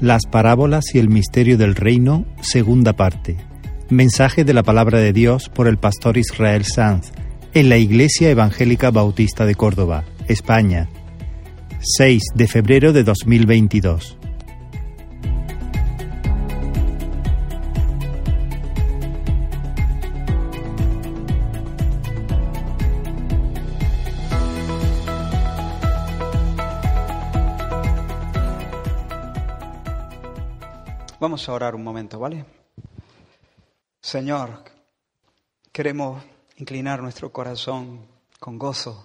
Las 0.00 0.26
parábolas 0.26 0.94
y 0.94 1.00
el 1.00 1.08
misterio 1.08 1.58
del 1.58 1.74
reino, 1.74 2.24
segunda 2.40 2.92
parte. 2.92 3.36
Mensaje 3.90 4.44
de 4.44 4.54
la 4.54 4.62
palabra 4.62 5.00
de 5.00 5.12
Dios 5.12 5.48
por 5.48 5.66
el 5.66 5.76
pastor 5.76 6.18
Israel 6.18 6.64
Sanz 6.64 7.10
en 7.52 7.68
la 7.68 7.78
Iglesia 7.78 8.30
Evangélica 8.30 8.92
Bautista 8.92 9.44
de 9.44 9.56
Córdoba, 9.56 10.04
España. 10.28 10.88
6 11.80 12.22
de 12.36 12.46
febrero 12.46 12.92
de 12.92 13.02
2022. 13.02 14.17
A 31.46 31.52
orar 31.52 31.76
un 31.76 31.84
momento, 31.84 32.18
¿vale? 32.18 32.44
Señor, 34.00 34.64
queremos 35.70 36.20
inclinar 36.56 37.00
nuestro 37.00 37.32
corazón 37.32 38.08
con 38.40 38.58
gozo 38.58 39.04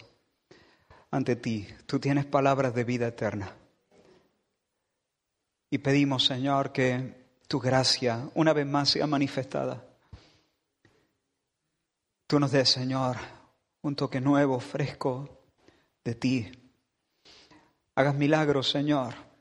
ante 1.12 1.36
ti. 1.36 1.68
Tú 1.86 2.00
tienes 2.00 2.26
palabras 2.26 2.74
de 2.74 2.84
vida 2.86 3.08
eterna. 3.08 3.54
Y 5.70 5.78
pedimos, 5.78 6.26
Señor, 6.26 6.72
que 6.72 7.28
tu 7.48 7.60
gracia 7.60 8.28
una 8.34 8.52
vez 8.52 8.66
más 8.66 8.90
sea 8.90 9.06
manifestada. 9.06 9.86
Tú 12.26 12.40
nos 12.40 12.52
des, 12.52 12.68
Señor, 12.68 13.18
un 13.84 13.96
toque 13.96 14.20
nuevo, 14.20 14.60
fresco 14.60 15.44
de 16.04 16.16
ti. 16.16 16.52
Hagas 17.94 18.16
milagros, 18.16 18.72
Señor 18.72 19.33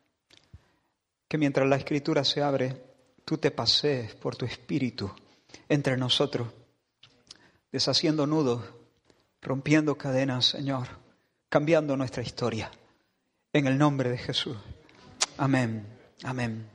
que 1.33 1.39
mientras 1.39 1.67
la 1.67 1.77
escritura 1.77 2.25
se 2.25 2.43
abre, 2.43 2.77
tú 3.25 3.39
te 3.39 3.51
pasees 3.51 4.15
por 4.15 4.37
tu 4.37 4.45
espíritu 4.45 5.11
entre 5.67 5.97
nosotros, 5.97 6.47
deshaciendo 7.73 8.27
nudos, 8.27 8.63
rompiendo 9.41 9.97
cadenas, 9.97 10.45
Señor, 10.45 10.89
cambiando 11.49 11.97
nuestra 11.97 12.23
historia. 12.23 12.71
En 13.51 13.67
el 13.67 13.79
nombre 13.79 14.11
de 14.11 14.19
Jesús. 14.19 14.59
Amén. 15.39 15.87
Amén. 16.23 16.69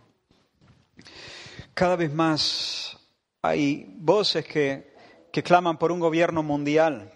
Cada 1.76 1.96
vez 1.96 2.12
más 2.12 2.98
hay 3.44 3.94
voces 4.00 4.44
que, 4.44 4.92
que 5.32 5.44
claman 5.44 5.78
por 5.78 5.92
un 5.92 6.00
gobierno 6.00 6.42
mundial, 6.42 7.14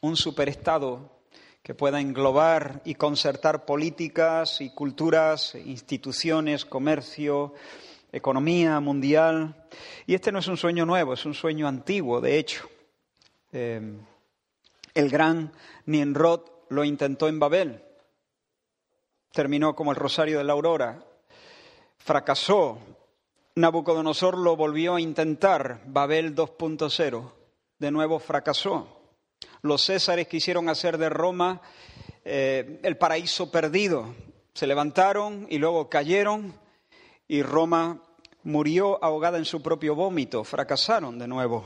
un 0.00 0.16
superestado 0.16 1.13
que 1.64 1.74
pueda 1.74 1.98
englobar 1.98 2.82
y 2.84 2.94
concertar 2.94 3.64
políticas 3.64 4.60
y 4.60 4.68
culturas, 4.68 5.54
instituciones, 5.54 6.66
comercio, 6.66 7.54
economía 8.12 8.78
mundial. 8.80 9.66
Y 10.06 10.14
este 10.14 10.30
no 10.30 10.40
es 10.40 10.46
un 10.46 10.58
sueño 10.58 10.84
nuevo, 10.84 11.14
es 11.14 11.24
un 11.24 11.32
sueño 11.32 11.66
antiguo, 11.66 12.20
de 12.20 12.38
hecho. 12.38 12.68
Eh, 13.50 13.80
el 14.92 15.08
gran 15.08 15.52
Nienrod 15.86 16.42
lo 16.68 16.84
intentó 16.84 17.28
en 17.28 17.38
Babel. 17.38 17.82
Terminó 19.32 19.74
como 19.74 19.90
el 19.90 19.96
Rosario 19.96 20.36
de 20.36 20.44
la 20.44 20.52
Aurora. 20.52 21.02
Fracasó. 21.96 22.78
Nabucodonosor 23.54 24.36
lo 24.36 24.54
volvió 24.54 24.96
a 24.96 25.00
intentar. 25.00 25.80
Babel 25.86 26.36
2.0. 26.36 27.32
De 27.78 27.90
nuevo 27.90 28.18
fracasó. 28.18 28.93
Los 29.64 29.86
césares 29.86 30.28
quisieron 30.28 30.68
hacer 30.68 30.98
de 30.98 31.08
Roma 31.08 31.62
eh, 32.22 32.80
el 32.82 32.98
paraíso 32.98 33.50
perdido. 33.50 34.14
Se 34.52 34.66
levantaron 34.66 35.46
y 35.48 35.56
luego 35.56 35.88
cayeron 35.88 36.54
y 37.26 37.42
Roma 37.42 38.02
murió 38.42 39.02
ahogada 39.02 39.38
en 39.38 39.46
su 39.46 39.62
propio 39.62 39.94
vómito. 39.94 40.44
Fracasaron 40.44 41.18
de 41.18 41.28
nuevo. 41.28 41.64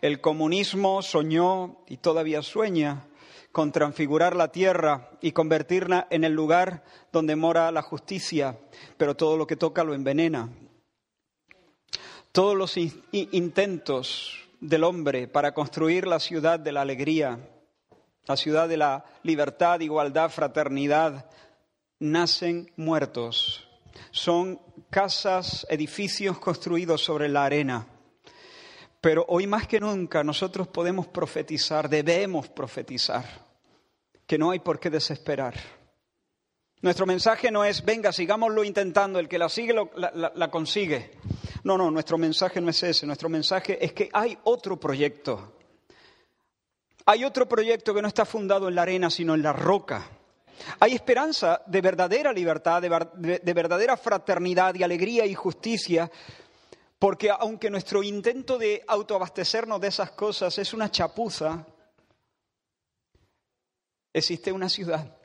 El 0.00 0.22
comunismo 0.22 1.02
soñó 1.02 1.76
y 1.86 1.98
todavía 1.98 2.40
sueña 2.40 3.04
con 3.52 3.72
transfigurar 3.72 4.34
la 4.34 4.50
tierra 4.50 5.10
y 5.20 5.32
convertirla 5.32 6.06
en 6.08 6.24
el 6.24 6.32
lugar 6.32 6.82
donde 7.12 7.36
mora 7.36 7.70
la 7.72 7.82
justicia, 7.82 8.58
pero 8.96 9.16
todo 9.16 9.36
lo 9.36 9.46
que 9.46 9.56
toca 9.56 9.84
lo 9.84 9.92
envenena. 9.92 10.48
Todos 12.32 12.56
los 12.56 12.78
intentos 12.78 14.47
del 14.60 14.84
hombre 14.84 15.28
para 15.28 15.52
construir 15.52 16.06
la 16.06 16.20
ciudad 16.20 16.58
de 16.58 16.72
la 16.72 16.82
alegría, 16.82 17.38
la 18.26 18.36
ciudad 18.36 18.68
de 18.68 18.76
la 18.76 19.04
libertad, 19.22 19.80
igualdad, 19.80 20.30
fraternidad, 20.30 21.30
nacen 21.98 22.72
muertos. 22.76 23.68
Son 24.10 24.60
casas, 24.90 25.66
edificios 25.70 26.38
construidos 26.38 27.02
sobre 27.02 27.28
la 27.28 27.44
arena. 27.44 27.86
Pero 29.00 29.24
hoy 29.28 29.46
más 29.46 29.66
que 29.66 29.80
nunca 29.80 30.24
nosotros 30.24 30.68
podemos 30.68 31.06
profetizar, 31.06 31.88
debemos 31.88 32.48
profetizar, 32.48 33.24
que 34.26 34.38
no 34.38 34.50
hay 34.50 34.58
por 34.58 34.80
qué 34.80 34.90
desesperar. 34.90 35.54
Nuestro 36.80 37.06
mensaje 37.06 37.50
no 37.50 37.64
es, 37.64 37.84
venga, 37.84 38.12
sigámoslo 38.12 38.62
intentando, 38.64 39.18
el 39.18 39.28
que 39.28 39.38
la 39.38 39.48
sigue 39.48 39.74
la, 39.74 40.32
la 40.34 40.50
consigue. 40.50 41.12
No, 41.64 41.76
no, 41.76 41.90
nuestro 41.90 42.18
mensaje 42.18 42.60
no 42.60 42.70
es 42.70 42.82
ese, 42.82 43.06
nuestro 43.06 43.28
mensaje 43.28 43.84
es 43.84 43.92
que 43.92 44.08
hay 44.12 44.38
otro 44.44 44.78
proyecto. 44.78 45.54
Hay 47.06 47.24
otro 47.24 47.48
proyecto 47.48 47.94
que 47.94 48.02
no 48.02 48.08
está 48.08 48.24
fundado 48.24 48.68
en 48.68 48.74
la 48.74 48.82
arena, 48.82 49.10
sino 49.10 49.34
en 49.34 49.42
la 49.42 49.52
roca. 49.52 50.06
Hay 50.80 50.94
esperanza 50.94 51.62
de 51.66 51.80
verdadera 51.80 52.32
libertad, 52.32 52.82
de, 52.82 53.54
verdadera 53.54 53.96
fraternidad 53.96 54.74
y 54.74 54.82
alegría 54.82 55.24
y 55.24 55.34
justicia, 55.34 56.10
porque 56.98 57.30
aunque 57.30 57.70
nuestro 57.70 58.02
intento 58.02 58.58
de 58.58 58.84
autoabastecernos 58.86 59.80
de 59.80 59.88
esas 59.88 60.10
cosas 60.12 60.58
es 60.58 60.74
una 60.74 60.90
chapuza, 60.90 61.66
existe 64.12 64.52
una 64.52 64.68
ciudad 64.68 65.16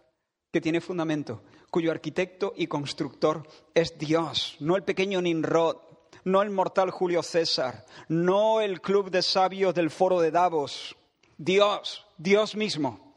que 0.52 0.62
tiene 0.62 0.82
fundamento, 0.82 1.44
cuyo 1.72 1.92
arquitecto 1.92 2.54
y 2.56 2.68
constructor 2.68 3.48
es 3.74 3.98
Dios, 3.98 4.56
no 4.60 4.76
el 4.76 4.84
pequeño 4.84 5.22
Nimrod, 5.22 5.78
no 6.26 6.42
el 6.42 6.50
mortal 6.50 6.92
Julio 6.92 7.24
César, 7.24 7.86
no 8.08 8.62
el 8.62 8.82
club 8.82 9.10
de 9.10 9.22
sabios 9.22 9.74
del 9.74 9.90
foro 9.90 10.20
de 10.20 10.32
Davos, 10.32 10.96
Dios, 11.38 12.06
Dios 12.18 12.56
mismo. 12.56 13.14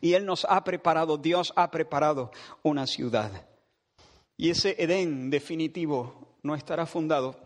Y 0.00 0.14
Él 0.14 0.24
nos 0.26 0.44
ha 0.48 0.62
preparado, 0.64 1.18
Dios 1.18 1.52
ha 1.56 1.70
preparado 1.70 2.30
una 2.62 2.86
ciudad. 2.86 3.46
Y 4.36 4.50
ese 4.50 4.76
Edén 4.78 5.30
definitivo 5.30 6.36
no 6.42 6.54
estará 6.54 6.86
fundado 6.86 7.36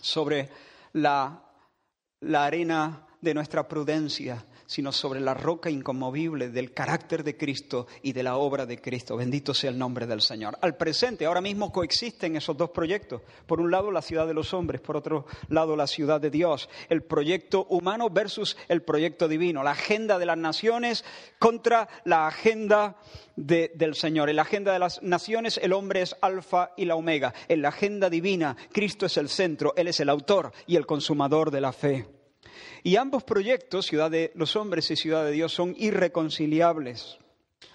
sobre 0.00 0.50
la, 0.92 1.44
la 2.20 2.44
arena 2.44 3.06
de 3.20 3.34
nuestra 3.34 3.66
prudencia, 3.66 4.44
sino 4.66 4.92
sobre 4.92 5.20
la 5.20 5.34
roca 5.34 5.70
inconmovible 5.70 6.48
del 6.48 6.72
carácter 6.72 7.24
de 7.24 7.36
Cristo 7.36 7.86
y 8.02 8.12
de 8.12 8.22
la 8.22 8.36
obra 8.36 8.66
de 8.66 8.80
Cristo. 8.80 9.16
Bendito 9.16 9.54
sea 9.54 9.70
el 9.70 9.78
nombre 9.78 10.06
del 10.06 10.20
Señor. 10.20 10.56
Al 10.60 10.76
presente, 10.76 11.26
ahora 11.26 11.40
mismo 11.40 11.72
coexisten 11.72 12.36
esos 12.36 12.56
dos 12.56 12.70
proyectos. 12.70 13.22
Por 13.46 13.60
un 13.60 13.70
lado, 13.70 13.90
la 13.90 14.02
ciudad 14.02 14.26
de 14.26 14.34
los 14.34 14.54
hombres, 14.54 14.80
por 14.80 14.96
otro 14.96 15.26
lado, 15.48 15.76
la 15.76 15.86
ciudad 15.86 16.20
de 16.20 16.30
Dios. 16.30 16.68
El 16.88 17.02
proyecto 17.02 17.66
humano 17.68 18.10
versus 18.10 18.56
el 18.68 18.82
proyecto 18.82 19.28
divino. 19.28 19.62
La 19.62 19.72
agenda 19.72 20.18
de 20.18 20.26
las 20.26 20.38
naciones 20.38 21.04
contra 21.38 21.88
la 22.04 22.26
agenda 22.26 22.96
del 23.36 23.94
Señor. 23.94 24.30
En 24.30 24.36
la 24.36 24.42
agenda 24.42 24.72
de 24.72 24.78
las 24.78 25.02
naciones, 25.02 25.58
el 25.62 25.72
hombre 25.72 26.02
es 26.02 26.16
alfa 26.20 26.72
y 26.76 26.84
la 26.84 26.96
omega. 26.96 27.34
En 27.48 27.62
la 27.62 27.68
agenda 27.68 28.10
divina, 28.10 28.56
Cristo 28.72 29.06
es 29.06 29.16
el 29.16 29.28
centro, 29.28 29.74
Él 29.76 29.88
es 29.88 30.00
el 30.00 30.08
autor 30.08 30.52
y 30.66 30.76
el 30.76 30.86
consumador 30.86 31.50
de 31.50 31.60
la 31.60 31.72
fe. 31.72 32.23
Y 32.82 32.96
ambos 32.96 33.24
proyectos, 33.24 33.86
Ciudad 33.86 34.10
de 34.10 34.32
los 34.34 34.56
Hombres 34.56 34.90
y 34.90 34.96
Ciudad 34.96 35.24
de 35.24 35.32
Dios, 35.32 35.52
son 35.52 35.74
irreconciliables. 35.78 37.18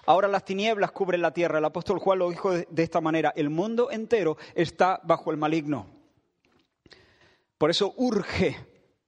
Ahora 0.06 0.28
las 0.28 0.44
tinieblas 0.44 0.92
cubren 0.92 1.22
la 1.22 1.32
tierra. 1.32 1.58
El 1.58 1.64
apóstol 1.64 1.98
Juan 1.98 2.18
lo 2.18 2.30
dijo 2.30 2.52
de 2.52 2.82
esta 2.82 3.00
manera, 3.00 3.32
el 3.36 3.50
mundo 3.50 3.90
entero 3.90 4.36
está 4.54 5.00
bajo 5.02 5.30
el 5.30 5.36
maligno. 5.36 5.86
Por 7.58 7.70
eso 7.70 7.94
urge, 7.96 8.56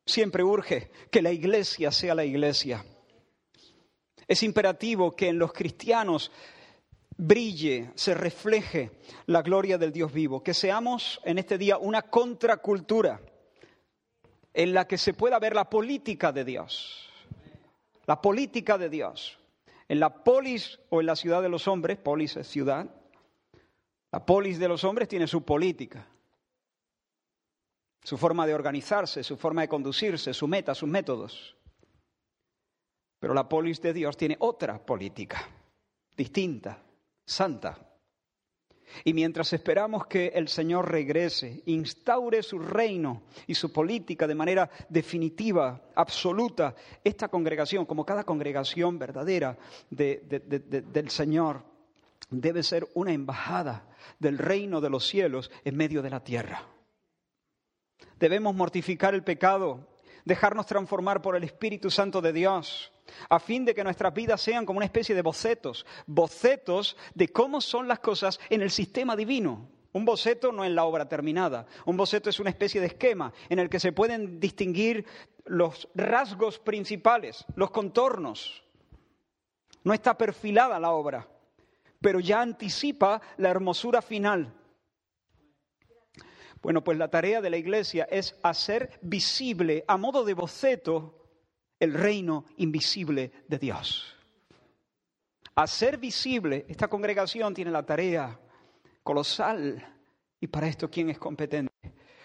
siempre 0.05 0.45
urge, 0.45 0.91
que 1.11 1.23
la 1.23 1.33
iglesia 1.33 1.91
sea 1.91 2.15
la 2.15 2.25
iglesia. 2.25 2.85
Es 4.29 4.43
imperativo 4.43 5.17
que 5.17 5.29
en 5.29 5.39
los 5.39 5.53
cristianos 5.53 6.31
brille, 7.17 7.91
se 7.95 8.15
refleje 8.15 8.91
la 9.27 9.43
gloria 9.43 9.79
del 9.79 9.93
Dios 9.93 10.13
vivo, 10.13 10.43
que 10.43 10.55
seamos 10.55 11.21
en 11.25 11.39
este 11.39 11.59
día 11.59 11.79
una 11.79 12.03
contracultura 12.03 13.21
en 14.55 14.75
la 14.75 14.87
que 14.87 14.99
se 14.99 15.15
pueda 15.15 15.39
ver 15.39 15.55
la 15.55 15.69
política 15.69 16.33
de 16.33 16.45
Dios. 16.45 17.09
La 18.07 18.21
política 18.21 18.79
de 18.79 18.89
Dios. 18.89 19.39
En 19.89 20.01
la 20.01 20.25
polis 20.25 20.81
o 20.91 21.01
en 21.01 21.07
la 21.07 21.17
ciudad 21.17 21.43
de 21.43 21.49
los 21.49 21.69
hombres, 21.69 21.99
polis 21.99 22.37
es 22.37 22.47
ciudad, 22.47 22.89
la 24.11 24.25
polis 24.25 24.59
de 24.59 24.69
los 24.69 24.85
hombres 24.85 25.09
tiene 25.09 25.27
su 25.27 25.43
política, 25.43 26.07
su 28.03 28.19
forma 28.19 28.47
de 28.47 28.55
organizarse, 28.55 29.25
su 29.25 29.37
forma 29.37 29.63
de 29.63 29.69
conducirse, 29.69 30.35
su 30.35 30.47
meta, 30.49 30.75
sus 30.75 30.89
métodos. 30.89 31.57
Pero 33.19 33.33
la 33.33 33.49
polis 33.49 33.81
de 33.81 33.93
Dios 33.93 34.17
tiene 34.17 34.37
otra 34.41 34.85
política, 34.85 35.49
distinta, 36.17 36.83
santa. 37.25 37.92
Y 39.05 39.15
mientras 39.15 39.53
esperamos 39.53 40.07
que 40.07 40.29
el 40.29 40.49
Señor 40.49 40.91
regrese, 40.91 41.63
instaure 41.67 42.43
su 42.43 42.59
reino 42.59 43.23
y 43.47 43.55
su 43.55 43.73
política 43.73 44.27
de 44.27 44.35
manera 44.35 44.71
definitiva, 44.89 45.81
absoluta, 45.95 46.75
esta 47.03 47.29
congregación, 47.29 47.87
como 47.87 48.05
cada 48.05 48.25
congregación 48.25 48.99
verdadera 48.99 49.57
del 49.91 51.11
Señor, 51.11 51.63
debe 52.31 52.63
ser 52.63 52.89
una 52.95 53.13
embajada 53.13 53.87
del 54.19 54.39
reino 54.39 54.81
de 54.81 54.91
los 54.91 55.07
cielos 55.07 55.51
en 55.65 55.77
medio 55.77 56.03
de 56.03 56.11
la 56.11 56.21
tierra. 56.21 56.67
Debemos 58.19 58.55
mortificar 58.55 59.15
el 59.15 59.25
pecado, 59.25 59.89
dejarnos 60.25 60.67
transformar 60.67 61.23
por 61.23 61.37
el 61.37 61.45
Espíritu 61.45 61.91
Santo 61.91 62.21
de 62.21 62.33
Dios, 62.33 62.93
a 63.29 63.39
fin 63.39 63.65
de 63.65 63.75
que 63.75 63.85
nuestras 63.85 64.13
vidas 64.15 64.41
sean 64.41 64.67
como 64.67 64.79
una 64.79 64.87
especie 64.87 65.15
de 65.15 65.23
bocetos, 65.23 65.87
bocetos 66.07 66.97
de 67.15 67.29
cómo 67.29 67.61
son 67.61 67.89
las 67.89 68.01
cosas 68.01 68.41
en 68.51 68.63
el 68.63 68.71
sistema 68.71 69.17
divino. 69.17 69.69
Un 69.93 70.05
boceto 70.05 70.53
no 70.53 70.65
es 70.65 70.71
la 70.71 70.85
obra 70.85 71.09
terminada, 71.09 71.67
un 71.85 71.97
boceto 71.97 72.31
es 72.31 72.41
una 72.41 72.51
especie 72.51 72.81
de 72.81 72.87
esquema 72.87 73.33
en 73.49 73.59
el 73.59 73.69
que 73.69 73.79
se 73.79 73.93
pueden 73.93 74.41
distinguir 74.41 75.05
los 75.45 75.89
rasgos 75.95 76.59
principales, 76.59 77.45
los 77.57 77.71
contornos. 77.71 78.63
No 79.85 79.93
está 79.93 80.17
perfilada 80.17 80.81
la 80.81 80.93
obra, 80.93 81.29
pero 82.01 82.21
ya 82.21 82.41
anticipa 82.41 83.21
la 83.37 83.51
hermosura 83.51 84.01
final. 84.01 84.55
Bueno, 86.63 86.85
pues 86.85 86.97
la 86.97 87.09
tarea 87.09 87.41
de 87.41 87.51
la 87.51 87.57
iglesia 87.57 88.07
es 88.11 88.39
hacer 88.43 88.99
visible 89.03 89.85
a 89.89 89.97
modo 89.97 90.25
de 90.25 90.35
boceto 90.35 91.22
el 91.83 91.95
reino 91.95 92.45
invisible 92.59 93.33
de 93.49 93.59
Dios. 93.59 94.15
Hacer 95.57 95.99
visible, 95.99 96.65
esta 96.69 96.87
congregación 96.87 97.53
tiene 97.53 97.73
la 97.73 97.85
tarea 97.85 98.39
colosal 99.03 99.85
y 100.39 100.47
para 100.47 100.69
esto 100.69 100.89
¿quién 100.89 101.11
es 101.11 101.19
competente? 101.19 101.73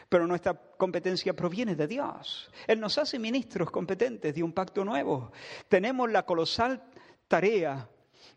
Pero 0.07 0.27
nuestra 0.27 0.53
competencia 0.53 1.35
proviene 1.35 1.75
de 1.75 1.87
Dios. 1.87 2.51
Él 2.67 2.79
nos 2.79 2.99
hace 2.99 3.17
ministros 3.17 3.71
competentes 3.71 4.35
de 4.35 4.43
un 4.43 4.53
pacto 4.53 4.85
nuevo. 4.85 5.31
Tenemos 5.67 6.11
la 6.11 6.23
colosal 6.23 6.83
tarea 7.27 7.89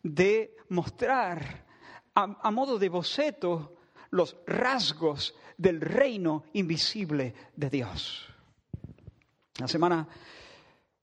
de 0.02 0.56
mostrar 0.70 1.66
a, 2.14 2.50
modo 2.50 2.78
de 2.78 2.88
boceto 2.88 3.76
los 4.08 4.38
rasgos 4.46 5.34
del 5.58 5.82
reino 5.82 6.44
invisible 6.54 7.34
de 7.54 7.68
Dios. 7.68 8.26
La 9.58 9.68
semana 9.68 10.08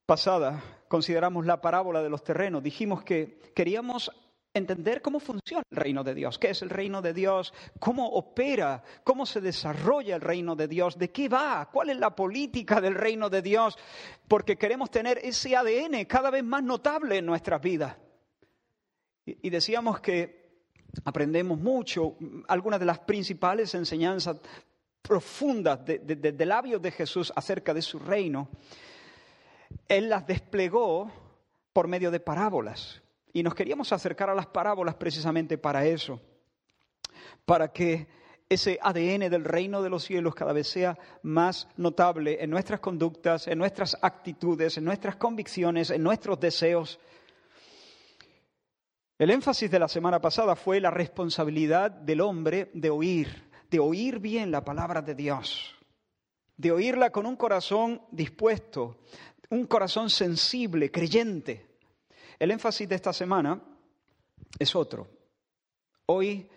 pasada 0.08 0.64
consideramos 0.88 1.46
la 1.46 1.60
parábola 1.60 2.02
de 2.02 2.10
los 2.10 2.24
terrenos. 2.24 2.64
Dijimos 2.64 3.04
que 3.04 3.52
queríamos 3.54 4.10
entender 4.54 5.02
cómo 5.02 5.20
funciona 5.20 5.62
el 5.70 5.78
reino 5.78 6.04
de 6.04 6.16
Dios, 6.16 6.40
qué 6.40 6.50
es 6.50 6.62
el 6.62 6.70
reino 6.70 7.02
de 7.02 7.14
Dios, 7.14 7.54
cómo 7.78 8.08
opera, 8.08 8.82
cómo 9.04 9.26
se 9.26 9.42
desarrolla 9.42 10.16
el 10.16 10.22
reino 10.22 10.56
de 10.56 10.70
Dios, 10.70 10.98
de 10.98 11.12
qué 11.12 11.28
va, 11.28 11.70
cuál 11.72 11.90
es 11.90 11.98
la 11.98 12.16
política 12.16 12.80
del 12.80 12.96
reino 12.96 13.30
de 13.30 13.42
Dios, 13.42 13.78
porque 14.30 14.58
queremos 14.58 14.90
tener 14.90 15.20
ese 15.22 15.56
ADN 15.58 16.06
cada 16.06 16.32
vez 16.32 16.44
más 16.44 16.64
notable 16.64 17.18
en 17.18 17.26
nuestras 17.26 17.62
vidas. 17.62 17.98
Y 19.26 19.50
decíamos 19.50 20.00
que 20.00 20.64
aprendemos 21.04 21.60
mucho, 21.60 22.16
algunas 22.48 22.80
de 22.80 22.86
las 22.86 23.00
principales 23.00 23.76
enseñanzas 23.76 24.38
profundas 25.02 25.86
de, 25.86 26.00
de 26.00 26.46
labios 26.46 26.82
de 26.82 26.92
Jesús 26.92 27.32
acerca 27.36 27.74
de 27.74 27.82
su 27.82 28.00
reino 28.00 28.50
él 29.88 30.10
las 30.10 30.26
desplegó 30.28 31.12
por 31.74 31.88
medio 31.88 32.12
de 32.12 32.20
parábolas. 32.20 33.02
Y 33.34 33.44
nos 33.44 33.54
queríamos 33.54 33.92
acercar 33.94 34.30
a 34.30 34.36
las 34.36 34.48
parábolas 34.48 34.96
precisamente 34.96 35.58
para 35.58 35.86
eso, 35.86 36.20
para 37.46 37.72
que 37.72 38.08
ese 38.50 38.80
ADN 38.82 39.30
del 39.30 39.44
reino 39.44 39.82
de 39.82 39.90
los 39.90 40.04
cielos 40.04 40.34
cada 40.34 40.54
vez 40.54 40.68
sea 40.68 40.98
más 41.22 41.68
notable 41.76 42.42
en 42.42 42.50
nuestras 42.50 42.80
conductas, 42.80 43.48
en 43.48 43.58
nuestras 43.58 43.98
actitudes, 44.02 44.78
en 44.78 44.86
nuestras 44.86 45.18
convicciones, 45.18 45.90
en 45.90 46.02
nuestros 46.02 46.40
deseos. 46.40 47.00
El 49.20 49.32
énfasis 49.32 49.70
de 49.70 49.80
la 49.80 49.88
semana 49.88 50.22
pasada 50.22 50.56
fue 50.56 50.80
la 50.80 50.92
responsabilidad 50.92 51.92
del 51.92 52.22
hombre 52.22 52.72
de 52.74 52.90
oír, 52.90 53.50
de 53.70 53.80
oír 53.80 54.20
bien 54.20 54.52
la 54.52 54.64
palabra 54.64 55.02
de 55.02 55.16
Dios, 55.16 55.76
de 56.56 56.72
oírla 56.72 57.12
con 57.12 57.26
un 57.26 57.36
corazón 57.36 58.02
dispuesto, 58.12 58.98
un 59.50 59.66
corazón 59.66 60.10
sensible, 60.10 60.92
creyente. 60.92 61.66
El 62.40 62.52
énfasis 62.52 62.88
de 62.88 62.96
esta 62.96 63.14
semana 63.14 63.62
es 64.60 64.76
otro. 64.76 65.08
Hoy 66.08 66.50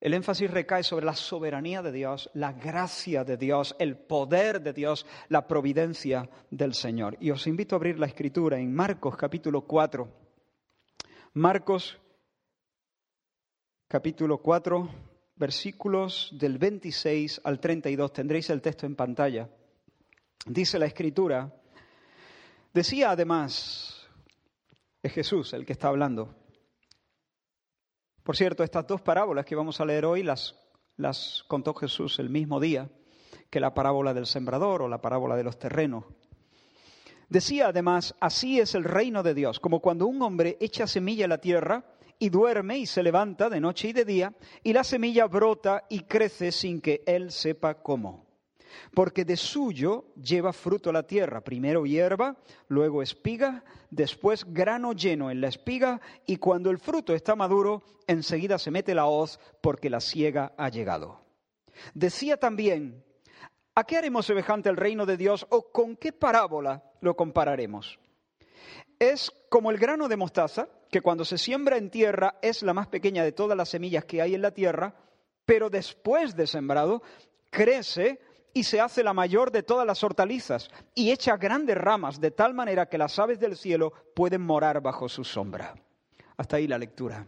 el 0.00 0.12
énfasis 0.12 0.50
recae 0.50 0.82
sobre 0.82 1.06
la 1.06 1.16
soberanía 1.16 1.80
de 1.80 1.90
Dios, 1.90 2.30
la 2.34 2.52
gracia 2.52 3.24
de 3.24 3.36
Dios, 3.36 3.74
el 3.78 3.96
poder 3.96 4.60
de 4.60 4.72
Dios, 4.72 5.06
la 5.28 5.46
providencia 5.48 6.28
del 6.50 6.74
Señor. 6.74 7.16
Y 7.20 7.30
os 7.30 7.46
invito 7.46 7.74
a 7.74 7.78
abrir 7.78 7.98
la 7.98 8.06
escritura 8.06 8.58
en 8.58 8.74
Marcos 8.74 9.16
capítulo 9.16 9.62
4. 9.62 10.08
Marcos 11.34 11.98
capítulo 13.88 14.38
4, 14.38 14.88
versículos 15.36 16.30
del 16.38 16.58
26 16.58 17.40
al 17.42 17.58
32. 17.58 18.12
Tendréis 18.12 18.50
el 18.50 18.60
texto 18.60 18.84
en 18.84 18.96
pantalla. 18.96 19.48
Dice 20.46 20.78
la 20.78 20.86
escritura, 20.86 21.50
Decía 22.74 23.12
además, 23.12 24.04
es 25.00 25.12
Jesús 25.12 25.52
el 25.52 25.64
que 25.64 25.72
está 25.72 25.86
hablando. 25.86 26.34
Por 28.24 28.36
cierto, 28.36 28.64
estas 28.64 28.84
dos 28.88 29.00
parábolas 29.00 29.44
que 29.44 29.54
vamos 29.54 29.80
a 29.80 29.84
leer 29.84 30.04
hoy 30.04 30.24
las, 30.24 30.58
las 30.96 31.44
contó 31.46 31.72
Jesús 31.74 32.18
el 32.18 32.30
mismo 32.30 32.58
día 32.58 32.90
que 33.48 33.60
la 33.60 33.74
parábola 33.74 34.12
del 34.12 34.26
sembrador 34.26 34.82
o 34.82 34.88
la 34.88 35.00
parábola 35.00 35.36
de 35.36 35.44
los 35.44 35.56
terrenos. 35.56 36.04
Decía 37.28 37.68
además, 37.68 38.16
así 38.18 38.58
es 38.58 38.74
el 38.74 38.82
reino 38.82 39.22
de 39.22 39.34
Dios, 39.34 39.60
como 39.60 39.78
cuando 39.78 40.08
un 40.08 40.20
hombre 40.22 40.56
echa 40.60 40.88
semilla 40.88 41.24
en 41.26 41.30
la 41.30 41.38
tierra 41.38 41.84
y 42.18 42.28
duerme 42.28 42.78
y 42.78 42.86
se 42.86 43.04
levanta 43.04 43.48
de 43.50 43.60
noche 43.60 43.90
y 43.90 43.92
de 43.92 44.04
día, 44.04 44.34
y 44.64 44.72
la 44.72 44.82
semilla 44.82 45.26
brota 45.26 45.84
y 45.88 46.00
crece 46.00 46.50
sin 46.50 46.80
que 46.80 47.04
él 47.06 47.30
sepa 47.30 47.74
cómo 47.74 48.23
porque 48.92 49.24
de 49.24 49.36
suyo 49.36 50.06
lleva 50.14 50.52
fruto 50.52 50.92
la 50.92 51.04
tierra, 51.04 51.42
primero 51.42 51.84
hierba, 51.84 52.36
luego 52.68 53.02
espiga, 53.02 53.64
después 53.90 54.44
grano 54.52 54.92
lleno 54.92 55.30
en 55.30 55.40
la 55.40 55.48
espiga, 55.48 56.00
y 56.26 56.36
cuando 56.36 56.70
el 56.70 56.78
fruto 56.78 57.14
está 57.14 57.36
maduro, 57.36 57.82
enseguida 58.06 58.58
se 58.58 58.70
mete 58.70 58.94
la 58.94 59.06
hoz, 59.06 59.38
porque 59.60 59.90
la 59.90 60.00
siega 60.00 60.52
ha 60.56 60.68
llegado. 60.68 61.20
Decía 61.94 62.36
también, 62.36 63.04
¿a 63.74 63.84
qué 63.84 63.96
haremos 63.96 64.26
semejante 64.26 64.68
el 64.68 64.76
reino 64.76 65.06
de 65.06 65.16
Dios 65.16 65.46
o 65.50 65.70
con 65.72 65.96
qué 65.96 66.12
parábola 66.12 66.84
lo 67.00 67.16
compararemos? 67.16 67.98
Es 68.98 69.32
como 69.48 69.70
el 69.70 69.78
grano 69.78 70.08
de 70.08 70.16
mostaza, 70.16 70.68
que 70.90 71.00
cuando 71.00 71.24
se 71.24 71.38
siembra 71.38 71.76
en 71.76 71.90
tierra 71.90 72.38
es 72.40 72.62
la 72.62 72.72
más 72.72 72.86
pequeña 72.86 73.24
de 73.24 73.32
todas 73.32 73.56
las 73.56 73.68
semillas 73.68 74.04
que 74.04 74.22
hay 74.22 74.34
en 74.34 74.42
la 74.42 74.52
tierra, 74.52 74.94
pero 75.44 75.68
después 75.68 76.36
de 76.36 76.46
sembrado 76.46 77.02
crece 77.50 78.20
y 78.54 78.62
se 78.62 78.80
hace 78.80 79.02
la 79.02 79.12
mayor 79.12 79.50
de 79.50 79.64
todas 79.64 79.86
las 79.86 80.02
hortalizas 80.02 80.70
y 80.94 81.10
echa 81.10 81.36
grandes 81.36 81.76
ramas 81.76 82.20
de 82.20 82.30
tal 82.30 82.54
manera 82.54 82.88
que 82.88 82.96
las 82.96 83.18
aves 83.18 83.40
del 83.40 83.56
cielo 83.56 83.92
pueden 84.14 84.40
morar 84.40 84.80
bajo 84.80 85.08
su 85.08 85.24
sombra. 85.24 85.74
Hasta 86.36 86.56
ahí 86.56 86.68
la 86.68 86.78
lectura. 86.78 87.26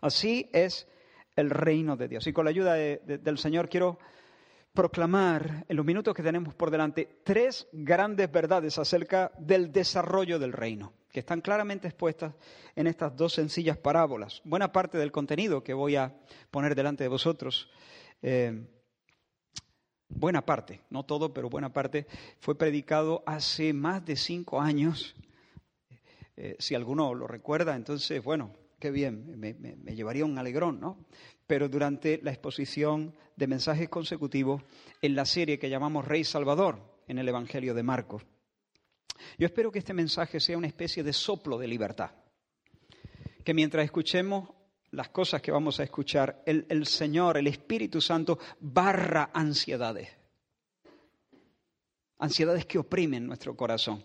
Así 0.00 0.48
es 0.52 0.88
el 1.36 1.50
reino 1.50 1.96
de 1.96 2.08
Dios. 2.08 2.26
Y 2.26 2.32
con 2.32 2.46
la 2.46 2.50
ayuda 2.50 2.74
del 2.74 3.38
Señor 3.38 3.68
quiero 3.68 3.98
proclamar 4.72 5.64
en 5.68 5.76
los 5.76 5.84
minutos 5.84 6.14
que 6.14 6.22
tenemos 6.22 6.54
por 6.54 6.70
delante 6.70 7.20
tres 7.24 7.68
grandes 7.72 8.30
verdades 8.30 8.78
acerca 8.78 9.32
del 9.38 9.72
desarrollo 9.72 10.38
del 10.38 10.52
reino, 10.52 10.92
que 11.10 11.20
están 11.20 11.40
claramente 11.40 11.88
expuestas 11.88 12.32
en 12.76 12.86
estas 12.86 13.14
dos 13.16 13.34
sencillas 13.34 13.76
parábolas. 13.76 14.40
Buena 14.44 14.72
parte 14.72 14.96
del 14.96 15.12
contenido 15.12 15.62
que 15.62 15.74
voy 15.74 15.96
a 15.96 16.14
poner 16.50 16.74
delante 16.74 17.04
de 17.04 17.08
vosotros. 17.08 17.68
Eh, 18.22 18.66
buena 20.08 20.44
parte, 20.44 20.80
no 20.90 21.04
todo, 21.04 21.32
pero 21.32 21.48
buena 21.48 21.72
parte, 21.72 22.06
fue 22.40 22.56
predicado 22.56 23.22
hace 23.26 23.72
más 23.72 24.04
de 24.04 24.16
cinco 24.16 24.60
años. 24.60 25.14
Eh, 26.36 26.56
si 26.58 26.74
alguno 26.74 27.14
lo 27.14 27.26
recuerda, 27.26 27.74
entonces, 27.76 28.22
bueno, 28.22 28.54
qué 28.78 28.90
bien, 28.90 29.38
me, 29.38 29.54
llevaría 29.94 30.24
un 30.24 30.38
alegrón, 30.38 30.80
¿no? 30.80 31.04
Pero 31.46 31.68
durante 31.68 32.20
la 32.22 32.30
exposición 32.30 33.14
de 33.36 33.46
mensajes 33.46 33.88
consecutivos 33.88 34.62
en 35.02 35.14
la 35.14 35.24
serie 35.24 35.58
que 35.58 35.70
llamamos 35.70 36.06
Rey 36.06 36.24
Salvador 36.24 36.80
en 37.06 37.18
el 37.18 37.28
Evangelio 37.28 37.74
de 37.74 37.82
Marcos. 37.82 38.22
Yo 39.38 39.46
espero 39.46 39.72
que 39.72 39.80
este 39.80 39.94
mensaje 39.94 40.40
sea 40.40 40.58
una 40.58 40.66
especie 40.66 41.02
de 41.02 41.12
soplo 41.12 41.58
de 41.58 41.66
libertad. 41.66 42.10
Que 43.44 43.54
mientras 43.54 43.84
escuchemos 43.84 44.50
las 44.92 45.08
cosas 45.10 45.42
que 45.42 45.50
vamos 45.50 45.80
a 45.80 45.84
escuchar, 45.84 46.42
el, 46.46 46.86
Señor, 46.86 47.36
el 47.36 47.46
Espíritu 47.46 48.00
Santo, 48.00 48.38
barra 48.60 49.30
ansiedades. 49.32 50.08
Ansiedades 52.18 52.66
que 52.66 52.78
oprimen 52.78 53.26
nuestro 53.26 53.56
corazón. 53.56 54.04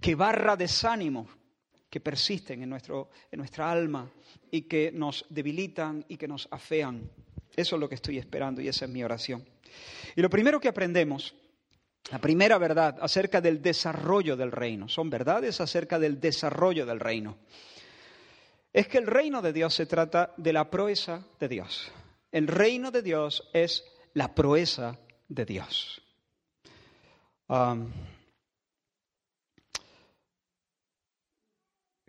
Que 0.00 0.14
barra 0.14 0.56
desánimo. 0.56 1.28
que 1.88 2.00
persisten 2.00 2.62
en, 2.62 2.70
nuestro, 2.70 3.10
en 3.30 3.38
nuestra 3.38 3.70
alma 3.70 4.10
y 4.50 4.62
que 4.62 4.90
nos 4.90 5.26
debilitan 5.28 6.02
y 6.08 6.16
que 6.16 6.26
nos 6.26 6.48
afean. 6.50 7.10
Eso 7.54 7.76
es 7.76 7.80
lo 7.80 7.86
que 7.86 7.96
estoy 7.96 8.16
esperando 8.16 8.62
y 8.62 8.68
esa 8.68 8.86
es 8.86 8.90
mi 8.90 9.04
oración. 9.04 9.44
Y 10.16 10.22
lo 10.22 10.30
primero 10.30 10.58
que 10.58 10.68
aprendemos, 10.68 11.34
la 12.10 12.18
primera 12.18 12.56
verdad 12.56 12.96
acerca 13.00 13.42
del 13.42 13.60
desarrollo 13.60 14.36
del 14.36 14.52
reino, 14.52 14.88
son 14.88 15.10
verdades 15.10 15.60
acerca 15.60 15.98
del 15.98 16.18
desarrollo 16.18 16.86
del 16.86 16.98
reino, 16.98 17.38
es 18.72 18.88
que 18.88 18.98
el 18.98 19.06
reino 19.06 19.42
de 19.42 19.52
Dios 19.52 19.74
se 19.74 19.86
trata 19.86 20.32
de 20.36 20.52
la 20.52 20.70
proeza 20.70 21.26
de 21.38 21.48
Dios. 21.48 21.92
El 22.30 22.46
reino 22.46 22.90
de 22.90 23.02
Dios 23.02 23.48
es 23.52 23.84
la 24.14 24.34
proeza 24.34 24.98
de 25.28 25.44
Dios. 25.44 25.98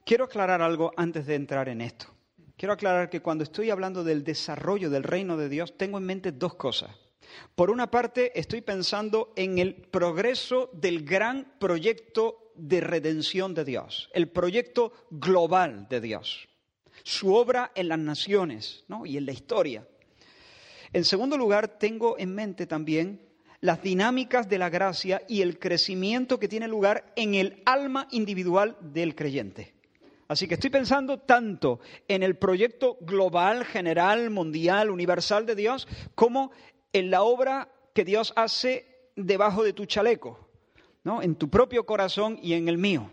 quiero 0.05 0.23
aclarar 0.23 0.61
algo 0.61 0.93
antes 0.95 1.25
de 1.25 1.35
entrar 1.35 1.67
en 1.67 1.81
esto. 1.81 2.05
Quiero 2.55 2.73
aclarar 2.73 3.09
que 3.09 3.21
cuando 3.21 3.43
estoy 3.43 3.71
hablando 3.71 4.05
del 4.05 4.23
desarrollo 4.23 4.89
del 4.89 5.03
reino 5.03 5.35
de 5.35 5.49
Dios, 5.49 5.77
tengo 5.77 5.97
en 5.97 6.05
mente 6.05 6.31
dos 6.31 6.55
cosas. 6.55 6.91
Por 7.55 7.69
una 7.69 7.91
parte, 7.91 8.37
estoy 8.39 8.61
pensando 8.61 9.33
en 9.35 9.57
el 9.57 9.75
progreso 9.75 10.69
del 10.73 11.03
gran 11.03 11.57
proyecto 11.59 12.51
de 12.55 12.79
redención 12.79 13.53
de 13.53 13.65
Dios, 13.65 14.09
el 14.13 14.29
proyecto 14.29 14.93
global 15.09 15.87
de 15.89 15.99
Dios, 15.99 16.47
su 17.03 17.33
obra 17.33 17.71
en 17.75 17.87
las 17.87 17.99
naciones 17.99 18.83
y 19.05 19.17
en 19.17 19.25
la 19.25 19.31
historia. 19.31 19.87
En 20.93 21.03
segundo 21.03 21.37
lugar, 21.37 21.79
tengo 21.79 22.17
en 22.19 22.35
mente 22.35 22.67
también 22.67 23.19
las 23.61 23.81
dinámicas 23.81 24.49
de 24.49 24.57
la 24.57 24.69
gracia 24.69 25.23
y 25.27 25.41
el 25.41 25.57
crecimiento 25.57 26.39
que 26.39 26.47
tiene 26.47 26.67
lugar 26.67 27.13
en 27.15 27.33
el 27.33 27.63
alma 27.65 28.07
individual 28.11 28.77
del 28.81 29.15
creyente. 29.15 29.73
Así 30.27 30.47
que 30.47 30.55
estoy 30.55 30.69
pensando 30.69 31.19
tanto 31.19 31.79
en 32.07 32.23
el 32.23 32.35
proyecto 32.35 32.97
global, 33.01 33.65
general, 33.65 34.29
mundial, 34.29 34.89
universal 34.89 35.45
de 35.45 35.55
Dios, 35.55 35.87
como 36.15 36.51
en 36.91 37.09
la 37.09 37.23
obra 37.23 37.69
que 37.93 38.05
Dios 38.05 38.33
hace 38.35 39.09
debajo 39.15 39.63
de 39.63 39.73
tu 39.73 39.85
chaleco, 39.85 40.49
¿no? 41.03 41.21
en 41.21 41.35
tu 41.35 41.49
propio 41.49 41.85
corazón 41.85 42.39
y 42.41 42.53
en 42.53 42.67
el 42.67 42.77
mío. 42.77 43.11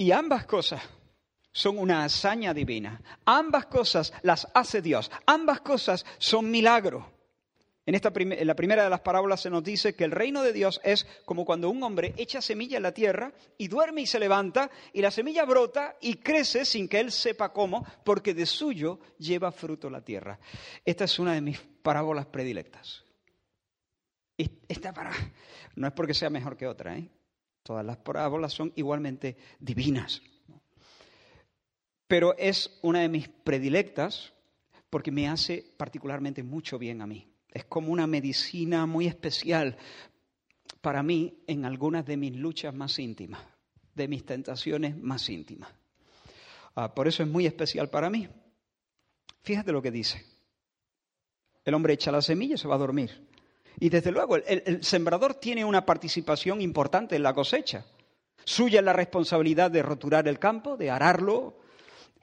Y 0.00 0.12
ambas 0.12 0.46
cosas 0.46 0.80
son 1.52 1.76
una 1.76 2.04
hazaña 2.04 2.54
divina. 2.54 3.02
Ambas 3.26 3.66
cosas 3.66 4.14
las 4.22 4.48
hace 4.54 4.80
Dios. 4.80 5.10
Ambas 5.26 5.60
cosas 5.60 6.06
son 6.16 6.50
milagros. 6.50 7.04
En, 7.84 7.94
esta 7.94 8.10
la 8.10 8.56
primera 8.56 8.82
de 8.82 8.88
las 8.88 9.00
parábolas 9.00 9.42
se 9.42 9.50
nos 9.50 9.62
dice 9.62 9.94
que 9.94 10.04
el 10.04 10.12
reino 10.12 10.42
de 10.42 10.54
Dios 10.54 10.80
es 10.84 11.06
como 11.26 11.44
cuando 11.44 11.68
un 11.68 11.82
hombre 11.82 12.14
echa 12.16 12.40
semilla 12.40 12.78
en 12.78 12.84
la 12.84 12.94
tierra 12.94 13.34
y 13.58 13.68
duerme 13.68 14.00
y 14.00 14.06
se 14.06 14.18
levanta 14.18 14.70
y 14.94 15.02
la 15.02 15.10
semilla 15.10 15.44
brota 15.44 15.98
y 16.00 16.14
crece 16.14 16.64
sin 16.64 16.88
que 16.88 16.98
él 16.98 17.12
sepa 17.12 17.52
cómo, 17.52 17.84
porque 18.02 18.32
de 18.32 18.46
suyo 18.46 19.00
lleva 19.18 19.52
fruto 19.52 19.90
la 19.90 20.02
tierra. 20.02 20.40
Esta 20.82 21.04
es 21.04 21.18
una 21.18 21.34
de 21.34 21.42
mis 21.42 21.60
parábolas 21.60 22.24
predilectas. 22.24 23.04
Esta 24.66 24.94
para... 24.94 25.12
No 25.76 25.86
es 25.88 25.92
porque 25.92 26.14
sea 26.14 26.30
mejor 26.30 26.56
que 26.56 26.66
otra, 26.66 26.96
¿eh? 26.96 27.10
Todas 27.70 27.86
las 27.86 27.98
parábolas 27.98 28.52
son 28.52 28.72
igualmente 28.74 29.36
divinas. 29.60 30.20
Pero 32.08 32.36
es 32.36 32.80
una 32.82 33.02
de 33.02 33.08
mis 33.08 33.28
predilectas 33.28 34.32
porque 34.90 35.12
me 35.12 35.28
hace 35.28 35.72
particularmente 35.76 36.42
mucho 36.42 36.80
bien 36.80 37.00
a 37.00 37.06
mí. 37.06 37.32
Es 37.48 37.66
como 37.66 37.92
una 37.92 38.08
medicina 38.08 38.86
muy 38.86 39.06
especial 39.06 39.76
para 40.80 41.04
mí 41.04 41.44
en 41.46 41.64
algunas 41.64 42.04
de 42.04 42.16
mis 42.16 42.34
luchas 42.34 42.74
más 42.74 42.98
íntimas, 42.98 43.40
de 43.94 44.08
mis 44.08 44.26
tentaciones 44.26 44.96
más 44.96 45.28
íntimas. 45.28 45.70
Ah, 46.74 46.92
por 46.92 47.06
eso 47.06 47.22
es 47.22 47.28
muy 47.28 47.46
especial 47.46 47.88
para 47.88 48.10
mí. 48.10 48.28
Fíjate 49.44 49.70
lo 49.70 49.80
que 49.80 49.92
dice. 49.92 50.26
El 51.64 51.74
hombre 51.74 51.92
echa 51.92 52.10
la 52.10 52.20
semilla 52.20 52.56
y 52.56 52.58
se 52.58 52.66
va 52.66 52.74
a 52.74 52.78
dormir. 52.78 53.29
Y 53.78 53.88
desde 53.88 54.10
luego, 54.10 54.36
el, 54.36 54.82
sembrador 54.82 55.34
tiene 55.34 55.64
una 55.64 55.86
participación 55.86 56.60
importante 56.60 57.16
en 57.16 57.22
la 57.22 57.34
cosecha. 57.34 57.84
Suya 58.44 58.80
es 58.80 58.84
la 58.84 58.92
responsabilidad 58.92 59.70
de 59.70 59.82
roturar 59.82 60.26
el 60.28 60.38
campo, 60.38 60.76
de 60.76 60.90
ararlo, 60.90 61.60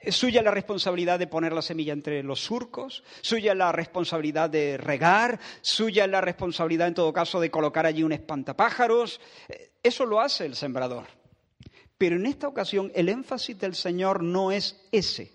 es 0.00 0.14
suya 0.14 0.42
la 0.42 0.52
responsabilidad 0.52 1.18
de 1.18 1.26
poner 1.26 1.52
la 1.52 1.62
semilla 1.62 1.92
entre 1.92 2.22
los 2.22 2.40
surcos, 2.40 3.02
suya 3.20 3.54
la 3.54 3.72
responsabilidad 3.72 4.48
de 4.48 4.76
regar, 4.76 5.40
suya 5.60 6.06
la 6.06 6.20
responsabilidad 6.20 6.86
en 6.86 6.94
todo 6.94 7.12
caso 7.12 7.40
de 7.40 7.50
colocar 7.50 7.84
allí 7.84 8.04
un 8.04 8.12
espantapájaros. 8.12 9.20
Eso 9.82 10.06
lo 10.06 10.20
hace 10.20 10.46
el 10.46 10.54
sembrador. 10.54 11.06
Pero 11.96 12.14
en 12.14 12.26
esta 12.26 12.46
ocasión 12.46 12.92
el 12.94 13.08
énfasis 13.08 13.58
del 13.58 13.74
Señor 13.74 14.22
no 14.22 14.52
es 14.52 14.86
ese. 14.92 15.32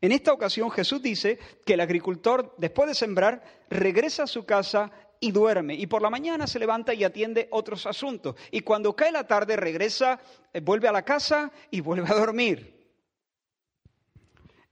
En 0.00 0.10
esta 0.10 0.32
ocasión 0.32 0.68
Jesús 0.72 1.00
dice 1.00 1.38
que 1.64 1.74
el 1.74 1.80
agricultor, 1.80 2.56
después 2.58 2.88
de 2.88 2.94
sembrar, 2.96 3.44
regresa 3.70 4.24
a 4.24 4.26
su 4.26 4.44
casa 4.44 4.90
y 5.22 5.30
duerme. 5.30 5.74
Y 5.74 5.86
por 5.86 6.02
la 6.02 6.10
mañana 6.10 6.48
se 6.48 6.58
levanta 6.58 6.92
y 6.92 7.04
atiende 7.04 7.48
otros 7.52 7.86
asuntos. 7.86 8.34
Y 8.50 8.60
cuando 8.60 8.94
cae 8.94 9.12
la 9.12 9.26
tarde 9.26 9.56
regresa, 9.56 10.20
eh, 10.52 10.60
vuelve 10.60 10.88
a 10.88 10.92
la 10.92 11.04
casa 11.04 11.50
y 11.70 11.80
vuelve 11.80 12.08
a 12.10 12.14
dormir. 12.14 12.90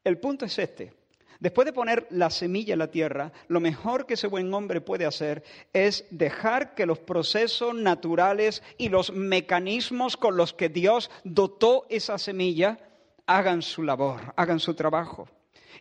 El 0.03 0.19
punto 0.19 0.45
es 0.45 0.59
este. 0.59 0.93
Después 1.39 1.67
de 1.67 1.73
poner 1.73 2.09
la 2.11 2.31
semilla 2.31 2.73
en 2.73 2.81
la 2.81 2.91
tierra, 2.91 3.33
lo 3.47 3.61
mejor 3.61 4.07
que 4.07 4.15
ese 4.15 4.27
buen 4.27 4.53
hombre 4.53 4.81
puede 4.81 5.07
hacer 5.07 5.45
es 5.73 6.05
dejar 6.11 6.75
que 6.75 6.85
los 6.85 6.99
procesos 6.99 7.73
naturales 7.73 8.63
y 8.77 8.89
los 8.89 9.13
mecanismos 9.13 10.17
con 10.17 10.37
los 10.37 10.53
que 10.53 10.69
Dios 10.69 11.11
dotó 11.23 11.87
esa 11.89 12.19
semilla 12.19 12.77
hagan 13.25 13.63
su 13.63 13.85
labor, 13.85 14.35
hagan 14.37 14.59
su 14.59 14.75
trabajo. 14.75 15.29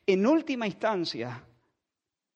En 0.05 0.27
última 0.27 0.67
instancia, 0.67 1.43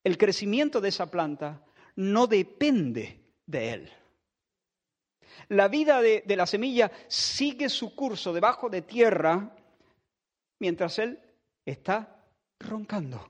el 0.04 0.18
crecimiento 0.18 0.82
de 0.82 0.90
esa 0.90 1.12
planta 1.12 1.64
no 1.96 2.28
depende 2.28 3.20
de 3.46 3.74
él. 3.74 3.92
La 5.50 5.68
vida 5.68 6.02
de, 6.02 6.24
de 6.26 6.36
la 6.36 6.46
semilla 6.46 6.92
sigue 7.08 7.70
su 7.70 7.96
curso 7.96 8.34
debajo 8.34 8.70
de 8.70 8.82
tierra 8.82 9.56
mientras 10.60 11.00
él 11.00 11.20
está 11.66 12.24
roncando. 12.60 13.30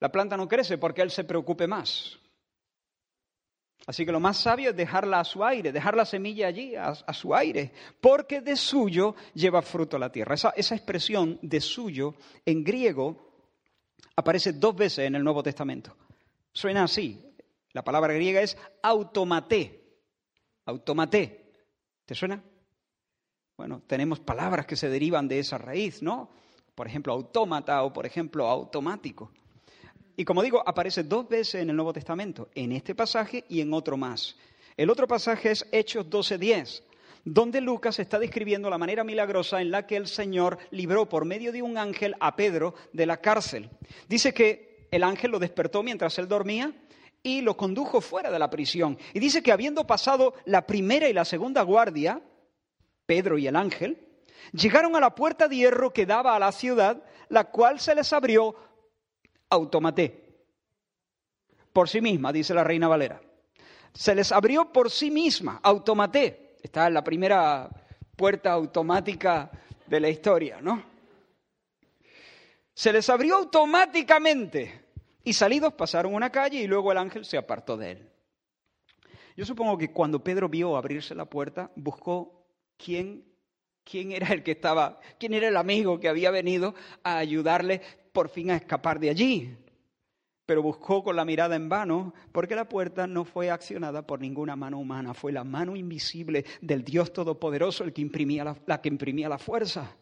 La 0.00 0.12
planta 0.12 0.36
no 0.36 0.46
crece 0.46 0.78
porque 0.78 1.02
él 1.02 1.10
se 1.10 1.24
preocupe 1.24 1.66
más. 1.66 2.18
Así 3.86 4.06
que 4.06 4.12
lo 4.12 4.20
más 4.20 4.38
sabio 4.38 4.70
es 4.70 4.76
dejarla 4.76 5.20
a 5.20 5.24
su 5.24 5.44
aire, 5.44 5.72
dejar 5.72 5.96
la 5.96 6.06
semilla 6.06 6.46
allí, 6.46 6.74
a, 6.74 6.94
su 7.12 7.34
aire, 7.34 7.72
porque 8.00 8.40
de 8.40 8.56
suyo 8.56 9.14
lleva 9.34 9.60
fruto 9.60 9.98
la 9.98 10.10
tierra. 10.10 10.34
Esa, 10.34 10.50
esa 10.50 10.74
expresión 10.74 11.38
de 11.42 11.60
suyo 11.60 12.14
en 12.46 12.64
griego 12.64 13.23
aparece 14.16 14.52
dos 14.52 14.74
veces 14.74 15.06
en 15.06 15.14
el 15.14 15.24
Nuevo 15.24 15.42
Testamento. 15.42 15.96
Suena 16.52 16.84
así. 16.84 17.20
La 17.72 17.82
palabra 17.82 18.14
griega 18.14 18.40
es 18.40 18.56
automaté. 18.82 19.82
Automaté. 20.66 21.52
¿Te 22.04 22.14
suena? 22.14 22.42
Bueno, 23.56 23.82
tenemos 23.86 24.20
palabras 24.20 24.66
que 24.66 24.76
se 24.76 24.88
derivan 24.88 25.28
de 25.28 25.38
esa 25.38 25.58
raíz, 25.58 26.02
¿no? 26.02 26.30
Por 26.74 26.86
ejemplo, 26.86 27.12
autómata 27.12 27.82
o, 27.82 27.92
por 27.92 28.06
ejemplo, 28.06 28.48
automático. 28.48 29.30
Y 30.16 30.24
como 30.24 30.42
digo, 30.42 30.62
aparece 30.66 31.02
dos 31.02 31.28
veces 31.28 31.62
en 31.62 31.70
el 31.70 31.76
Nuevo 31.76 31.92
Testamento, 31.92 32.48
en 32.54 32.72
este 32.72 32.94
pasaje 32.94 33.44
y 33.48 33.60
en 33.60 33.72
otro 33.72 33.96
más. 33.96 34.36
El 34.76 34.90
otro 34.90 35.06
pasaje 35.06 35.52
es 35.52 35.66
Hechos 35.72 36.06
12:10, 36.06 36.82
donde 37.24 37.60
Lucas 37.60 37.98
está 37.98 38.18
describiendo 38.18 38.68
la 38.68 38.78
manera 38.78 39.02
milagrosa 39.02 39.60
en 39.60 39.70
la 39.70 39.86
que 39.86 39.96
el 39.96 40.06
Señor 40.06 40.58
libró 40.70 41.08
por 41.08 41.24
medio 41.24 41.52
de 41.52 41.62
un 41.62 41.78
ángel 41.78 42.14
a 42.20 42.36
Pedro 42.36 42.74
de 42.92 43.06
la 43.06 43.16
cárcel. 43.18 43.70
Dice 44.08 44.34
que 44.34 44.88
el 44.90 45.02
ángel 45.02 45.30
lo 45.30 45.38
despertó 45.38 45.82
mientras 45.82 46.18
él 46.18 46.28
dormía 46.28 46.72
y 47.22 47.40
lo 47.40 47.56
condujo 47.56 48.00
fuera 48.00 48.30
de 48.30 48.38
la 48.38 48.50
prisión. 48.50 48.98
Y 49.14 49.20
dice 49.20 49.42
que 49.42 49.52
habiendo 49.52 49.86
pasado 49.86 50.34
la 50.44 50.66
primera 50.66 51.08
y 51.08 51.14
la 51.14 51.24
segunda 51.24 51.62
guardia, 51.62 52.20
Pedro 53.06 53.38
y 53.38 53.46
el 53.46 53.56
ángel, 53.56 54.06
llegaron 54.52 54.94
a 54.94 55.00
la 55.00 55.14
puerta 55.14 55.48
de 55.48 55.56
hierro 55.56 55.92
que 55.92 56.04
daba 56.04 56.36
a 56.36 56.38
la 56.38 56.52
ciudad, 56.52 57.02
la 57.30 57.44
cual 57.44 57.80
se 57.80 57.94
les 57.94 58.12
abrió 58.12 58.54
automaté. 59.48 60.24
Por 61.72 61.88
sí 61.88 62.00
misma, 62.00 62.32
dice 62.32 62.52
la 62.52 62.62
reina 62.62 62.86
Valera. 62.86 63.20
Se 63.94 64.14
les 64.14 64.30
abrió 64.30 64.72
por 64.72 64.90
sí 64.90 65.10
misma, 65.10 65.60
automaté. 65.62 66.43
Está 66.64 66.88
la 66.88 67.04
primera 67.04 67.68
puerta 68.16 68.50
automática 68.52 69.50
de 69.86 70.00
la 70.00 70.08
historia, 70.08 70.62
¿no? 70.62 70.82
Se 72.72 72.90
les 72.90 73.08
abrió 73.10 73.36
automáticamente 73.36 74.86
y 75.22 75.34
salidos 75.34 75.74
pasaron 75.74 76.14
una 76.14 76.30
calle 76.30 76.62
y 76.62 76.66
luego 76.66 76.90
el 76.90 76.96
ángel 76.96 77.26
se 77.26 77.36
apartó 77.36 77.76
de 77.76 77.90
él. 77.90 78.10
Yo 79.36 79.44
supongo 79.44 79.76
que 79.76 79.92
cuando 79.92 80.24
Pedro 80.24 80.48
vio 80.48 80.74
abrirse 80.78 81.14
la 81.14 81.26
puerta, 81.26 81.70
buscó 81.76 82.46
quién, 82.78 83.26
quién 83.84 84.12
era 84.12 84.28
el 84.28 84.42
que 84.42 84.52
estaba, 84.52 85.00
quién 85.18 85.34
era 85.34 85.48
el 85.48 85.58
amigo 85.58 86.00
que 86.00 86.08
había 86.08 86.30
venido 86.30 86.74
a 87.02 87.18
ayudarle 87.18 87.82
por 88.14 88.30
fin 88.30 88.50
a 88.50 88.56
escapar 88.56 88.98
de 88.98 89.10
allí. 89.10 89.54
Pero 90.46 90.62
buscó 90.62 91.02
con 91.02 91.16
la 91.16 91.24
mirada 91.24 91.56
en 91.56 91.68
vano, 91.68 92.12
porque 92.32 92.54
la 92.54 92.68
puerta 92.68 93.06
no 93.06 93.24
fue 93.24 93.50
accionada 93.50 94.06
por 94.06 94.20
ninguna 94.20 94.56
mano 94.56 94.78
humana, 94.78 95.14
fue 95.14 95.32
la 95.32 95.44
mano 95.44 95.76
invisible 95.76 96.44
del 96.60 96.84
Dios 96.84 97.12
Todopoderoso 97.12 97.84
el 97.84 97.92
que 97.92 98.02
imprimía 98.02 98.44
la, 98.44 98.56
la 98.66 98.80
que 98.80 98.88
imprimía 98.88 99.28
la 99.28 99.38
fuerza. 99.38 99.96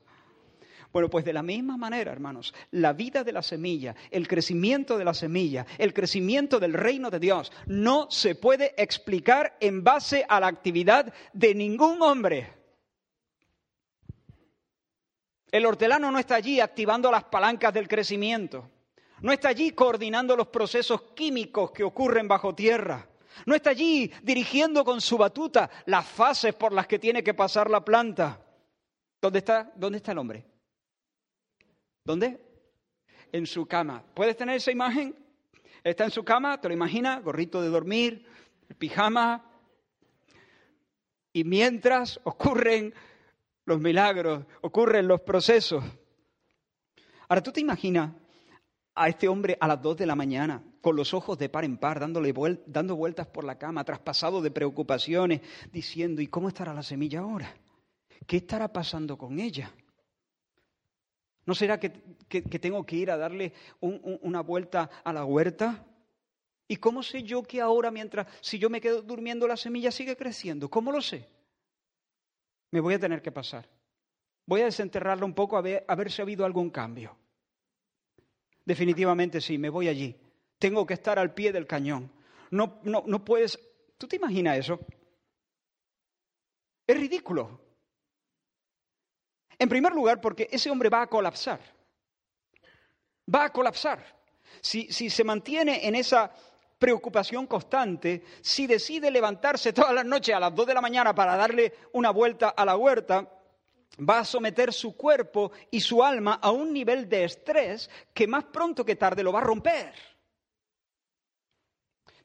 Bueno, 0.93 1.09
pues 1.09 1.25
de 1.25 1.33
la 1.33 1.43
misma 1.43 1.79
manera, 1.79 2.13
hermanos, 2.13 2.53
la 2.73 2.93
vida 2.93 3.25
de 3.25 3.33
la 3.33 3.41
semilla, 3.41 3.95
el 4.11 4.29
crecimiento 4.29 4.99
de 4.99 5.05
la 5.07 5.15
semilla, 5.15 5.65
el 5.79 5.95
crecimiento 5.95 6.61
del 6.61 6.75
reino 6.75 7.09
de 7.09 7.19
Dios, 7.19 7.51
no 7.67 8.11
se 8.11 8.35
puede 8.35 8.75
explicar 8.77 9.57
en 9.61 9.83
base 9.83 10.27
a 10.29 10.39
la 10.39 10.49
actividad 10.49 11.15
de 11.33 11.55
ningún 11.55 12.03
hombre. 12.03 12.53
El 15.51 15.65
hortelano 15.65 16.11
no 16.11 16.19
está 16.19 16.35
allí 16.35 16.61
activando 16.61 17.11
las 17.11 17.25
palancas 17.25 17.73
del 17.73 17.89
crecimiento. 17.89 18.72
No 19.23 19.33
está 19.33 19.49
allí 19.49 19.71
coordinando 19.71 20.37
los 20.37 20.49
procesos 20.49 21.03
químicos 21.15 21.71
que 21.71 21.85
ocurren 21.85 22.27
bajo 22.27 22.55
tierra. 22.55 23.09
No 23.47 23.55
está 23.55 23.71
allí 23.71 24.13
dirigiendo 24.23 24.85
con 24.85 25.01
su 25.01 25.17
batuta 25.17 25.71
las 25.87 26.07
fases 26.07 26.55
por 26.55 26.73
las 26.73 26.89
que 26.89 26.99
tiene 26.99 27.23
que 27.23 27.33
pasar 27.33 27.71
la 27.71 27.85
planta. 27.85 28.45
¿Dónde 29.21 29.39
está, 29.39 29.73
dónde 29.77 29.99
está 29.99 30.13
el 30.13 30.19
hombre? 30.19 30.45
¿Dónde? 32.05 32.41
En 33.31 33.47
su 33.47 33.65
cama. 33.65 34.03
¿Puedes 34.13 34.37
tener 34.37 34.57
esa 34.57 34.73
imagen? 34.73 35.17
Está 35.85 36.05
en 36.05 36.11
su 36.11 36.25
cama, 36.25 36.61
te 36.61 36.69
lo 36.69 36.75
imaginas, 36.75 37.23
gorrito 37.23 37.63
de 37.63 37.69
dormir, 37.69 38.27
pijama. 38.77 39.49
Y 41.33 41.45
mientras 41.45 42.21
ocurren 42.25 42.93
los 43.65 43.81
milagros, 43.81 44.45
ocurren 44.63 45.07
los 45.07 45.21
procesos. 45.21 45.85
Ahora 47.29 47.43
tú 47.43 47.53
te 47.53 47.61
imaginas 47.61 48.13
a 48.95 49.09
este 49.09 49.29
hombre 49.29 49.57
a 49.61 49.69
las 49.69 49.81
dos 49.81 49.97
de 49.97 50.07
la 50.07 50.15
mañana, 50.15 50.63
con 50.81 50.97
los 50.97 51.15
ojos 51.15 51.39
de 51.39 51.49
par 51.49 51.65
en 51.65 51.79
par, 51.79 52.01
dándole 52.01 52.35
dando 52.67 52.97
vueltas 52.97 53.27
por 53.27 53.45
la 53.45 53.59
cama, 53.59 53.85
traspasado 53.85 54.43
de 54.43 54.51
preocupaciones, 54.51 55.41
diciendo, 55.73 56.21
¿y 56.21 56.27
cómo 56.27 56.49
estará 56.49 56.75
la 56.75 56.83
semilla 56.83 57.21
ahora? 57.21 57.55
¿Qué 58.27 58.39
estará 58.39 58.73
pasando 58.73 59.17
con 59.17 59.39
ella? 59.39 59.73
¿No 61.45 61.55
será 61.55 61.81
que, 61.81 61.91
tengo 61.91 62.85
que 62.87 62.97
ir 62.97 63.11
a 63.11 63.17
darle 63.17 63.53
una 63.81 64.43
vuelta 64.43 64.91
a 65.03 65.13
la 65.13 65.25
huerta? 65.25 65.85
¿Y 66.69 66.77
cómo 66.77 67.03
sé 67.03 67.23
yo 67.23 67.43
que 67.43 67.61
ahora, 67.61 67.91
mientras, 67.91 68.27
si 68.41 68.59
yo 68.59 68.71
me 68.71 68.81
quedo 68.81 69.03
durmiendo, 69.03 69.49
la 69.49 69.57
semilla 69.57 69.91
sigue 69.91 70.17
creciendo? 70.17 70.71
¿Cómo 70.71 70.93
lo 70.93 71.01
sé? 71.01 71.29
Me 72.71 72.81
voy 72.81 72.95
a 72.95 72.99
tener 72.99 73.23
que 73.23 73.33
pasar. 73.33 73.69
Voy 74.47 74.61
a 74.61 74.67
desenterrarla 74.67 75.25
un 75.25 75.35
poco 75.35 75.57
a 75.57 75.63
ver, 75.63 75.85
a 75.89 75.95
ver 75.95 76.11
si 76.11 76.23
ha 76.23 76.25
habido 76.25 76.45
algún 76.45 76.71
cambio. 76.71 77.17
Definitivamente 78.65 79.41
sí, 79.41 79.59
me 79.59 79.71
voy 79.71 79.89
allí. 79.89 80.17
Tengo 80.59 80.87
que 80.87 80.95
estar 80.95 81.19
al 81.19 81.35
pie 81.35 81.53
del 81.53 81.67
cañón. 81.67 82.11
No, 82.51 82.81
no, 82.85 83.03
no 83.07 83.25
puedes... 83.25 83.59
¿Tú 83.99 84.07
te 84.07 84.17
imaginas 84.17 84.59
eso? 84.59 84.81
Es 86.87 86.97
ridículo. 86.97 87.61
En 89.59 89.69
primer 89.69 89.93
lugar, 89.93 90.21
porque 90.21 90.49
ese 90.51 90.71
hombre 90.71 90.89
va 90.89 91.03
a 91.03 91.07
colapsar. 91.07 91.61
Va 93.33 93.45
a 93.45 93.53
colapsar. 93.53 94.05
Si, 94.61 94.93
si 94.93 95.09
se 95.09 95.25
mantiene 95.25 95.87
en 95.87 95.95
esa 95.95 96.33
preocupación 96.79 97.47
constante, 97.47 98.25
si 98.41 98.67
decide 98.67 99.11
levantarse 99.11 99.73
todas 99.73 99.95
las 99.95 100.05
noches 100.05 100.35
a 100.35 100.41
las 100.41 100.55
dos 100.55 100.67
de 100.67 100.75
la 100.75 100.81
mañana 100.81 101.15
para 101.15 101.37
darle 101.37 101.73
una 101.93 102.11
vuelta 102.11 102.51
a 102.51 102.65
la 102.65 102.77
huerta, 102.77 103.29
va 103.99 104.21
a 104.21 104.25
someter 104.25 104.73
su 104.73 104.97
cuerpo 104.97 105.53
y 105.71 105.81
su 105.81 106.03
alma 106.03 106.39
a 106.43 106.51
un 106.51 106.73
nivel 106.73 107.09
de 107.09 107.25
estrés 107.25 107.91
que 108.15 108.27
más 108.27 108.45
pronto 108.45 108.85
que 108.85 108.97
tarde 108.97 109.23
lo 109.23 109.33
va 109.33 109.41
a 109.41 109.45
romper. 109.45 109.95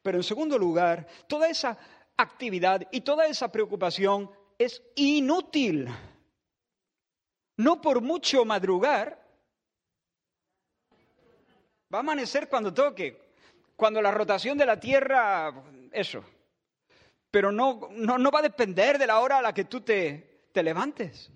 Pero 0.02 0.18
en 0.18 0.24
segundo 0.24 0.58
lugar, 0.58 1.08
toda 1.28 1.50
esa 1.50 1.78
actividad 2.16 2.88
y 2.92 3.02
toda 3.02 3.28
esa 3.28 3.52
preocupación 3.52 4.32
es 4.58 4.82
inútil. 4.96 5.88
No 7.58 7.82
por 7.82 8.02
mucho 8.02 8.46
madrugar, 8.46 9.22
va 11.94 11.98
a 11.98 12.02
amanecer 12.02 12.48
cuando 12.48 12.74
toque, 12.74 13.34
cuando 13.76 14.02
la 14.02 14.12
rotación 14.12 14.58
de 14.58 14.65
la 14.65 14.80
Tierra, 14.80 15.54
eso. 15.91 16.24
Pero 17.30 17.52
no, 17.52 17.89
no, 17.91 18.32
va 18.32 18.39
a 18.39 18.44
depender 18.44 18.98
de 18.98 19.08
la 19.08 19.20
hora 19.20 19.39
a 19.39 19.41
la 19.41 19.54
que 19.54 19.65
tú 19.65 19.82
te, 19.82 20.48
te 20.54 20.63
levantes. 20.63 21.32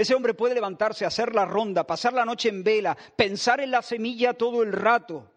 Ese 0.00 0.14
hombre 0.14 0.32
puede 0.32 0.54
levantarse, 0.54 1.04
hacer 1.04 1.34
la 1.34 1.44
ronda, 1.44 1.86
pasar 1.86 2.14
la 2.14 2.24
noche 2.24 2.48
en 2.48 2.64
vela, 2.64 2.96
pensar 3.16 3.60
en 3.60 3.70
la 3.70 3.82
semilla 3.82 4.32
todo 4.32 4.62
el 4.62 4.72
rato. 4.72 5.30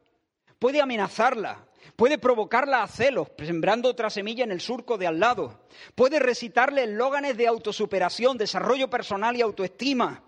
Puede 0.57 0.79
amenazarla, 0.79 1.67
puede 1.97 2.17
provocarla 2.17 2.81
a 2.81 2.87
celos, 2.87 3.27
sembrando 3.37 3.89
otra 3.89 4.09
semilla 4.09 4.45
en 4.45 4.53
el 4.53 4.61
surco 4.61 4.97
de 4.97 5.05
al 5.05 5.19
lado. 5.19 5.65
Puede 5.95 6.17
recitarle 6.17 6.85
eslóganes 6.85 7.35
de 7.35 7.45
autosuperación, 7.45 8.37
desarrollo 8.37 8.89
personal 8.89 9.35
y 9.35 9.41
autoestima. 9.41 10.23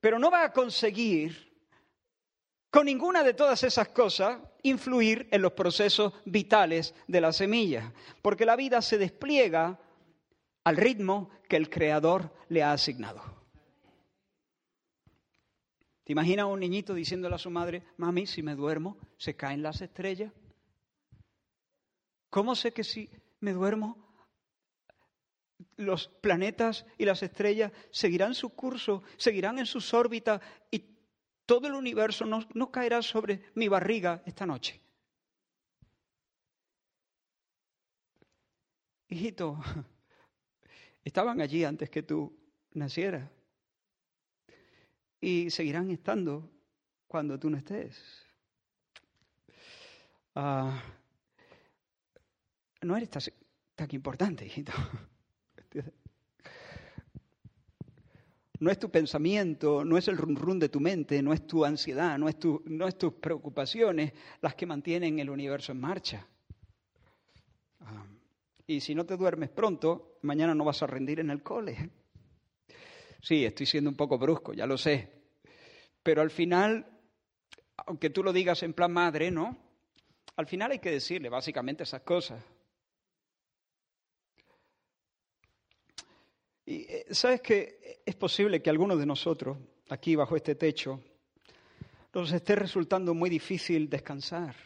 Pero 0.00 0.20
no 0.20 0.30
va 0.30 0.44
a 0.44 0.52
conseguir, 0.52 1.52
con 2.70 2.86
ninguna 2.86 3.24
de 3.24 3.34
todas 3.34 3.64
esas 3.64 3.88
cosas, 3.88 4.38
influir 4.62 5.26
en 5.32 5.42
los 5.42 5.54
procesos 5.54 6.12
vitales 6.24 6.94
de 7.08 7.20
la 7.20 7.32
semilla, 7.32 7.92
porque 8.22 8.46
la 8.46 8.54
vida 8.54 8.80
se 8.80 8.96
despliega 8.96 9.76
al 10.62 10.76
ritmo 10.76 11.30
que 11.48 11.56
el 11.56 11.68
Creador 11.68 12.32
le 12.48 12.62
ha 12.62 12.70
asignado. 12.70 13.39
¿Te 16.10 16.12
imaginas 16.12 16.42
a 16.42 16.46
un 16.46 16.58
niñito 16.58 16.92
diciéndole 16.92 17.36
a 17.36 17.38
su 17.38 17.50
madre, 17.50 17.84
mami, 17.96 18.26
si 18.26 18.42
me 18.42 18.56
duermo, 18.56 18.98
se 19.16 19.36
caen 19.36 19.62
las 19.62 19.80
estrellas? 19.80 20.32
¿Cómo 22.28 22.56
sé 22.56 22.72
que 22.72 22.82
si 22.82 23.08
me 23.38 23.52
duermo, 23.52 24.12
los 25.76 26.08
planetas 26.08 26.84
y 26.98 27.04
las 27.04 27.22
estrellas 27.22 27.70
seguirán 27.92 28.34
su 28.34 28.48
curso, 28.48 29.04
seguirán 29.18 29.60
en 29.60 29.66
sus 29.66 29.94
órbitas 29.94 30.40
y 30.68 30.84
todo 31.46 31.68
el 31.68 31.74
universo 31.74 32.26
no, 32.26 32.40
no 32.54 32.72
caerá 32.72 33.02
sobre 33.02 33.44
mi 33.54 33.68
barriga 33.68 34.20
esta 34.26 34.44
noche? 34.46 34.80
Hijito, 39.10 39.60
estaban 41.04 41.40
allí 41.40 41.62
antes 41.62 41.88
que 41.88 42.02
tú 42.02 42.36
nacieras 42.72 43.30
y 45.20 45.50
seguirán 45.50 45.90
estando 45.90 46.50
cuando 47.06 47.38
tú 47.38 47.50
no 47.50 47.56
estés. 47.56 48.00
Ah, 50.34 50.82
no 52.82 52.96
eres 52.96 53.10
tan, 53.10 53.88
importante, 53.90 54.46
hijito. 54.46 54.72
No 58.60 58.70
es 58.70 58.78
tu 58.78 58.90
pensamiento, 58.90 59.86
no 59.86 59.96
es 59.96 60.06
el 60.08 60.18
run 60.18 60.58
de 60.58 60.68
tu 60.68 60.80
mente, 60.80 61.22
no 61.22 61.32
es 61.32 61.46
tu 61.46 61.64
ansiedad, 61.64 62.18
no 62.18 62.28
es, 62.28 62.38
tu, 62.38 62.62
no 62.66 62.86
es 62.86 62.98
tus 62.98 63.14
preocupaciones 63.14 64.12
las 64.42 64.54
que 64.54 64.66
mantienen 64.66 65.18
el 65.18 65.30
universo 65.30 65.72
en 65.72 65.80
marcha. 65.80 66.26
Ah, 67.80 68.04
y 68.66 68.80
si 68.80 68.94
no 68.94 69.06
te 69.06 69.16
duermes 69.16 69.48
pronto, 69.48 70.18
mañana 70.22 70.54
no 70.54 70.64
vas 70.64 70.82
a 70.82 70.86
rendir 70.86 71.20
en 71.20 71.30
el 71.30 71.42
cole. 71.42 71.90
Sí, 73.22 73.44
estoy 73.44 73.66
siendo 73.66 73.90
un 73.90 73.96
poco 73.96 74.18
brusco, 74.18 74.52
ya 74.52 74.66
lo 74.66 74.78
sé. 74.78 75.10
Pero 76.02 76.22
al 76.22 76.30
final, 76.30 76.86
aunque 77.86 78.10
tú 78.10 78.22
lo 78.22 78.32
digas 78.32 78.62
en 78.62 78.72
plan 78.72 78.92
madre, 78.92 79.30
¿no? 79.30 79.56
Al 80.36 80.46
final 80.46 80.70
hay 80.70 80.78
que 80.78 80.90
decirle 80.90 81.28
básicamente 81.28 81.82
esas 81.82 82.02
cosas. 82.02 82.42
Y 86.64 86.82
eh, 86.88 87.06
sabes 87.10 87.42
que 87.42 88.02
es 88.06 88.14
posible 88.14 88.62
que 88.62 88.70
algunos 88.70 88.98
de 88.98 89.06
nosotros, 89.06 89.58
aquí 89.90 90.16
bajo 90.16 90.36
este 90.36 90.54
techo, 90.54 91.02
nos 92.14 92.32
esté 92.32 92.56
resultando 92.56 93.12
muy 93.12 93.28
difícil 93.28 93.90
descansar 93.90 94.56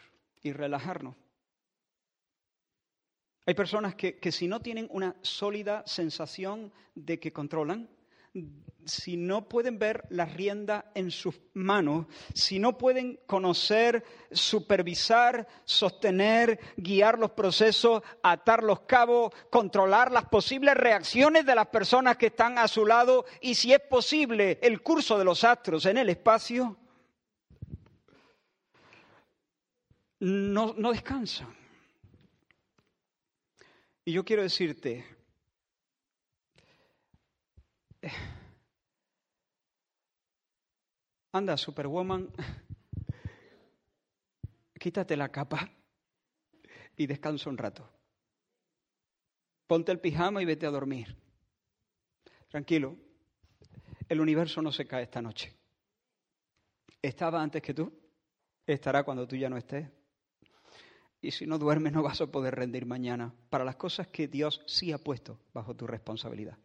y 0.42 0.52
relajarnos. 0.52 1.16
Hay 3.46 3.54
personas 3.54 3.94
que, 3.94 4.18
que 4.18 4.32
si 4.32 4.46
no 4.46 4.60
tienen 4.60 4.86
una 4.90 5.16
sólida 5.22 5.82
sensación 5.86 6.72
de 6.94 7.18
que 7.18 7.32
controlan, 7.32 7.88
si 8.86 9.16
no 9.16 9.48
pueden 9.48 9.78
ver 9.78 10.04
la 10.10 10.26
rienda 10.26 10.90
en 10.94 11.10
sus 11.10 11.40
manos, 11.54 12.06
si 12.34 12.58
no 12.58 12.76
pueden 12.76 13.18
conocer, 13.26 14.04
supervisar, 14.30 15.46
sostener, 15.64 16.58
guiar 16.76 17.18
los 17.18 17.30
procesos, 17.30 18.02
atar 18.22 18.62
los 18.62 18.80
cabos, 18.80 19.32
controlar 19.50 20.12
las 20.12 20.26
posibles 20.26 20.74
reacciones 20.74 21.46
de 21.46 21.54
las 21.54 21.68
personas 21.68 22.16
que 22.16 22.26
están 22.26 22.58
a 22.58 22.68
su 22.68 22.84
lado 22.84 23.24
y 23.40 23.54
si 23.54 23.72
es 23.72 23.80
posible 23.80 24.58
el 24.62 24.82
curso 24.82 25.18
de 25.18 25.24
los 25.24 25.44
astros 25.44 25.86
en 25.86 25.98
el 25.98 26.10
espacio, 26.10 26.76
no, 30.20 30.74
no 30.76 30.92
descansan. 30.92 31.54
Y 34.04 34.12
yo 34.12 34.24
quiero 34.24 34.42
decirte, 34.42 35.13
Anda, 41.32 41.56
Superwoman, 41.56 42.28
quítate 44.78 45.16
la 45.16 45.30
capa 45.30 45.70
y 46.96 47.06
descansa 47.06 47.50
un 47.50 47.58
rato. 47.58 47.88
Ponte 49.66 49.92
el 49.92 50.00
pijama 50.00 50.42
y 50.42 50.44
vete 50.44 50.66
a 50.66 50.70
dormir. 50.70 51.16
Tranquilo, 52.48 52.96
el 54.08 54.20
universo 54.20 54.62
no 54.62 54.70
se 54.70 54.86
cae 54.86 55.04
esta 55.04 55.22
noche. 55.22 55.56
Estaba 57.00 57.42
antes 57.42 57.62
que 57.62 57.74
tú, 57.74 57.92
estará 58.66 59.02
cuando 59.02 59.26
tú 59.26 59.36
ya 59.36 59.50
no 59.50 59.56
estés. 59.56 59.88
Y 61.20 61.30
si 61.30 61.46
no 61.46 61.58
duermes 61.58 61.92
no 61.92 62.02
vas 62.02 62.20
a 62.20 62.26
poder 62.26 62.54
rendir 62.54 62.84
mañana 62.84 63.34
para 63.48 63.64
las 63.64 63.76
cosas 63.76 64.08
que 64.08 64.28
Dios 64.28 64.62
sí 64.66 64.92
ha 64.92 64.98
puesto 64.98 65.40
bajo 65.54 65.74
tu 65.74 65.86
responsabilidad. 65.86 66.58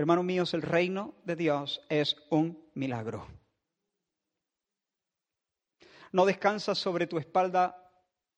Hermanos 0.00 0.24
míos, 0.24 0.54
el 0.54 0.62
reino 0.62 1.14
de 1.26 1.36
Dios 1.36 1.82
es 1.90 2.16
un 2.30 2.58
milagro. 2.72 3.26
No 6.12 6.24
descansa 6.24 6.74
sobre 6.74 7.06
tu 7.06 7.18
espalda 7.18 7.92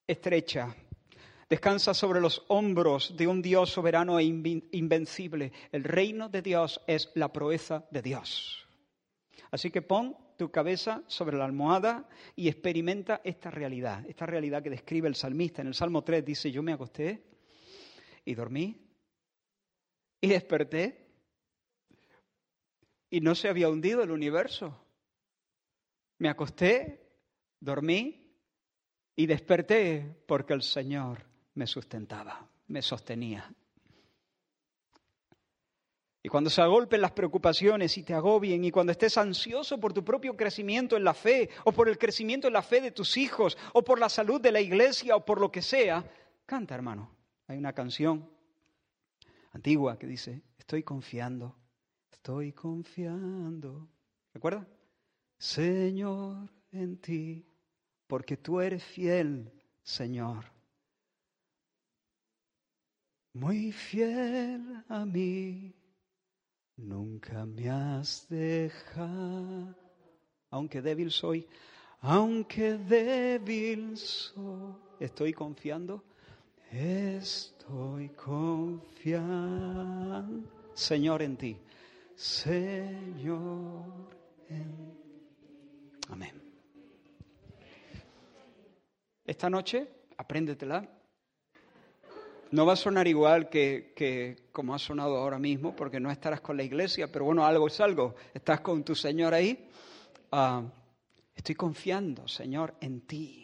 estrecha, 0.05 0.75
descansa 1.49 1.95
sobre 1.95 2.21
los 2.21 2.45
hombros 2.49 3.17
de 3.17 3.29
un 3.29 3.41
Dios 3.41 3.71
soberano 3.71 4.19
e 4.19 4.25
invencible. 4.25 5.53
El 5.71 5.85
reino 5.85 6.29
de 6.29 6.43
Dios 6.43 6.81
es 6.89 7.13
la 7.15 7.33
proeza 7.33 7.87
de 7.93 8.03
Dios. 8.03 8.67
Así 9.53 9.71
que 9.71 9.83
pon 9.83 10.17
tu 10.37 10.51
cabeza 10.51 11.05
sobre 11.07 11.37
la 11.37 11.45
almohada 11.45 12.09
y 12.35 12.49
experimenta 12.49 13.21
esta 13.23 13.53
realidad, 13.53 14.05
esta 14.09 14.27
realidad 14.27 14.65
que 14.65 14.71
describe 14.71 15.07
el 15.07 15.15
salmista. 15.15 15.63
En 15.63 15.69
el 15.69 15.75
Salmo 15.75 16.03
3 16.03 16.25
dice, 16.25 16.51
yo 16.51 16.61
me 16.65 16.73
acosté 16.73 17.23
y 18.25 18.35
dormí 18.35 18.85
y 20.21 20.27
desperté 20.27 21.02
y 23.13 23.21
no 23.21 23.35
se 23.35 23.51
había 23.51 23.69
hundido 23.69 24.03
el 24.03 24.11
universo. 24.11 24.75
Me 26.17 26.31
acosté, 26.31 27.11
dormí 27.61 28.27
y 29.15 29.27
desperté 29.27 30.25
porque 30.27 30.55
el 30.55 30.63
Señor 30.63 31.23
me 31.53 31.67
sustentaba, 31.67 32.49
me 32.69 32.81
sostenía. 32.81 33.55
Y 36.23 36.29
cuando 36.31 36.49
se 36.49 36.63
agolpen 36.63 37.03
las 37.03 37.13
preocupaciones 37.13 37.99
y 37.99 38.03
te 38.03 38.15
agobien, 38.15 38.65
y 38.65 38.71
cuando 38.71 38.93
estés 38.93 39.19
ansioso 39.19 39.79
por 39.79 39.93
tu 39.93 40.03
propio 40.03 40.35
crecimiento 40.35 40.97
en 40.97 41.05
la 41.05 41.13
fe, 41.13 41.51
o 41.65 41.73
por 41.73 41.91
el 41.91 41.99
crecimiento 41.99 42.47
en 42.47 42.55
la 42.55 42.63
fe 42.63 42.81
de 42.81 42.93
tus 42.93 43.19
hijos, 43.19 43.59
o 43.75 43.85
por 43.85 44.01
la 44.01 44.09
salud 44.09 44.41
de 44.41 44.53
la 44.53 44.61
iglesia, 44.63 45.17
o 45.17 45.25
por 45.27 45.39
lo 45.39 45.53
que 45.53 45.61
sea, 45.61 46.03
canta, 46.47 46.75
hermano. 46.75 47.15
Hay 47.47 47.59
una 47.59 47.75
canción 47.75 48.31
antigua 49.51 49.99
que 49.99 50.07
dice, 50.07 50.41
estoy 50.57 50.83
confiando, 50.83 51.59
estoy 52.23 52.53
confiando. 52.53 53.89
¿Recuerda? 54.33 54.65
Señor, 55.37 56.49
en 56.71 56.97
ti, 56.99 57.45
porque 58.07 58.37
tú 58.37 58.61
eres 58.61 58.85
fiel, 58.85 59.51
Señor. 59.83 60.45
Muy 63.33 63.73
fiel 63.73 64.85
a 64.89 65.05
mí, 65.05 65.75
nunca 66.77 67.45
me 67.45 67.69
has 67.69 68.29
dejado, 68.29 69.75
aunque 70.51 70.81
débil 70.81 71.11
soy, 71.11 71.45
aunque 72.03 72.75
débil 72.75 73.97
soy, 73.97 74.77
estoy 75.01 75.33
confiando, 75.33 76.05
estoy 76.71 78.11
confiando, 78.11 78.79
Señor, 80.73 81.23
en 81.23 81.37
ti, 81.37 81.57
Señor, 82.23 83.83
Amén. 86.09 86.41
Esta 89.25 89.51
noche, 89.51 89.89
apréndetela 90.17 90.89
no 92.53 92.65
va 92.65 92.75
a 92.75 92.77
sonar 92.77 93.09
igual 93.09 93.49
que, 93.49 94.37
como 94.53 94.73
ha 94.73 94.79
sonado 94.79 95.17
ahora 95.17 95.39
mismo, 95.39 95.75
porque 95.75 95.99
no 95.99 96.13
estarás 96.13 96.41
con 96.43 96.57
la 96.57 96.63
iglesia, 96.63 97.11
pero 97.11 97.25
bueno, 97.25 97.45
algo 97.45 97.67
es 97.67 97.81
algo. 97.81 98.15
Estás 98.33 98.61
con 98.61 98.85
tu 98.85 98.95
Señor 98.95 99.35
ahí. 99.35 99.69
Ah, 100.31 100.63
estoy 101.35 101.57
confiando, 101.57 102.29
Señor, 102.29 102.75
en 102.81 103.01
ti. 103.01 103.42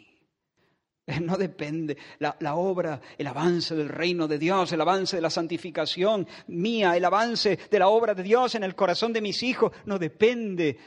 No 1.21 1.37
depende. 1.37 1.97
La, 2.19 2.55
obra, 2.55 3.01
el 3.17 3.27
avance 3.27 3.75
del 3.75 3.89
reino 3.89 4.27
de 4.27 4.37
Dios, 4.37 4.71
el 4.71 4.81
avance 4.81 5.15
de 5.15 5.21
la 5.21 5.29
santificación 5.29 6.27
mía, 6.47 6.95
el 6.95 7.05
avance 7.05 7.57
de 7.69 7.79
la 7.79 7.87
obra 7.87 8.13
de 8.13 8.23
Dios 8.23 8.55
en 8.55 8.63
el 8.63 8.75
corazón 8.75 9.13
de 9.13 9.21
mis 9.21 9.41
hijos, 9.43 9.71
no 9.85 9.97
depende 9.97 10.77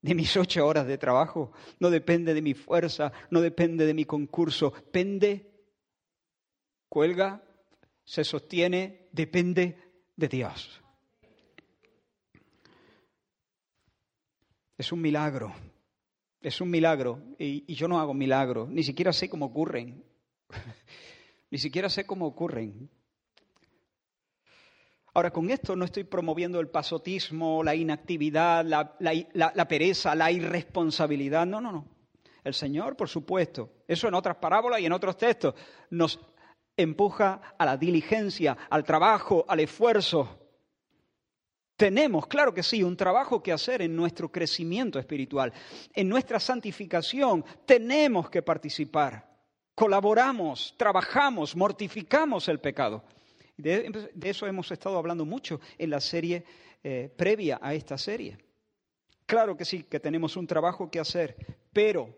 de 0.00 0.14
mis 0.14 0.36
ocho 0.36 0.66
horas 0.66 0.86
de 0.86 0.98
trabajo, 0.98 1.52
no 1.78 1.90
depende 1.90 2.34
de 2.34 2.42
mi 2.42 2.54
fuerza, 2.54 3.12
no 3.30 3.40
depende 3.40 3.86
de 3.86 3.94
mi 3.94 4.04
concurso, 4.04 4.72
pende, 4.92 5.50
cuelga 6.88 7.42
se 8.04 8.22
sostiene, 8.22 9.08
depende 9.12 9.78
de 10.14 10.28
Dios. 10.28 10.82
Es 14.76 14.92
un 14.92 15.00
milagro, 15.00 15.54
es 16.44 16.60
un 16.60 16.70
milagro. 16.70 17.20
Y, 17.38 17.74
yo 17.74 17.88
no 17.88 17.98
hago 17.98 18.14
milagros, 18.14 18.68
ni 18.68 18.82
siquiera 18.82 19.12
sé 19.12 19.28
cómo 19.28 19.46
ocurren. 19.46 20.04
ni 21.50 21.58
siquiera 21.58 21.88
sé 21.88 22.06
cómo 22.06 22.26
ocurren. 22.26 22.90
Ahora, 25.14 25.30
con 25.30 25.50
esto 25.50 25.74
no 25.74 25.84
estoy 25.84 26.04
promoviendo 26.04 26.60
el 26.60 26.68
pasotismo, 26.68 27.62
la 27.62 27.74
inactividad, 27.74 28.64
la, 28.64 28.96
la, 28.98 29.68
pereza, 29.68 30.14
la 30.14 30.30
irresponsabilidad. 30.30 31.46
No, 31.46 31.60
no, 31.60 31.72
no. 31.72 31.88
El 32.42 32.52
Señor, 32.52 32.96
por 32.96 33.08
supuesto, 33.08 33.70
eso 33.88 34.06
en 34.06 34.14
otras 34.14 34.36
parábolas 34.36 34.80
y 34.80 34.86
en 34.86 34.92
otros 34.92 35.16
textos, 35.16 35.54
nos 35.88 36.20
empuja 36.76 37.54
a 37.56 37.64
la 37.64 37.76
diligencia, 37.76 38.56
al 38.68 38.84
trabajo, 38.84 39.46
al 39.48 39.60
esfuerzo. 39.60 40.43
Tenemos, 41.76 42.26
claro 42.28 42.54
que 42.54 42.62
sí, 42.62 42.82
un 42.82 42.96
trabajo 42.96 43.42
que 43.42 43.52
hacer 43.52 43.82
en 43.82 43.96
nuestro 43.96 44.30
crecimiento 44.30 44.98
espiritual, 44.98 45.52
en 45.92 46.08
nuestra 46.08 46.38
santificación. 46.38 47.44
Tenemos 47.66 48.30
que 48.30 48.42
participar. 48.42 49.34
Colaboramos, 49.74 50.74
trabajamos, 50.78 51.56
mortificamos 51.56 52.48
el 52.48 52.60
pecado. 52.60 53.04
De, 53.56 53.90
eso 54.22 54.46
hemos 54.46 54.70
estado 54.70 54.96
hablando 54.98 55.24
mucho 55.24 55.60
en 55.76 55.90
la 55.90 56.00
serie 56.00 56.44
eh, 56.82 57.12
previa 57.16 57.58
a 57.60 57.74
esta 57.74 57.98
serie. 57.98 58.38
Claro 59.26 59.56
que 59.56 59.64
sí, 59.64 59.84
que 59.84 59.98
tenemos 59.98 60.36
un 60.36 60.46
trabajo 60.46 60.90
que 60.90 61.00
hacer, 61.00 61.36
pero, 61.72 62.14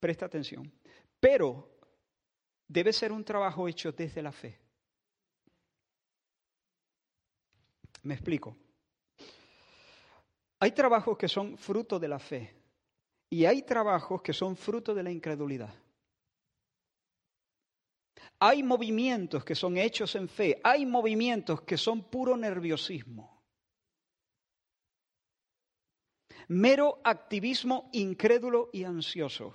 presta 0.00 0.26
atención, 0.26 0.72
pero 1.20 1.68
debe 2.66 2.92
ser 2.92 3.12
un 3.12 3.24
trabajo 3.24 3.68
hecho 3.68 3.92
desde 3.92 4.22
la 4.22 4.32
fe. 4.32 4.59
Me 8.02 8.14
explico. 8.14 8.56
Hay 10.58 10.72
trabajos 10.72 11.16
que 11.16 11.28
son 11.28 11.56
fruto 11.56 11.98
de 11.98 12.08
la 12.08 12.18
fe 12.18 12.54
y 13.30 13.44
hay 13.44 13.62
trabajos 13.62 14.20
que 14.22 14.32
son 14.32 14.56
fruto 14.56 14.94
de 14.94 15.02
la 15.02 15.10
incredulidad. 15.10 15.74
Hay 18.38 18.62
movimientos 18.62 19.44
que 19.44 19.54
son 19.54 19.76
hechos 19.76 20.14
en 20.14 20.28
fe, 20.28 20.60
hay 20.64 20.86
movimientos 20.86 21.60
que 21.62 21.76
son 21.76 22.02
puro 22.02 22.36
nerviosismo. 22.36 23.42
Mero 26.48 27.00
activismo 27.04 27.90
incrédulo 27.92 28.70
y 28.72 28.84
ansioso. 28.84 29.54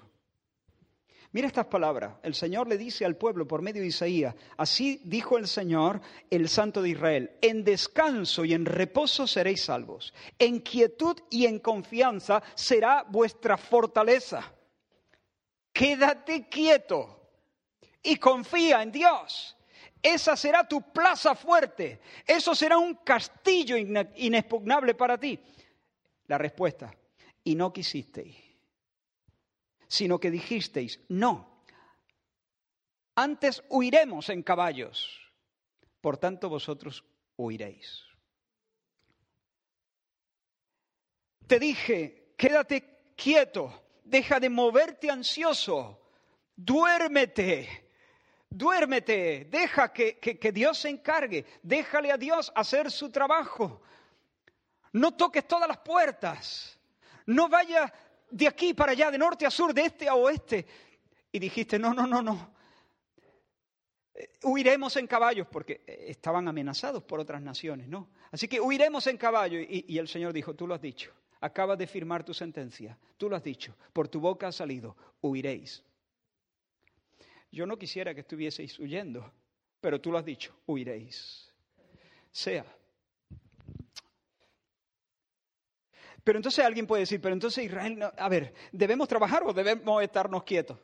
Mira 1.36 1.48
estas 1.48 1.66
palabras. 1.66 2.16
El 2.24 2.34
Señor 2.34 2.70
le 2.70 2.78
dice 2.78 3.04
al 3.04 3.18
pueblo 3.18 3.46
por 3.46 3.62
medio 3.62 3.82
de 3.82 3.90
Isaías, 3.90 4.34
así 4.56 5.02
dijo 5.04 5.38
el 5.38 5.50
Señor, 5.50 6.00
el 6.30 6.48
Santo 6.48 6.82
de 6.82 6.92
Israel, 6.92 7.32
en 7.42 7.66
descanso 7.66 8.46
y 8.46 8.54
en 8.54 8.66
reposo 8.66 9.28
seréis 9.28 9.66
salvos. 9.66 10.14
En 10.40 10.62
quietud 10.62 11.18
y 11.30 11.46
en 11.46 11.60
confianza 11.60 12.42
será 12.56 13.04
vuestra 13.10 13.58
fortaleza. 13.58 14.50
Quédate 15.74 16.48
quieto 16.48 17.28
y 18.02 18.16
confía 18.16 18.82
en 18.82 18.94
Dios. 18.94 19.58
Esa 20.02 20.38
será 20.38 20.66
tu 20.66 20.94
plaza 20.94 21.36
fuerte. 21.36 22.00
Eso 22.26 22.56
será 22.56 22.78
un 22.78 22.96
castillo 23.04 23.76
inexpugnable 23.76 24.94
para 24.94 25.18
ti. 25.18 25.38
La 26.28 26.38
respuesta, 26.38 26.96
y 27.44 27.56
no 27.56 27.74
quisisteis 27.74 28.45
sino 29.88 30.20
que 30.20 30.32
dijisteis, 30.32 31.00
no, 31.10 31.56
antes 33.16 33.64
huiremos 33.70 34.30
en 34.30 34.44
caballos, 34.44 35.32
por 36.02 36.18
tanto 36.18 36.50
vosotros 36.50 37.04
huiréis. 37.38 38.04
Te 41.48 41.60
dije, 41.60 42.34
quédate 42.38 43.14
quieto, 43.16 43.86
deja 44.04 44.40
de 44.40 44.50
moverte 44.50 45.10
ansioso, 45.10 46.02
duérmete, 46.56 47.90
duérmete, 48.50 49.46
deja 49.46 49.94
que, 49.94 50.18
que, 50.18 50.52
Dios 50.52 50.80
se 50.80 50.90
encargue, 50.90 51.46
déjale 51.62 52.12
a 52.12 52.18
Dios 52.18 52.52
hacer 52.56 52.92
su 52.92 53.12
trabajo. 53.12 53.82
No 54.92 55.14
toques 55.16 55.48
todas 55.48 55.68
las 55.68 55.78
puertas, 55.78 56.80
no 57.26 57.48
vayas 57.48 57.92
de 58.36 58.50
aquí 58.50 58.74
para 58.74 58.92
allá, 58.92 59.10
de 59.10 59.18
norte 59.18 59.46
a 59.46 59.50
sur, 59.50 59.74
de 59.74 59.86
este 59.86 60.10
a 60.10 60.16
oeste. 60.16 60.66
Y 61.32 61.40
dijiste, 61.40 61.80
no, 61.80 61.94
no, 61.94 62.06
no, 62.06 62.22
no. 62.22 62.54
Eh, 64.14 64.30
huiremos 64.44 64.98
en 64.98 65.08
caballos 65.08 65.48
porque 65.50 65.84
eh, 65.88 66.08
estaban 66.10 66.46
amenazados 66.48 67.04
por 67.04 67.22
otras 67.22 67.42
naciones, 67.42 67.88
¿no? 67.88 68.10
Así 68.32 68.50
que 68.50 68.60
huiremos 68.60 69.08
en 69.08 69.18
caballo. 69.18 69.58
Y, 69.60 69.86
y 69.88 69.98
el 69.98 70.10
Señor 70.10 70.34
dijo, 70.34 70.54
tú 70.54 70.68
lo 70.68 70.76
has 70.76 70.82
dicho, 70.82 71.14
acabas 71.40 71.78
de 71.78 71.88
firmar 71.88 72.26
tu 72.26 72.34
sentencia, 72.34 72.98
tú 73.16 73.30
lo 73.30 73.38
has 73.38 73.44
dicho, 73.44 73.74
por 73.94 74.10
tu 74.10 74.20
boca 74.20 74.48
ha 74.48 74.52
salido, 74.52 74.98
huiréis. 75.22 75.82
Yo 77.54 77.66
no 77.66 77.78
quisiera 77.78 78.14
que 78.14 78.20
estuvieseis 78.20 78.78
huyendo, 78.80 79.32
pero 79.80 80.02
tú 80.02 80.12
lo 80.12 80.18
has 80.18 80.26
dicho, 80.26 80.54
huiréis. 80.66 81.54
Sea. 82.32 82.66
Pero 86.26 86.40
entonces 86.40 86.66
alguien 86.66 86.86
puede 86.86 87.04
decir, 87.04 87.22
pero 87.22 87.34
entonces 87.34 87.64
Israel, 87.64 88.04
a 88.18 88.30
ver, 88.30 88.54
¿debemos 88.74 89.08
trabajar 89.08 89.44
o 89.46 89.54
debemos 89.54 90.04
estarnos 90.04 90.44
quietos? 90.44 90.78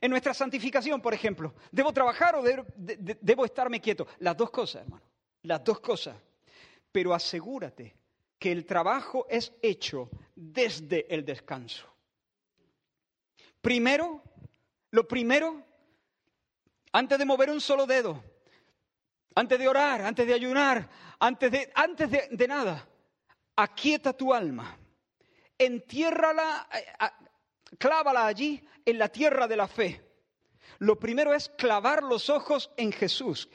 En 0.00 0.10
nuestra 0.10 0.34
santificación, 0.34 1.00
por 1.00 1.14
ejemplo, 1.14 1.54
¿debo 1.70 1.92
trabajar 1.92 2.34
o 2.34 2.42
debo 2.42 3.44
estarme 3.44 3.80
quieto? 3.80 4.08
Las 4.18 4.36
dos 4.36 4.50
cosas, 4.50 4.82
hermano, 4.82 5.04
las 5.42 5.62
dos 5.62 5.80
cosas. 5.80 6.16
Pero 6.90 7.14
asegúrate 7.14 7.94
que 8.38 8.50
el 8.50 8.66
trabajo 8.66 9.26
es 9.28 9.52
hecho 9.62 10.10
desde 10.34 11.14
el 11.14 11.24
descanso. 11.24 11.86
Primero, 13.60 14.22
lo 14.90 15.06
primero, 15.06 15.62
antes 16.92 17.18
de 17.18 17.24
mover 17.24 17.50
un 17.50 17.60
solo 17.60 17.86
dedo, 17.86 18.22
antes 19.34 19.58
de 19.58 19.68
orar, 19.68 20.02
antes 20.02 20.26
de 20.26 20.32
ayunar, 20.32 20.88
antes 21.18 21.50
de, 21.50 21.70
antes 21.74 22.10
de, 22.10 22.48
nada, 22.48 22.88
aquieta 23.54 24.12
tu 24.12 24.32
alma, 24.32 24.78
entiérrala, 25.58 26.68
eh, 26.72 27.06
clávala 27.78 28.26
allí 28.26 28.62
en 28.84 28.98
la 28.98 29.08
tierra 29.08 29.46
de 29.46 29.56
la 29.56 29.68
fe. 29.68 30.02
Lo 30.78 30.98
primero 30.98 31.32
es 31.32 31.48
clavar 31.48 32.02
los 32.02 32.28
ojos 32.28 32.70
en 32.76 32.92
Jesús, 32.92 33.48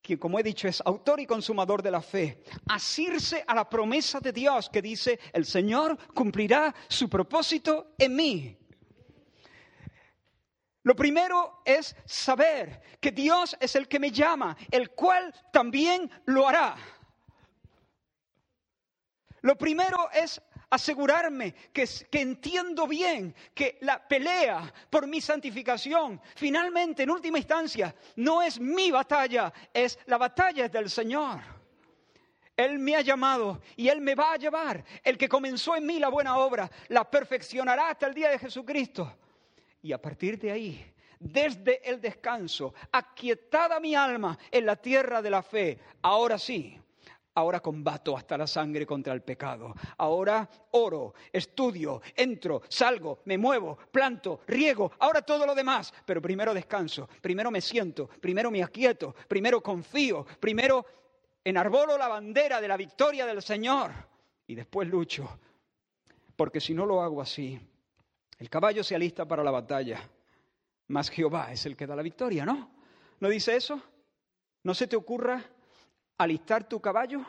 que 0.00 0.18
como 0.18 0.38
he 0.38 0.42
dicho 0.42 0.68
es 0.68 0.82
autor 0.84 1.20
y 1.20 1.26
consumador 1.26 1.82
de 1.82 1.90
la 1.90 2.02
fe, 2.02 2.42
asirse 2.68 3.44
a 3.46 3.54
la 3.54 3.68
promesa 3.68 4.20
de 4.20 4.32
Dios 4.32 4.68
que 4.68 4.82
dice, 4.82 5.18
el 5.32 5.44
Señor 5.44 5.96
cumplirá 6.14 6.74
su 6.88 7.08
propósito 7.08 7.94
en 7.98 8.16
mí. 8.16 8.58
Lo 10.84 10.96
primero 10.96 11.62
es 11.64 11.94
saber 12.04 12.82
que 13.00 13.12
Dios 13.12 13.56
es 13.60 13.76
el 13.76 13.86
que 13.86 14.00
me 14.00 14.10
llama, 14.10 14.56
el 14.70 14.90
cual 14.90 15.32
también 15.52 16.10
lo 16.26 16.48
hará. 16.48 16.76
Lo 19.42 19.56
primero 19.56 20.10
es 20.12 20.40
asegurarme 20.72 21.54
que, 21.70 21.86
entiendo 22.12 22.86
bien 22.86 23.34
que 23.54 23.76
la 23.82 24.08
pelea 24.08 24.72
por 24.88 25.06
mi 25.06 25.20
santificación, 25.20 26.18
finalmente, 26.34 27.02
en 27.02 27.10
última 27.10 27.36
instancia, 27.36 27.94
no 28.16 28.40
es 28.40 28.58
mi 28.58 28.90
batalla, 28.90 29.52
es 29.72 29.98
la 30.06 30.16
batalla 30.16 30.70
del 30.70 30.88
Señor. 30.88 31.40
Él 32.56 32.78
me 32.78 32.96
ha 32.96 33.02
llamado 33.02 33.60
y 33.76 33.88
Él 33.88 34.00
me 34.00 34.14
va 34.14 34.32
a 34.32 34.36
llevar. 34.36 34.82
El 35.04 35.18
que 35.18 35.28
comenzó 35.28 35.76
en 35.76 35.84
mí 35.84 35.98
la 35.98 36.08
buena 36.08 36.38
obra, 36.38 36.70
la 36.88 37.08
perfeccionará 37.10 37.90
hasta 37.90 38.06
el 38.06 38.14
día 38.14 38.30
de 38.30 38.38
Jesucristo. 38.38 39.14
Y 39.82 39.92
a 39.92 40.00
partir 40.00 40.38
de 40.38 40.52
ahí, 40.52 40.94
desde 41.20 41.86
el 41.86 42.00
descanso, 42.00 42.72
aquietada 42.92 43.78
mi 43.78 43.94
alma 43.94 44.38
en 44.50 44.64
la 44.64 44.76
tierra 44.76 45.20
de 45.20 45.30
la 45.30 45.42
fe, 45.42 45.78
ahora 46.00 46.38
sí, 46.38 46.81
Ahora 47.34 47.60
combato 47.60 48.16
hasta 48.16 48.36
la 48.36 48.46
sangre 48.46 48.84
contra 48.84 49.14
el 49.14 49.22
pecado. 49.22 49.74
Ahora 49.98 50.48
oro, 50.72 51.14
estudio, 51.32 52.02
entro, 52.14 52.62
salgo, 52.68 53.20
me 53.24 53.38
muevo, 53.38 53.78
planto, 53.90 54.40
riego. 54.46 54.92
Ahora 54.98 55.22
todo 55.22 55.46
lo 55.46 55.54
demás. 55.54 55.94
Pero 56.04 56.20
primero 56.20 56.52
descanso, 56.52 57.08
primero 57.22 57.50
me 57.50 57.62
siento, 57.62 58.06
primero 58.06 58.50
me 58.50 58.62
aquieto, 58.62 59.14
primero 59.28 59.62
confío, 59.62 60.26
primero 60.40 60.84
enarbolo 61.42 61.96
la 61.96 62.08
bandera 62.08 62.60
de 62.60 62.68
la 62.68 62.76
victoria 62.76 63.24
del 63.24 63.42
Señor 63.42 63.92
y 64.46 64.54
después 64.54 64.88
lucho. 64.88 65.38
Porque 66.36 66.60
si 66.60 66.74
no 66.74 66.84
lo 66.84 67.02
hago 67.02 67.22
así, 67.22 67.58
el 68.38 68.50
caballo 68.50 68.84
se 68.84 68.94
alista 68.94 69.26
para 69.26 69.42
la 69.42 69.50
batalla, 69.50 70.10
mas 70.88 71.08
Jehová 71.08 71.52
es 71.52 71.64
el 71.64 71.76
que 71.76 71.86
da 71.86 71.96
la 71.96 72.02
victoria, 72.02 72.44
¿no? 72.44 72.70
¿No 73.20 73.28
dice 73.28 73.56
eso? 73.56 73.80
¿No 74.64 74.74
se 74.74 74.86
te 74.86 74.96
ocurra 74.96 75.42
alistar 76.18 76.68
tu 76.68 76.80
caballo 76.80 77.24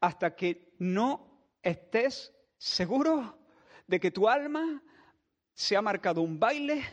hasta 0.00 0.34
que 0.34 0.74
no 0.78 1.54
estés 1.62 2.32
seguro 2.56 3.38
de 3.86 4.00
que 4.00 4.10
tu 4.10 4.28
alma 4.28 4.82
se 5.52 5.76
ha 5.76 5.82
marcado 5.82 6.22
un 6.22 6.38
baile 6.38 6.84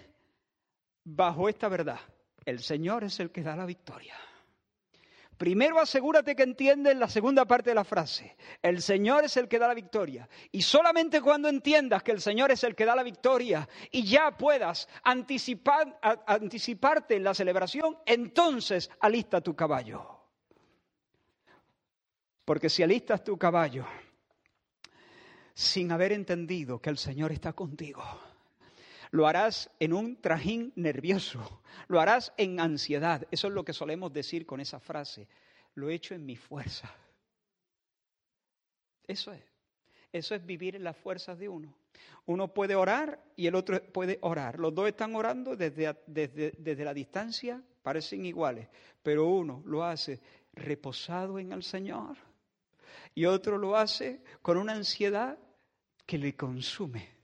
bajo 1.04 1.48
esta 1.48 1.70
verdad. 1.70 2.00
El 2.46 2.60
Señor 2.60 3.04
es 3.04 3.20
el 3.20 3.32
que 3.32 3.44
da 3.44 3.56
la 3.56 3.66
victoria. 3.66 4.16
Primero 5.38 5.80
asegúrate 5.80 6.36
que 6.36 6.42
entiendes 6.42 6.98
la 6.98 7.08
segunda 7.08 7.46
parte 7.46 7.70
de 7.70 7.76
la 7.76 7.84
frase. 7.84 8.36
El 8.62 8.82
Señor 8.82 9.24
es 9.24 9.38
el 9.38 9.48
que 9.48 9.60
da 9.60 9.68
la 9.68 9.76
victoria. 9.76 10.28
Y 10.52 10.64
solamente 10.64 11.22
cuando 11.22 11.48
entiendas 11.48 12.02
que 12.02 12.12
el 12.12 12.22
Señor 12.22 12.52
es 12.52 12.64
el 12.64 12.76
que 12.76 12.86
da 12.86 12.96
la 12.96 13.04
victoria 13.04 13.70
y 13.92 14.04
ya 14.04 14.36
puedas 14.36 14.90
anticipar, 15.04 16.00
anticiparte 16.02 17.16
en 17.16 17.24
la 17.24 17.36
celebración, 17.36 17.98
entonces 18.06 18.90
alista 19.00 19.42
tu 19.42 19.56
caballo. 19.56 20.17
Porque 22.48 22.70
si 22.70 22.82
alistas 22.82 23.26
tu 23.26 23.38
caballo 23.38 23.86
sin 25.54 25.92
haber 25.92 26.14
entendido 26.14 26.82
que 26.82 26.90
el 26.90 26.98
Señor 26.98 27.34
está 27.34 27.52
contigo, 27.52 28.02
lo 29.12 29.28
harás 29.28 29.70
en 29.82 29.92
un 29.92 30.22
trajín 30.22 30.72
nervioso, 30.78 31.62
lo 31.90 32.00
harás 32.00 32.32
en 32.38 32.62
ansiedad. 32.62 33.28
Eso 33.32 33.48
es 33.50 33.54
lo 33.54 33.66
que 33.66 33.74
solemos 33.74 34.14
decir 34.14 34.46
con 34.46 34.62
esa 34.62 34.80
frase. 34.80 35.28
Lo 35.76 35.90
he 35.90 35.96
hecho 35.96 36.16
en 36.16 36.26
mi 36.26 36.38
fuerza. 36.38 36.90
Eso 39.06 39.34
es. 39.34 39.44
Eso 40.14 40.34
es 40.34 40.46
vivir 40.46 40.78
en 40.78 40.86
las 40.86 40.96
fuerzas 40.96 41.38
de 41.38 41.50
uno. 41.50 41.76
Uno 42.28 42.54
puede 42.54 42.76
orar 42.76 43.22
y 43.36 43.48
el 43.48 43.56
otro 43.56 43.84
puede 43.92 44.20
orar. 44.22 44.58
Los 44.58 44.74
dos 44.74 44.88
están 44.88 45.14
orando 45.18 45.58
desde, 45.58 45.98
desde, 46.06 46.54
desde 46.58 46.86
la 46.86 46.94
distancia, 46.94 47.62
parecen 47.84 48.26
iguales, 48.26 48.70
pero 49.04 49.26
uno 49.26 49.62
lo 49.66 49.84
hace 49.84 50.22
reposado 50.54 51.40
en 51.40 51.52
el 51.52 51.62
Señor 51.62 52.16
y 53.14 53.26
otro 53.26 53.58
lo 53.58 53.76
hace 53.76 54.24
con 54.42 54.58
una 54.58 54.74
ansiedad 54.74 55.38
que 56.06 56.18
le 56.18 56.36
consume. 56.36 57.18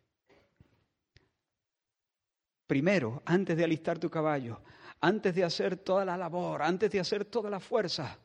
Primero, 2.67 3.21
antes 3.25 3.55
de 3.55 3.63
alistar 3.63 3.99
tu 3.99 4.09
caballo, 4.09 4.61
antes 5.01 5.35
de 5.35 5.43
hacer 5.43 5.77
toda 5.77 6.05
la 6.05 6.17
labor, 6.17 6.61
antes 6.61 6.89
de 6.91 6.99
hacer 6.99 7.25
toda 7.25 7.49
la 7.49 7.59
fuerza, 7.59 8.17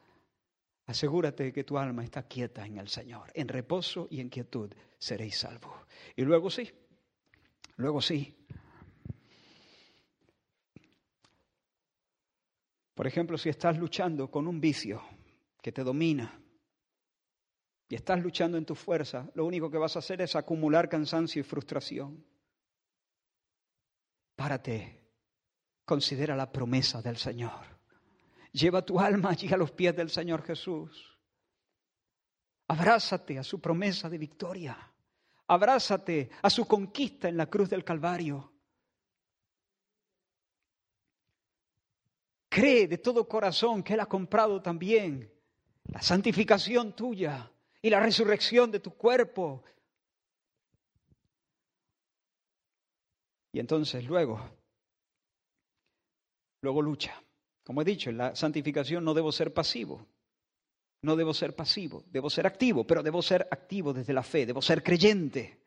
asegúrate 0.86 1.52
que 1.52 1.64
tu 1.64 1.76
alma 1.76 2.04
está 2.04 2.22
quieta 2.22 2.64
en 2.64 2.78
el 2.78 2.88
Señor. 2.88 3.30
En 3.34 3.48
reposo 3.48 4.06
y 4.10 4.20
en 4.20 4.28
quietud 4.28 4.72
seréis 4.98 5.38
salvos. 5.38 5.74
Y 6.16 6.22
luego 6.22 6.50
sí, 6.50 6.70
luego 7.76 8.00
sí. 8.00 8.34
Por 12.94 13.06
ejemplo, 13.06 13.38
si 13.38 13.48
estás 13.48 13.78
luchando 13.78 14.30
con 14.30 14.48
un 14.48 14.60
vicio 14.60 15.02
que 15.60 15.70
te 15.72 15.84
domina, 15.84 16.40
y 17.88 17.94
estás 17.94 18.20
luchando 18.20 18.58
en 18.58 18.66
tu 18.66 18.74
fuerza, 18.74 19.30
lo 19.34 19.46
único 19.46 19.70
que 19.70 19.78
vas 19.78 19.96
a 19.96 20.00
hacer 20.00 20.20
es 20.20 20.36
acumular 20.36 20.88
cansancio 20.88 21.40
y 21.40 21.42
frustración. 21.42 22.22
Párate, 24.36 25.00
considera 25.84 26.36
la 26.36 26.52
promesa 26.52 27.00
del 27.00 27.16
Señor. 27.16 27.78
Lleva 28.52 28.84
tu 28.84 29.00
alma 29.00 29.30
allí 29.30 29.52
a 29.52 29.56
los 29.56 29.72
pies 29.72 29.96
del 29.96 30.10
Señor 30.10 30.42
Jesús. 30.42 31.18
Abrázate 32.68 33.38
a 33.38 33.42
su 33.42 33.58
promesa 33.58 34.10
de 34.10 34.18
victoria. 34.18 34.76
Abrázate 35.46 36.28
a 36.42 36.50
su 36.50 36.66
conquista 36.66 37.28
en 37.28 37.38
la 37.38 37.46
cruz 37.46 37.70
del 37.70 37.84
Calvario. 37.84 38.52
Cree 42.50 42.86
de 42.86 42.98
todo 42.98 43.26
corazón 43.26 43.82
que 43.82 43.94
Él 43.94 44.00
ha 44.00 44.06
comprado 44.06 44.60
también 44.60 45.32
la 45.84 46.02
santificación 46.02 46.94
tuya 46.94 47.50
y 47.88 47.90
la 47.90 48.00
resurrección 48.00 48.70
de 48.70 48.80
tu 48.80 48.90
cuerpo. 48.90 49.64
Y 53.50 53.60
entonces 53.60 54.04
luego, 54.04 54.38
luego 56.60 56.82
lucha. 56.82 57.22
Como 57.64 57.80
he 57.80 57.86
dicho, 57.86 58.10
en 58.10 58.18
la 58.18 58.36
santificación 58.36 59.04
no 59.04 59.14
debo 59.14 59.32
ser 59.32 59.54
pasivo. 59.54 60.06
No 61.00 61.16
debo 61.16 61.32
ser 61.32 61.56
pasivo, 61.56 62.04
debo 62.08 62.28
ser 62.28 62.46
activo, 62.46 62.86
pero 62.86 63.02
debo 63.02 63.22
ser 63.22 63.48
activo 63.50 63.94
desde 63.94 64.12
la 64.12 64.22
fe, 64.22 64.44
debo 64.44 64.60
ser 64.60 64.82
creyente. 64.82 65.58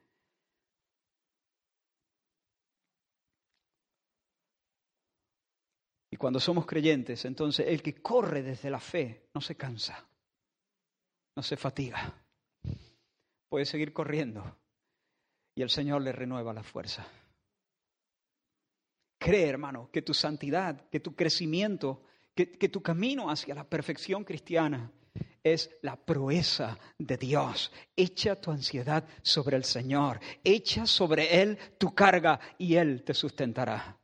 Y 6.12 6.18
cuando 6.18 6.40
somos 6.40 6.68
creyentes, 6.68 7.26
entonces 7.26 7.66
el 7.68 7.82
que 7.82 8.00
corre 8.00 8.44
desde 8.44 8.70
la 8.70 8.80
fe 8.80 9.30
no 9.34 9.42
se 9.42 9.56
cansa 9.56 10.11
no 11.36 11.44
se 11.44 11.58
fatiga, 11.58 12.14
puede 13.50 13.66
seguir 13.66 13.94
corriendo. 13.94 14.58
y 15.54 15.62
el 15.62 15.70
Señor 15.70 16.02
le 16.02 16.14
renueva 16.14 16.54
la 16.54 16.64
fuerza. 16.64 17.06
Cree, 19.20 19.48
hermano, 19.48 19.90
que 19.92 20.02
tu 20.02 20.14
santidad, 20.14 20.90
que 20.90 21.00
tu 21.00 21.14
crecimiento, 21.14 22.06
que, 22.34 22.70
tu 22.70 22.82
camino 22.82 23.30
hacia 23.30 23.54
la 23.54 23.64
perfección 23.64 24.24
cristiana 24.24 24.92
es 25.44 25.70
la 25.82 25.96
proeza 25.96 26.80
de 26.98 27.18
Dios. 27.18 27.72
Echa 27.96 28.36
tu 28.36 28.50
ansiedad 28.52 29.08
sobre 29.22 29.58
el 29.58 29.64
Señor, 29.64 30.20
echa 30.44 30.88
sobre 30.88 31.42
Él 31.42 31.58
tu 31.78 31.94
carga 31.94 32.40
y 32.58 32.76
Él 32.76 33.04
te 33.04 33.14
sustentará. 33.14 34.01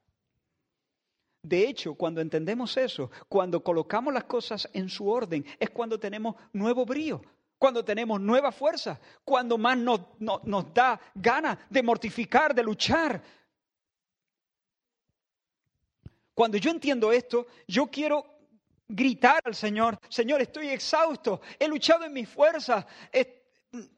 De 1.47 1.65
hecho, 1.65 1.93
cuando 1.95 2.19
entendemos 2.19 2.75
eso, 2.75 3.09
cuando 3.29 3.63
colocamos 3.63 4.13
las 4.13 4.25
cosas 4.25 4.67
en 4.73 4.89
su 4.89 5.07
orden, 5.09 5.45
es 5.57 5.69
cuando 5.69 5.97
tenemos 5.97 6.35
nuevo 6.51 6.85
brío, 6.85 7.21
cuando 7.57 7.85
tenemos 7.85 8.19
nueva 8.19 8.51
fuerza, 8.51 8.99
cuando 9.23 9.57
más 9.57 9.77
nos, 9.77 10.73
da 10.73 10.99
ganas 11.15 11.57
de 11.69 11.81
mortificar, 11.81 12.53
de 12.53 12.63
luchar. 12.63 13.23
Cuando 16.33 16.57
yo 16.57 16.69
entiendo 16.69 17.13
esto, 17.13 17.47
yo 17.65 17.87
quiero 17.87 18.25
gritar 18.85 19.39
al 19.45 19.55
Señor, 19.55 19.97
Señor, 20.09 20.41
estoy 20.41 20.67
exhausto, 20.67 21.39
he 21.57 21.69
luchado 21.69 22.03
en 22.03 22.11
mis 22.11 22.27
fuerzas, 22.27 22.85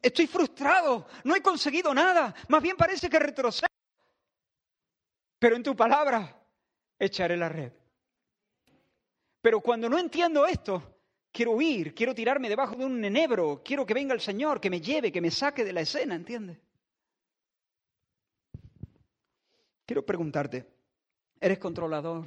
estoy 0.00 0.28
frustrado, 0.28 1.08
no 1.24 1.34
he 1.34 1.42
conseguido 1.42 1.92
nada, 1.92 2.32
más 2.46 2.62
bien 2.62 2.76
parece 2.76 3.10
que 3.10 3.18
retrocedo. 3.18 3.66
Pero 5.40 5.56
en 5.56 5.64
tu 5.64 5.74
palabra 5.74 6.39
echaré 7.00 7.36
la 7.36 7.48
red. 7.48 7.72
Pero 9.40 9.60
cuando 9.60 9.88
no 9.88 9.98
entiendo 9.98 10.46
esto, 10.46 11.00
quiero 11.32 11.52
huir, 11.52 11.94
quiero 11.94 12.14
tirarme 12.14 12.48
debajo 12.48 12.76
de 12.76 12.84
un 12.84 13.02
enebro, 13.04 13.62
quiero 13.64 13.86
que 13.86 13.94
venga 13.94 14.14
el 14.14 14.20
Señor, 14.20 14.60
que 14.60 14.70
me 14.70 14.80
lleve, 14.80 15.10
que 15.10 15.20
me 15.20 15.30
saque 15.30 15.64
de 15.64 15.72
la 15.72 15.80
escena, 15.80 16.14
¿entiendes? 16.14 16.58
Quiero 19.86 20.04
preguntarte, 20.04 20.66
¿eres 21.40 21.58
controlador? 21.58 22.26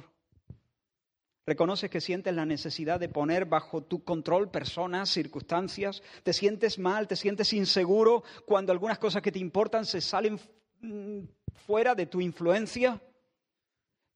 ¿Reconoces 1.46 1.90
que 1.90 2.00
sientes 2.00 2.34
la 2.34 2.46
necesidad 2.46 2.98
de 2.98 3.08
poner 3.08 3.44
bajo 3.44 3.82
tu 3.82 4.02
control 4.02 4.50
personas, 4.50 5.10
circunstancias? 5.10 6.02
¿Te 6.22 6.32
sientes 6.32 6.78
mal, 6.78 7.06
te 7.06 7.16
sientes 7.16 7.52
inseguro 7.52 8.24
cuando 8.46 8.72
algunas 8.72 8.98
cosas 8.98 9.22
que 9.22 9.30
te 9.30 9.38
importan 9.38 9.84
se 9.84 10.00
salen 10.00 10.40
mm, 10.80 11.20
fuera 11.66 11.94
de 11.94 12.06
tu 12.06 12.20
influencia? 12.20 13.00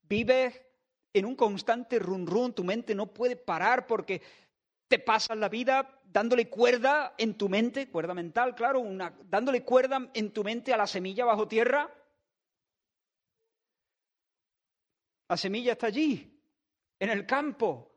Vives 0.08 0.60
en 1.12 1.24
un 1.24 1.34
constante 1.34 1.98
run 1.98 2.26
run, 2.26 2.54
tu 2.54 2.64
mente 2.64 2.94
no 2.94 3.12
puede 3.12 3.36
parar 3.36 3.86
porque 3.86 4.22
te 4.88 4.98
pasas 4.98 5.36
la 5.36 5.48
vida 5.48 6.00
dándole 6.04 6.48
cuerda 6.48 7.14
en 7.18 7.34
tu 7.34 7.48
mente, 7.48 7.90
cuerda 7.90 8.14
mental, 8.14 8.54
claro, 8.54 8.80
una, 8.80 9.14
dándole 9.24 9.62
cuerda 9.64 10.10
en 10.14 10.32
tu 10.32 10.42
mente 10.42 10.72
a 10.72 10.76
la 10.76 10.86
semilla 10.86 11.24
bajo 11.24 11.46
tierra. 11.46 11.92
La 15.28 15.36
semilla 15.36 15.72
está 15.72 15.88
allí, 15.88 16.40
en 16.98 17.10
el 17.10 17.26
campo, 17.26 17.94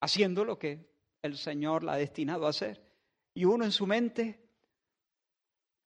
haciendo 0.00 0.44
lo 0.44 0.58
que 0.58 0.88
el 1.22 1.36
Señor 1.36 1.82
la 1.82 1.94
ha 1.94 1.96
destinado 1.96 2.46
a 2.46 2.50
hacer. 2.50 2.80
Y 3.34 3.44
uno 3.44 3.64
en 3.64 3.72
su 3.72 3.86
mente, 3.86 4.48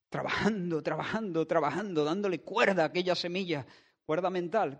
trabajando, 0.09 0.83
trabajando, 0.83 1.47
trabajando, 1.47 2.03
dándole 2.03 2.41
cuerda 2.41 2.83
a 2.83 2.87
aquella 2.87 3.15
semilla, 3.15 3.65
cuerda 4.05 4.29
mental, 4.29 4.79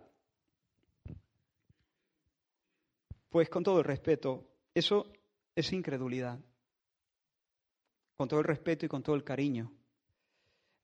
Pues 3.31 3.49
con 3.49 3.63
todo 3.63 3.79
el 3.79 3.85
respeto, 3.85 4.45
eso 4.73 5.09
es 5.55 5.71
incredulidad. 5.71 6.37
Con 8.17 8.27
todo 8.27 8.41
el 8.41 8.45
respeto 8.45 8.85
y 8.85 8.89
con 8.89 9.01
todo 9.01 9.15
el 9.15 9.23
cariño. 9.23 9.71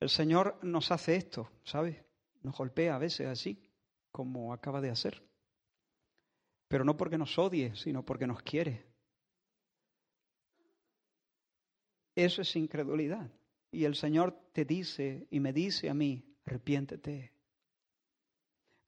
El 0.00 0.08
Señor 0.08 0.58
nos 0.62 0.90
hace 0.90 1.16
esto, 1.16 1.50
¿sabes? 1.62 2.02
Nos 2.40 2.56
golpea 2.56 2.94
a 2.94 2.98
veces 2.98 3.26
así, 3.26 3.62
como 4.10 4.54
acaba 4.54 4.80
de 4.80 4.88
hacer. 4.88 5.22
Pero 6.68 6.84
no 6.84 6.96
porque 6.96 7.18
nos 7.18 7.38
odie, 7.38 7.76
sino 7.76 8.02
porque 8.02 8.26
nos 8.26 8.40
quiere. 8.42 8.86
Eso 12.14 12.40
es 12.40 12.56
incredulidad. 12.56 13.30
Y 13.70 13.84
el 13.84 13.94
Señor 13.94 14.40
te 14.52 14.64
dice 14.64 15.26
y 15.30 15.38
me 15.40 15.52
dice 15.52 15.90
a 15.90 15.94
mí, 15.94 16.24
arrepiéntete, 16.46 17.34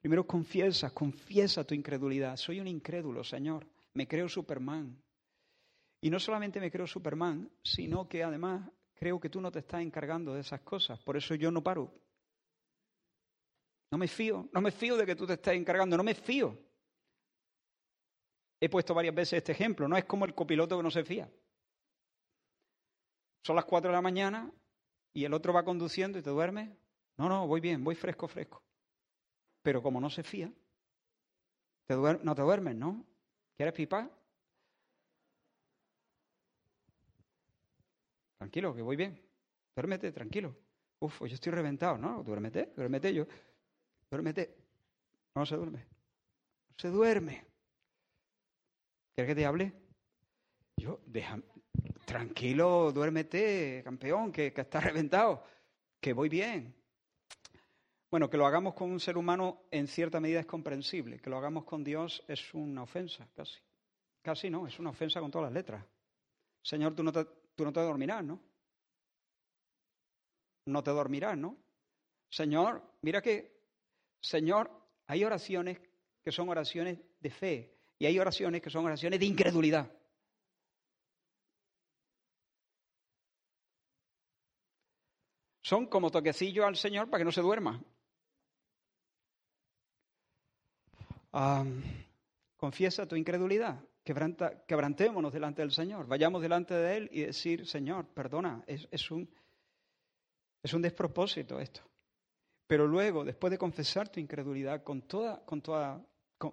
Primero 0.00 0.26
confiesa, 0.26 0.90
confiesa 0.90 1.64
tu 1.64 1.74
incredulidad. 1.74 2.36
Soy 2.36 2.60
un 2.60 2.66
incrédulo, 2.66 3.22
Señor. 3.22 3.66
Me 3.94 4.08
creo 4.08 4.28
Superman. 4.28 5.02
Y 6.00 6.08
no 6.08 6.18
solamente 6.18 6.60
me 6.60 6.70
creo 6.70 6.86
Superman, 6.86 7.50
sino 7.62 8.08
que 8.08 8.22
además 8.22 8.70
creo 8.94 9.20
que 9.20 9.28
tú 9.28 9.40
no 9.40 9.52
te 9.52 9.58
estás 9.58 9.82
encargando 9.82 10.32
de 10.32 10.40
esas 10.40 10.60
cosas. 10.60 10.98
Por 11.00 11.16
eso 11.16 11.34
yo 11.34 11.50
no 11.50 11.62
paro. 11.62 11.92
No 13.90 13.98
me 13.98 14.08
fío, 14.08 14.48
no 14.52 14.60
me 14.60 14.70
fío 14.70 14.96
de 14.96 15.04
que 15.04 15.16
tú 15.16 15.26
te 15.26 15.34
estés 15.34 15.54
encargando, 15.54 15.96
no 15.96 16.04
me 16.04 16.14
fío. 16.14 16.56
He 18.60 18.68
puesto 18.68 18.94
varias 18.94 19.14
veces 19.14 19.38
este 19.38 19.52
ejemplo, 19.52 19.88
no 19.88 19.96
es 19.96 20.04
como 20.04 20.24
el 20.24 20.34
copiloto 20.34 20.76
que 20.76 20.82
no 20.82 20.90
se 20.90 21.04
fía. 21.04 21.30
Son 23.42 23.56
las 23.56 23.64
cuatro 23.64 23.90
de 23.90 23.96
la 23.96 24.02
mañana 24.02 24.50
y 25.12 25.24
el 25.24 25.34
otro 25.34 25.52
va 25.52 25.64
conduciendo 25.64 26.18
y 26.18 26.22
te 26.22 26.30
duerme. 26.30 26.76
No, 27.16 27.28
no, 27.28 27.46
voy 27.46 27.60
bien, 27.60 27.82
voy 27.82 27.94
fresco, 27.94 28.28
fresco. 28.28 28.62
Pero 29.62 29.82
como 29.82 30.00
no 30.00 30.10
se 30.10 30.22
fía, 30.22 30.52
no 31.88 32.34
te 32.34 32.42
duermes, 32.42 32.76
¿no? 32.76 33.04
¿Quieres 33.56 33.74
pipa? 33.74 34.10
Tranquilo, 38.38 38.74
que 38.74 38.82
voy 38.82 38.96
bien. 38.96 39.20
Duérmete, 39.74 40.12
tranquilo. 40.12 40.56
Uf, 41.00 41.20
yo 41.20 41.34
estoy 41.34 41.52
reventado, 41.52 41.98
¿no? 41.98 42.22
Duérmete, 42.22 42.72
duérmete 42.76 43.12
yo. 43.12 43.26
Duérmete. 44.10 44.56
No 45.34 45.44
se 45.44 45.56
duerme. 45.56 45.86
No 46.68 46.74
se 46.78 46.88
duerme. 46.88 47.46
¿Quieres 49.14 49.30
que 49.30 49.34
te 49.34 49.46
hable? 49.46 49.72
Yo, 50.76 51.00
déjame. 51.06 51.42
Tranquilo, 52.06 52.92
duérmete, 52.92 53.82
campeón, 53.84 54.32
que, 54.32 54.52
que 54.52 54.60
estás 54.62 54.84
reventado. 54.84 55.44
Que 56.00 56.12
voy 56.12 56.28
bien. 56.28 56.79
Bueno, 58.10 58.28
que 58.28 58.36
lo 58.36 58.44
hagamos 58.44 58.74
con 58.74 58.90
un 58.90 58.98
ser 58.98 59.16
humano 59.16 59.62
en 59.70 59.86
cierta 59.86 60.18
medida 60.18 60.40
es 60.40 60.46
comprensible, 60.46 61.20
que 61.20 61.30
lo 61.30 61.36
hagamos 61.36 61.64
con 61.64 61.84
Dios 61.84 62.24
es 62.26 62.52
una 62.54 62.82
ofensa, 62.82 63.28
casi. 63.36 63.60
Casi 64.20 64.50
no, 64.50 64.66
es 64.66 64.78
una 64.80 64.90
ofensa 64.90 65.20
con 65.20 65.30
todas 65.30 65.46
las 65.46 65.54
letras. 65.54 65.84
Señor, 66.60 66.94
tú 66.94 67.04
no 67.04 67.12
te, 67.12 67.24
tú 67.54 67.64
no 67.64 67.72
te 67.72 67.80
dormirás, 67.80 68.24
¿no? 68.24 68.40
No 70.66 70.82
te 70.82 70.90
dormirás, 70.90 71.38
¿no? 71.38 71.56
Señor, 72.28 72.82
mira 73.02 73.22
que, 73.22 73.60
Señor, 74.20 74.70
hay 75.06 75.24
oraciones 75.24 75.80
que 76.22 76.32
son 76.32 76.48
oraciones 76.48 76.98
de 77.20 77.30
fe 77.30 77.78
y 77.98 78.06
hay 78.06 78.18
oraciones 78.18 78.60
que 78.60 78.70
son 78.70 78.84
oraciones 78.86 79.20
de 79.20 79.26
incredulidad. 79.26 79.90
Son 85.62 85.86
como 85.86 86.10
toquecillos 86.10 86.66
al 86.66 86.76
Señor 86.76 87.08
para 87.08 87.20
que 87.20 87.24
no 87.24 87.32
se 87.32 87.40
duerma. 87.40 87.80
Confiesa 92.56 93.06
tu 93.06 93.16
incredulidad, 93.16 93.80
quebrantémonos 94.04 95.32
delante 95.32 95.62
del 95.62 95.70
Señor, 95.70 96.06
vayamos 96.06 96.42
delante 96.42 96.74
de 96.74 96.96
Él 96.96 97.08
y 97.12 97.22
decir, 97.22 97.66
Señor, 97.66 98.06
perdona, 98.06 98.62
es, 98.66 99.10
un, 99.10 99.28
es 100.62 100.72
un 100.74 100.82
despropósito 100.82 101.60
esto. 101.60 101.82
Pero 102.66 102.86
luego, 102.86 103.24
después 103.24 103.50
de 103.50 103.58
confesar 103.58 104.08
tu 104.08 104.20
incredulidad 104.20 104.82
con 104.82 105.02
toda, 105.02 105.44
con 105.44 105.60
toda 105.60 106.00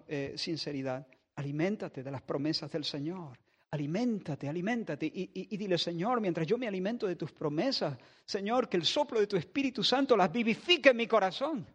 eh, 0.08 0.34
sinceridad, 0.36 1.06
aliméntate 1.36 2.02
de 2.02 2.10
las 2.10 2.22
promesas 2.22 2.70
del 2.70 2.84
Señor. 2.84 3.38
Aliméntate, 3.70 4.48
aliméntate 4.48 5.06
y, 5.06 5.30
y, 5.34 5.56
dile, 5.56 5.76
Señor, 5.76 6.22
mientras 6.22 6.46
yo 6.46 6.56
me 6.56 6.66
alimento 6.66 7.06
de 7.06 7.16
tus 7.16 7.32
promesas, 7.32 7.98
Señor, 8.24 8.68
que 8.68 8.78
el 8.78 8.84
soplo 8.84 9.20
de 9.20 9.26
tu 9.26 9.36
Espíritu 9.36 9.84
Santo 9.84 10.16
las 10.16 10.32
vivifique 10.32 10.88
en 10.88 10.96
mi 10.96 11.06
corazón. 11.06 11.66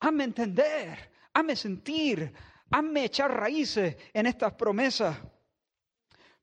Hazme 0.00 0.24
entender, 0.24 1.10
hazme 1.34 1.56
sentir, 1.56 2.32
hazme 2.70 3.04
echar 3.04 3.30
raíces 3.30 3.96
en 4.12 4.26
estas 4.26 4.54
promesas. 4.54 5.18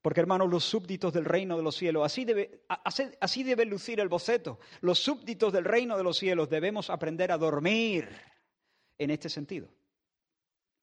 Porque, 0.02 0.20
hermanos, 0.20 0.50
los 0.50 0.64
súbditos 0.64 1.14
del 1.14 1.26
reino 1.26 1.56
de 1.56 1.64
los 1.64 1.76
cielos, 1.76 2.04
así 2.04 2.26
debe, 2.26 2.64
así 3.20 3.44
debe 3.44 3.66
lucir 3.66 4.00
el 4.00 4.10
boceto. 4.10 4.60
Los 4.82 5.00
súbditos 5.00 5.54
del 5.54 5.64
reino 5.64 5.96
de 5.96 6.04
los 6.04 6.18
cielos 6.18 6.50
debemos 6.50 6.90
aprender 6.90 7.32
a 7.32 7.38
dormir 7.38 8.10
en 8.98 9.12
este 9.12 9.30
sentido. 9.30 9.70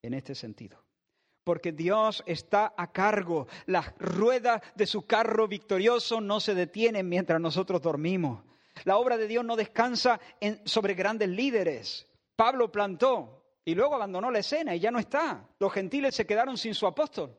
En 0.02 0.14
este 0.14 0.36
sentido. 0.36 0.84
Porque 1.42 1.72
Dios 1.72 2.22
está 2.26 2.74
a 2.76 2.92
cargo. 2.92 3.48
Las 3.66 3.92
ruedas 3.98 4.62
de 4.76 4.86
su 4.86 5.06
carro 5.06 5.48
victorioso 5.48 6.20
no 6.20 6.38
se 6.38 6.54
detienen 6.54 7.08
mientras 7.08 7.40
nosotros 7.40 7.82
dormimos. 7.82 8.44
La 8.84 8.98
obra 8.98 9.16
de 9.16 9.26
Dios 9.26 9.44
no 9.44 9.56
descansa 9.56 10.20
sobre 10.64 10.94
grandes 10.94 11.28
líderes. 11.28 12.06
Pablo 12.36 12.70
plantó, 12.70 13.37
y 13.68 13.74
luego 13.74 13.96
abandonó 13.96 14.30
la 14.30 14.38
escena 14.38 14.74
y 14.74 14.80
ya 14.80 14.90
no 14.90 14.98
está. 14.98 15.46
Los 15.58 15.70
gentiles 15.74 16.14
se 16.14 16.26
quedaron 16.26 16.56
sin 16.56 16.74
su 16.74 16.86
apóstol. 16.86 17.38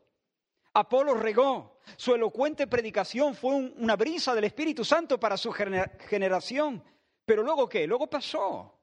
Apolo 0.75 1.15
regó. 1.15 1.79
Su 1.97 2.13
elocuente 2.13 2.67
predicación 2.67 3.33
fue 3.33 3.55
una 3.55 3.95
brisa 3.95 4.35
del 4.35 4.43
Espíritu 4.43 4.85
Santo 4.85 5.19
para 5.19 5.37
su 5.37 5.51
generación. 5.51 6.83
Pero 7.25 7.41
luego 7.41 7.67
qué? 7.67 7.87
Luego 7.87 8.07
pasó. 8.07 8.79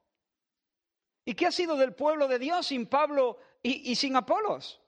¿Y 1.23 1.35
qué 1.35 1.45
ha 1.45 1.51
sido 1.53 1.77
del 1.77 1.93
pueblo 1.93 2.27
de 2.27 2.37
Dios 2.37 2.67
sin 2.67 2.85
Pablo 2.85 3.37
y, 3.63 3.95
sin 3.95 4.17
Apolos? 4.17 4.81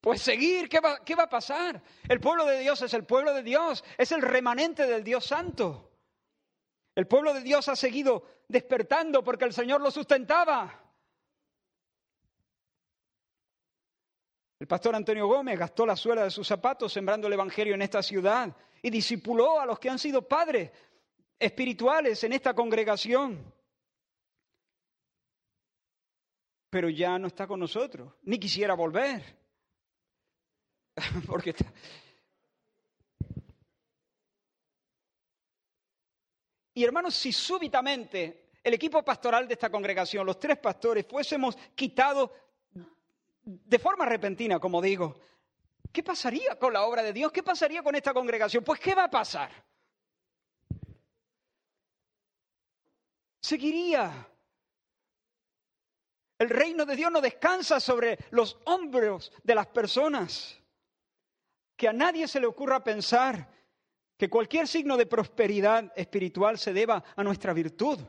Pues 0.00 0.22
seguir, 0.22 0.70
¿qué 0.70 0.80
va, 0.80 1.04
¿qué 1.04 1.14
va 1.14 1.24
a 1.24 1.28
pasar? 1.28 1.82
El 2.08 2.18
pueblo 2.18 2.46
de 2.46 2.60
Dios 2.60 2.80
es 2.80 2.94
el 2.94 3.04
pueblo 3.04 3.34
de 3.34 3.42
Dios, 3.42 3.84
es 3.98 4.10
el 4.10 4.22
remanente 4.22 4.86
del 4.86 5.04
Dios 5.04 5.26
Santo. 5.26 5.85
El 6.96 7.06
pueblo 7.06 7.34
de 7.34 7.42
Dios 7.42 7.68
ha 7.68 7.76
seguido 7.76 8.24
despertando 8.48 9.22
porque 9.22 9.44
el 9.44 9.52
Señor 9.52 9.82
lo 9.82 9.90
sustentaba. 9.90 10.82
El 14.58 14.66
pastor 14.66 14.94
Antonio 14.94 15.26
Gómez 15.26 15.58
gastó 15.58 15.84
la 15.84 15.94
suela 15.94 16.24
de 16.24 16.30
sus 16.30 16.48
zapatos 16.48 16.90
sembrando 16.90 17.26
el 17.26 17.34
Evangelio 17.34 17.74
en 17.74 17.82
esta 17.82 18.02
ciudad 18.02 18.56
y 18.80 18.88
discipuló 18.88 19.60
a 19.60 19.66
los 19.66 19.78
que 19.78 19.90
han 19.90 19.98
sido 19.98 20.26
padres 20.26 20.70
espirituales 21.38 22.24
en 22.24 22.32
esta 22.32 22.54
congregación. 22.54 23.52
Pero 26.70 26.88
ya 26.88 27.18
no 27.18 27.26
está 27.26 27.46
con 27.46 27.60
nosotros, 27.60 28.14
ni 28.22 28.38
quisiera 28.38 28.72
volver. 28.72 29.22
Porque 31.26 31.54
Y 36.76 36.84
hermanos, 36.84 37.14
si 37.14 37.32
súbitamente 37.32 38.50
el 38.62 38.74
equipo 38.74 39.02
pastoral 39.02 39.48
de 39.48 39.54
esta 39.54 39.70
congregación, 39.70 40.26
los 40.26 40.38
tres 40.38 40.58
pastores, 40.58 41.06
fuésemos 41.08 41.56
quitados 41.74 42.30
de 43.42 43.78
forma 43.78 44.04
repentina, 44.04 44.58
como 44.58 44.82
digo, 44.82 45.18
¿qué 45.90 46.02
pasaría 46.02 46.58
con 46.58 46.74
la 46.74 46.82
obra 46.82 47.02
de 47.02 47.14
Dios? 47.14 47.32
¿Qué 47.32 47.42
pasaría 47.42 47.82
con 47.82 47.94
esta 47.94 48.12
congregación? 48.12 48.62
Pues 48.62 48.78
¿qué 48.78 48.94
va 48.94 49.04
a 49.04 49.10
pasar? 49.10 49.50
Seguiría. 53.40 54.28
El 56.38 56.50
reino 56.50 56.84
de 56.84 56.94
Dios 56.94 57.10
no 57.10 57.22
descansa 57.22 57.80
sobre 57.80 58.18
los 58.32 58.58
hombros 58.66 59.32
de 59.42 59.54
las 59.54 59.68
personas. 59.68 60.60
Que 61.74 61.88
a 61.88 61.94
nadie 61.94 62.28
se 62.28 62.38
le 62.38 62.46
ocurra 62.46 62.84
pensar 62.84 63.55
que 64.16 64.30
cualquier 64.30 64.66
signo 64.66 64.96
de 64.96 65.06
prosperidad 65.06 65.92
espiritual 65.94 66.58
se 66.58 66.72
deba 66.72 67.04
a 67.14 67.22
nuestra 67.22 67.52
virtud. 67.52 68.00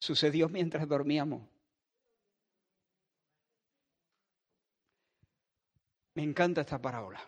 Sucedió 0.00 0.48
mientras 0.48 0.86
dormíamos. 0.88 1.48
Me 6.14 6.24
encanta 6.24 6.62
esta 6.62 6.80
parábola. 6.80 7.20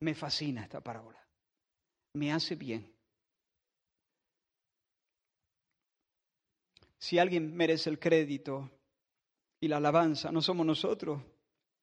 Me 0.00 0.14
fascina 0.14 0.62
esta 0.62 0.80
parábola. 0.80 1.22
Me 2.14 2.32
hace 2.32 2.54
bien. 2.54 2.92
Si 6.98 7.18
alguien 7.18 7.54
merece 7.54 7.90
el 7.90 7.98
crédito 7.98 8.70
y 9.60 9.68
la 9.68 9.76
alabanza, 9.76 10.32
no 10.32 10.40
somos 10.40 10.66
nosotros, 10.66 11.22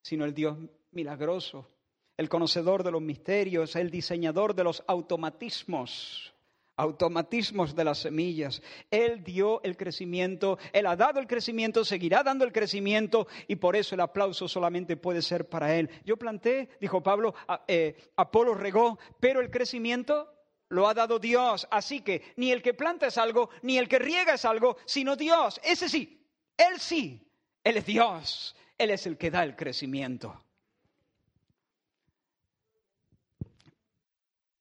sino 0.02 0.26
el 0.26 0.34
Dios 0.34 0.58
milagroso, 0.91 1.73
el 2.18 2.30
conocedor 2.30 2.84
de 2.84 2.91
los 2.91 3.01
misterios, 3.01 3.76
el 3.76 3.89
diseñador 3.89 4.55
de 4.55 4.64
los 4.64 4.84
automatismos 4.88 6.34
automatismos 6.76 7.76
de 7.76 7.84
las 7.84 7.99
semillas. 7.99 8.61
Él 8.89 9.24
dio 9.24 9.61
el 9.64 9.78
crecimiento, 9.78 10.57
Él 10.72 10.88
ha 10.88 10.95
dado 10.95 11.20
el 11.20 11.28
crecimiento, 11.28 11.86
seguirá 11.86 12.24
dando 12.24 12.45
el 12.45 12.51
crecimiento 12.51 13.28
y 13.47 13.55
por 13.57 13.76
eso 13.76 13.95
el 13.95 14.01
aplauso 14.01 14.47
solamente 14.47 14.97
puede 14.97 15.22
ser 15.22 15.47
para 15.47 15.76
Él. 15.76 15.89
Yo 16.05 16.18
planté, 16.18 16.70
dijo 16.80 17.01
Pablo, 17.03 17.36
eh, 17.68 17.95
Apolo 18.16 18.53
regó, 18.53 18.97
pero 19.20 19.39
el 19.41 19.51
crecimiento 19.51 20.34
lo 20.70 20.88
ha 20.88 20.93
dado 20.93 21.20
Dios. 21.20 21.68
Así 21.70 22.01
que 22.01 22.34
ni 22.38 22.51
el 22.51 22.61
que 22.61 22.74
planta 22.74 23.07
es 23.07 23.18
algo, 23.18 23.49
ni 23.61 23.78
el 23.78 23.88
que 23.88 23.99
riega 23.99 24.34
es 24.34 24.45
algo, 24.45 24.78
sino 24.86 25.16
Dios. 25.16 25.59
Ese 25.64 25.88
sí, 25.89 26.26
Él 26.57 26.80
sí, 26.80 27.22
Él 27.64 27.78
es 27.78 27.86
Dios, 27.86 28.55
Él 28.78 28.89
es 28.89 29.05
el 29.05 29.18
que 29.18 29.30
da 29.30 29.43
el 29.43 29.55
crecimiento. 29.55 30.43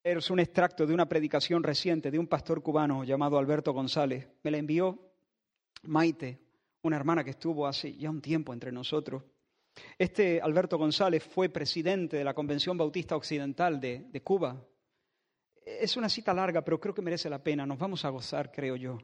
Es 0.05 0.30
un 0.30 0.40
extracto 0.40 0.84
de 0.84 0.94
una 0.94 1.09
predicación 1.09 1.62
reciente 1.62 2.11
de 2.11 2.18
un 2.18 2.26
pastor 2.26 2.61
cubano 2.61 3.05
llamado 3.05 3.38
Alberto 3.38 3.72
González. 3.72 4.26
Me 4.42 4.50
la 4.50 4.59
envió 4.59 4.98
Maite, 5.84 6.40
una 6.82 6.96
hermana 6.96 7.22
que 7.22 7.30
estuvo 7.30 7.68
hace 7.68 7.96
ya 7.96 8.11
un 8.11 8.20
tiempo 8.20 8.53
entre 8.53 8.72
nosotros. 8.72 9.22
Este 9.96 10.40
Alberto 10.40 10.76
González 10.76 11.22
fue 11.22 11.50
presidente 11.50 12.16
de 12.16 12.24
la 12.24 12.34
Convención 12.34 12.76
Bautista 12.76 13.14
Occidental 13.14 13.80
de, 13.80 14.00
de 14.11 14.22
Cuba. 14.22 14.66
Es 15.64 15.96
una 15.96 16.09
cita 16.09 16.34
larga, 16.34 16.62
pero 16.62 16.80
creo 16.80 16.94
que 16.94 17.00
merece 17.00 17.30
la 17.30 17.40
pena. 17.40 17.64
Nos 17.64 17.78
vamos 17.78 18.05
a 18.05 18.09
gozar, 18.09 18.50
creo 18.50 18.74
yo. 18.74 18.98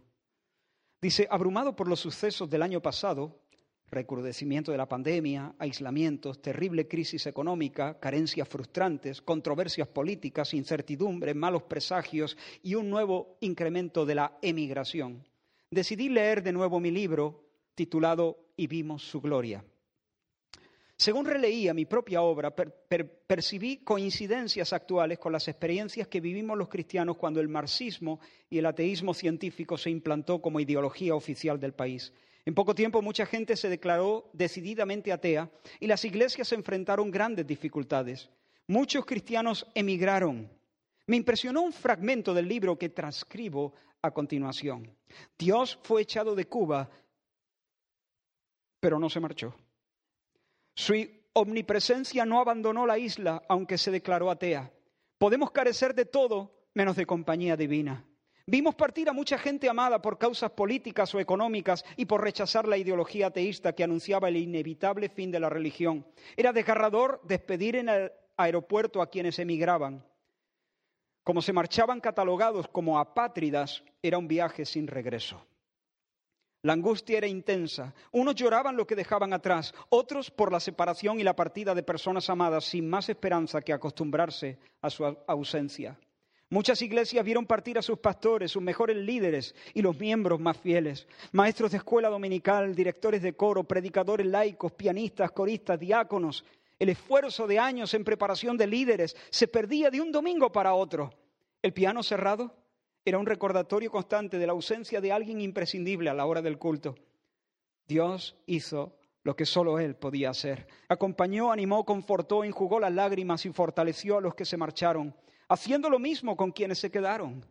Dice, 1.01 1.28
abrumado 1.30 1.76
por 1.76 1.86
los 1.86 2.01
sucesos 2.01 2.51
del 2.51 2.62
año 2.62 2.82
pasado, 2.82 3.40
recrudecimiento 3.91 4.72
de 4.72 4.78
la 4.78 4.89
pandemia, 4.89 5.55
aislamientos, 5.59 6.43
terrible 6.43 6.89
crisis 6.89 7.26
económica, 7.26 7.99
carencias 7.99 8.49
frustrantes, 8.49 9.22
controversias 9.22 9.89
políticas, 9.89 10.55
incertidumbre, 10.55 11.34
malos 11.34 11.62
presagios 11.64 12.36
y 12.62 12.74
un 12.74 12.91
nuevo 12.91 13.36
incremento 13.41 14.05
de 14.05 14.14
la 14.14 14.39
emigración. 14.43 15.24
Decidí 15.70 16.09
leer 16.09 16.43
de 16.43 16.53
nuevo 16.53 16.80
mi 16.80 16.91
libro 16.91 17.45
titulado 17.74 18.39
Y 18.57 18.66
vimos 18.66 19.03
su 19.03 19.20
gloria. 19.20 19.64
Según 21.01 21.26
releía 21.26 21.74
mi 21.74 21.84
propia 21.84 22.22
obra, 22.22 22.53
percibí 22.57 23.76
coincidencias 23.84 24.72
actuales 24.72 25.20
con 25.20 25.32
las 25.32 25.47
experiencias 25.47 26.09
que 26.09 26.20
vivimos 26.20 26.59
los 26.59 26.68
cristianos 26.68 27.16
cuando 27.16 27.41
el 27.41 27.47
marxismo 27.47 28.18
y 28.51 28.59
el 28.59 28.66
ateísmo 28.66 29.14
científico 29.14 29.78
se 29.78 29.91
implantó 29.91 30.43
como 30.43 30.59
ideología 30.59 31.14
oficial 31.14 31.61
del 31.61 31.72
país. 31.72 32.12
En 32.49 32.55
poco 32.55 32.74
tiempo 32.74 33.03
mucha 33.03 33.26
gente 33.26 33.57
se 33.57 33.68
declaró 33.68 34.30
decididamente 34.32 35.12
atea 35.12 35.51
y 35.80 35.86
las 35.86 36.03
iglesias 36.07 36.49
se 36.49 36.55
enfrentaron 36.55 37.11
grandes 37.11 37.46
dificultades. 37.46 38.30
Muchos 38.66 39.05
cristianos 39.05 39.66
emigraron. 39.74 40.51
Me 41.07 41.18
impresionó 41.18 41.61
un 41.61 41.74
fragmento 41.74 42.32
del 42.32 42.49
libro 42.49 42.78
que 42.78 42.88
transcribo 42.88 43.74
a 44.01 44.12
continuación. 44.12 44.96
Dios 45.38 45.78
fue 45.82 46.01
echado 46.01 46.34
de 46.34 46.46
Cuba, 46.46 46.88
pero 48.80 48.99
no 48.99 49.11
se 49.11 49.20
marchó. 49.20 49.55
Su 50.74 50.94
omnipresencia 51.34 52.24
no 52.24 52.40
abandonó 52.40 52.86
la 52.86 52.99
isla, 52.99 53.42
aunque 53.46 53.76
se 53.76 53.90
declaró 53.90 54.30
atea. 54.30 54.72
Podemos 55.18 55.51
carecer 55.51 55.94
de 55.94 56.07
todo 56.07 56.51
menos 56.72 56.96
de 56.96 57.05
compañía 57.05 57.59
divina. 57.59 58.07
Vimos 58.51 58.76
partir 58.76 59.11
a 59.11 59.12
mucha 59.12 59.36
gente 59.36 59.68
amada 59.68 60.01
por 60.01 60.16
causas 60.16 60.51
políticas 60.53 61.14
o 61.14 61.20
económicas 61.20 61.84
y 61.99 62.07
por 62.07 62.22
rechazar 62.22 62.66
la 62.66 62.78
ideología 62.78 63.26
ateísta 63.26 63.74
que 63.74 63.84
anunciaba 63.84 64.30
el 64.30 64.38
inevitable 64.38 65.11
fin 65.11 65.30
de 65.30 65.38
la 65.38 65.51
religión. 65.51 66.07
Era 66.34 66.55
desgarrador 66.55 67.20
despedir 67.24 67.76
en 67.76 67.90
el 67.90 68.11
aeropuerto 68.38 69.03
a 69.03 69.11
quienes 69.11 69.38
emigraban. 69.38 70.03
Como 71.24 71.42
se 71.42 71.53
marchaban 71.53 72.01
catalogados 72.01 72.68
como 72.68 72.99
apátridas, 72.99 73.84
era 74.01 74.16
un 74.16 74.28
viaje 74.28 74.64
sin 74.64 74.86
regreso. 74.86 75.44
La 76.62 76.72
angustia 76.72 77.18
era 77.18 77.26
intensa. 77.26 77.94
Unos 78.12 78.34
lloraban 78.34 78.78
lo 78.78 78.86
que 78.86 78.96
dejaban 78.96 79.34
atrás, 79.34 79.74
otros 79.90 80.30
por 80.30 80.51
la 80.51 80.61
separación 80.61 81.20
y 81.20 81.22
la 81.22 81.36
partida 81.36 81.74
de 81.74 81.82
personas 81.82 82.30
amadas 82.30 82.64
sin 82.64 82.88
más 82.88 83.11
esperanza 83.11 83.61
que 83.61 83.74
acostumbrarse 83.74 84.59
a 84.80 84.88
su 84.88 85.05
ausencia. 85.05 85.99
Muchas 86.51 86.80
iglesias 86.80 87.22
vieron 87.26 87.44
partir 87.44 87.78
a 87.78 87.82
sus 87.82 87.99
pastores, 87.99 88.51
sus 88.51 88.62
mejores 88.62 88.96
líderes 88.96 89.55
y 89.74 89.82
los 89.82 89.99
miembros 89.99 90.40
más 90.40 90.57
fieles, 90.57 91.07
maestros 91.32 91.72
de 91.72 91.76
escuela 91.76 92.09
dominical, 92.09 92.74
directores 92.74 93.20
de 93.20 93.34
coro, 93.34 93.64
predicadores 93.64 94.26
laicos, 94.26 94.72
pianistas, 94.72 95.30
coristas, 95.32 95.78
diáconos. 95.78 96.46
El 96.78 96.88
esfuerzo 96.88 97.46
de 97.46 97.59
años 97.59 97.92
en 97.92 98.03
preparación 98.03 98.57
de 98.57 98.66
líderes 98.66 99.14
se 99.28 99.46
perdía 99.46 99.90
de 99.90 100.01
un 100.01 100.11
domingo 100.11 100.51
para 100.51 100.72
otro. 100.72 101.12
El 101.61 101.74
piano 101.74 102.03
cerrado 102.03 102.55
era 103.05 103.18
un 103.18 103.26
recordatorio 103.26 103.90
constante 103.90 104.38
de 104.38 104.46
la 104.46 104.53
ausencia 104.53 105.03
de 105.03 105.12
alguien 105.12 105.42
imprescindible 105.42 106.09
a 106.09 106.14
la 106.14 106.24
hora 106.24 106.40
del 106.40 106.57
culto. 106.57 106.94
Dios 107.86 108.36
hizo 108.46 108.96
lo 109.22 109.36
que 109.36 109.44
solo 109.44 109.78
Él 109.78 109.96
podía 109.96 110.30
hacer. 110.30 110.66
Acompañó, 110.88 111.53
animó, 111.53 111.84
confortó, 111.84 112.42
enjugó 112.42 112.80
las 112.80 112.92
lágrimas 112.92 113.44
y 113.44 113.53
fortaleció 113.53 114.16
a 114.16 114.20
los 114.22 114.34
que 114.34 114.46
se 114.46 114.57
marcharon 114.57 115.14
haciendo 115.49 115.90
lo 115.90 115.99
mismo 115.99 116.36
con 116.36 116.53
quienes 116.53 116.78
se 116.78 116.90
quedaron. 116.90 117.44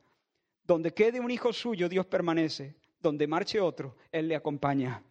Donde 0.63 0.93
quede 0.93 1.19
un 1.19 1.31
hijo 1.31 1.53
suyo, 1.53 1.89
Dios 1.89 2.05
permanece. 2.05 2.75
Donde 2.99 3.27
marche 3.27 3.59
otro, 3.59 3.95
Él 4.11 4.27
le 4.27 4.35
acompaña. 4.35 5.01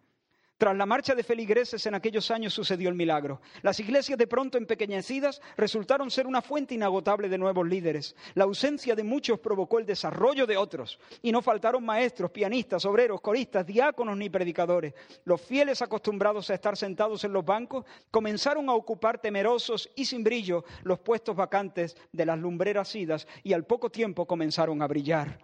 Tras 0.57 0.75
la 0.75 0.87
marcha 0.87 1.13
de 1.13 1.21
feligreses 1.21 1.85
en 1.85 1.93
aquellos 1.93 2.31
años 2.31 2.51
sucedió 2.51 2.89
el 2.89 2.95
milagro. 2.95 3.41
Las 3.61 3.79
iglesias 3.79 4.17
de 4.17 4.25
pronto 4.25 4.57
empequeñecidas 4.57 5.39
resultaron 5.55 6.09
ser 6.09 6.25
una 6.25 6.41
fuente 6.41 6.73
inagotable 6.73 7.29
de 7.29 7.37
nuevos 7.37 7.67
líderes. 7.67 8.15
La 8.33 8.45
ausencia 8.45 8.95
de 8.95 9.03
muchos 9.03 9.39
provocó 9.39 9.77
el 9.77 9.85
desarrollo 9.85 10.47
de 10.47 10.57
otros. 10.57 10.97
Y 11.21 11.31
no 11.31 11.43
faltaron 11.43 11.85
maestros, 11.85 12.31
pianistas, 12.31 12.85
obreros, 12.85 13.21
coristas, 13.21 13.67
diáconos 13.67 14.17
ni 14.17 14.31
predicadores. 14.31 14.95
Los 15.25 15.41
fieles 15.41 15.83
acostumbrados 15.83 16.49
a 16.49 16.55
estar 16.55 16.75
sentados 16.75 17.23
en 17.23 17.33
los 17.33 17.45
bancos 17.45 17.85
comenzaron 18.09 18.67
a 18.67 18.73
ocupar 18.73 19.19
temerosos 19.19 19.91
y 19.95 20.05
sin 20.05 20.23
brillo 20.23 20.65
los 20.81 20.97
puestos 20.97 21.35
vacantes 21.35 21.95
de 22.11 22.25
las 22.25 22.39
lumbreras 22.39 22.95
idas 22.95 23.27
y 23.43 23.53
al 23.53 23.65
poco 23.65 23.91
tiempo 23.91 24.25
comenzaron 24.25 24.81
a 24.81 24.87
brillar. 24.87 25.37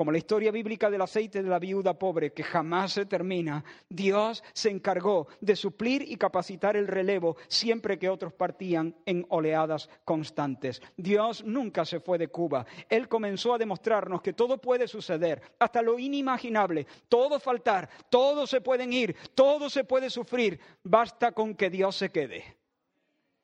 Como 0.00 0.12
la 0.12 0.16
historia 0.16 0.50
bíblica 0.50 0.88
del 0.88 1.02
aceite 1.02 1.42
de 1.42 1.50
la 1.50 1.58
viuda 1.58 1.98
pobre 1.98 2.32
que 2.32 2.42
jamás 2.42 2.94
se 2.94 3.04
termina, 3.04 3.62
Dios 3.86 4.42
se 4.54 4.70
encargó 4.70 5.28
de 5.42 5.54
suplir 5.54 6.00
y 6.08 6.16
capacitar 6.16 6.74
el 6.74 6.86
relevo 6.86 7.36
siempre 7.48 7.98
que 7.98 8.08
otros 8.08 8.32
partían 8.32 8.96
en 9.04 9.26
oleadas 9.28 9.90
constantes. 10.06 10.80
Dios 10.96 11.44
nunca 11.44 11.84
se 11.84 12.00
fue 12.00 12.16
de 12.16 12.28
Cuba. 12.28 12.64
Él 12.88 13.08
comenzó 13.08 13.52
a 13.52 13.58
demostrarnos 13.58 14.22
que 14.22 14.32
todo 14.32 14.56
puede 14.56 14.88
suceder, 14.88 15.42
hasta 15.58 15.82
lo 15.82 15.98
inimaginable, 15.98 16.86
todo 17.10 17.38
faltar, 17.38 17.90
todo 18.08 18.46
se 18.46 18.62
pueden 18.62 18.94
ir, 18.94 19.14
todo 19.34 19.68
se 19.68 19.84
puede 19.84 20.08
sufrir, 20.08 20.58
basta 20.82 21.32
con 21.32 21.54
que 21.54 21.68
Dios 21.68 21.94
se 21.96 22.10
quede. 22.10 22.56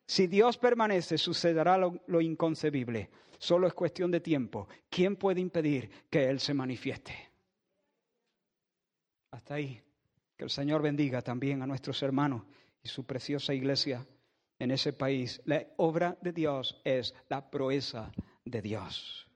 Si 0.07 0.27
Dios 0.27 0.57
permanece, 0.57 1.19
sucederá 1.19 1.77
lo, 1.77 2.01
lo 2.07 2.23
inconcebible. 2.23 3.11
Solo 3.39 3.67
es 3.67 3.75
cuestión 3.75 4.11
de 4.11 4.21
tiempo. 4.21 4.69
¿Quién 4.89 5.17
puede 5.17 5.41
impedir 5.41 5.91
que 6.11 6.29
Él 6.29 6.41
se 6.41 6.55
manifieste? 6.55 7.15
Hasta 9.31 9.55
ahí. 9.55 9.83
Que 10.37 10.45
el 10.45 10.51
Señor 10.51 10.83
bendiga 10.83 11.23
también 11.23 11.63
a 11.63 11.67
nuestros 11.67 12.03
hermanos 12.03 12.43
y 12.83 12.89
su 12.89 13.05
preciosa 13.05 13.55
iglesia 13.55 14.07
en 14.59 14.71
ese 14.71 14.93
país. 14.93 15.41
La 15.45 15.67
obra 15.77 16.19
de 16.21 16.33
Dios 16.33 16.81
es 16.85 17.15
la 17.29 17.51
proeza 17.51 18.13
de 18.45 18.63
Dios. 18.63 19.27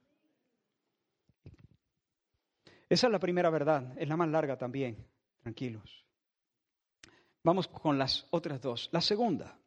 Esa 2.89 3.07
es 3.07 3.13
la 3.13 3.21
primera 3.21 3.51
verdad, 3.51 3.97
es 3.99 4.09
la 4.09 4.17
más 4.17 4.29
larga 4.29 4.59
también, 4.59 5.07
tranquilos. 5.43 6.05
Vamos 7.43 7.69
con 7.69 7.99
las 7.99 8.27
otras 8.31 8.61
dos. 8.61 8.89
La 8.93 9.01
segunda, 9.01 9.59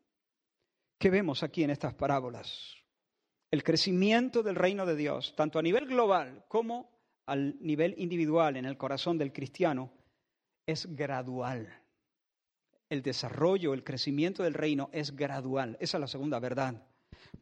¿qué 0.98 1.10
vemos 1.10 1.42
aquí 1.42 1.64
en 1.64 1.70
estas 1.70 1.94
parábolas? 1.94 2.83
El 3.54 3.62
crecimiento 3.62 4.42
del 4.42 4.56
reino 4.56 4.84
de 4.84 4.96
Dios, 4.96 5.36
tanto 5.36 5.60
a 5.60 5.62
nivel 5.62 5.86
global 5.86 6.44
como 6.48 6.90
al 7.28 7.56
nivel 7.62 7.94
individual 8.00 8.58
en 8.58 8.66
el 8.66 8.78
corazón 8.78 9.20
del 9.20 9.32
cristiano, 9.32 9.92
es 10.66 10.88
gradual. 10.96 11.72
El 12.90 13.04
desarrollo, 13.04 13.76
el 13.76 13.84
crecimiento 13.84 14.42
del 14.42 14.56
reino 14.56 14.90
es 14.92 15.16
gradual. 15.16 15.78
Esa 15.80 15.98
es 15.98 16.02
la 16.02 16.08
segunda 16.08 16.40
verdad. 16.40 16.82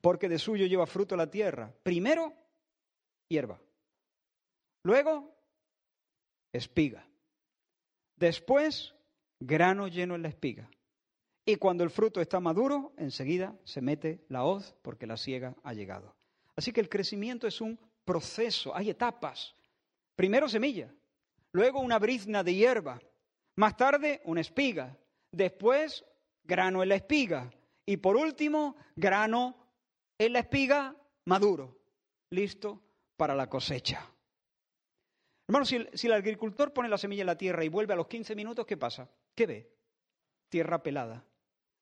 Porque 0.01 0.28
de 0.28 0.38
suyo 0.38 0.66
lleva 0.66 0.86
fruto 0.86 1.16
la 1.16 1.32
tierra. 1.32 1.74
Primero, 1.82 2.34
hierba. 3.30 3.62
Luego, 4.84 5.34
espiga. 6.51 7.07
Después, 8.18 8.93
grano 9.39 9.88
lleno 9.88 10.16
en 10.16 10.24
la 10.24 10.28
espiga. 10.28 10.70
Y 11.45 11.55
cuando 11.55 11.83
el 11.83 11.89
fruto 11.89 12.21
está 12.21 12.39
maduro, 12.39 12.93
enseguida 12.97 13.55
se 13.63 13.81
mete 13.81 14.23
la 14.29 14.43
hoz 14.43 14.75
porque 14.81 15.07
la 15.07 15.17
siega 15.17 15.55
ha 15.63 15.73
llegado. 15.73 16.15
Así 16.55 16.71
que 16.71 16.81
el 16.81 16.89
crecimiento 16.89 17.47
es 17.47 17.61
un 17.61 17.79
proceso, 18.05 18.75
hay 18.75 18.91
etapas. 18.91 19.55
Primero 20.15 20.47
semilla, 20.47 20.93
luego 21.51 21.79
una 21.79 21.97
brizna 21.97 22.43
de 22.43 22.53
hierba, 22.53 23.01
más 23.55 23.75
tarde 23.75 24.21
una 24.25 24.41
espiga, 24.41 24.97
después 25.31 26.05
grano 26.43 26.83
en 26.83 26.89
la 26.89 26.95
espiga 26.95 27.49
y 27.85 27.97
por 27.97 28.17
último 28.17 28.75
grano 28.95 29.57
en 30.19 30.33
la 30.33 30.39
espiga 30.39 30.95
maduro, 31.25 31.79
listo 32.29 32.81
para 33.17 33.33
la 33.33 33.49
cosecha. 33.49 34.07
Hermano, 35.47 35.65
si 35.65 35.77
el, 35.77 35.89
si 35.93 36.05
el 36.05 36.13
agricultor 36.13 36.71
pone 36.71 36.87
la 36.87 36.99
semilla 36.99 37.21
en 37.21 37.27
la 37.27 37.37
tierra 37.37 37.65
y 37.65 37.69
vuelve 37.69 37.93
a 37.93 37.97
los 37.97 38.07
15 38.07 38.35
minutos, 38.35 38.65
¿qué 38.65 38.77
pasa? 38.77 39.09
¿Qué 39.33 39.47
ve? 39.47 39.71
Tierra 40.49 40.83
pelada 40.83 41.25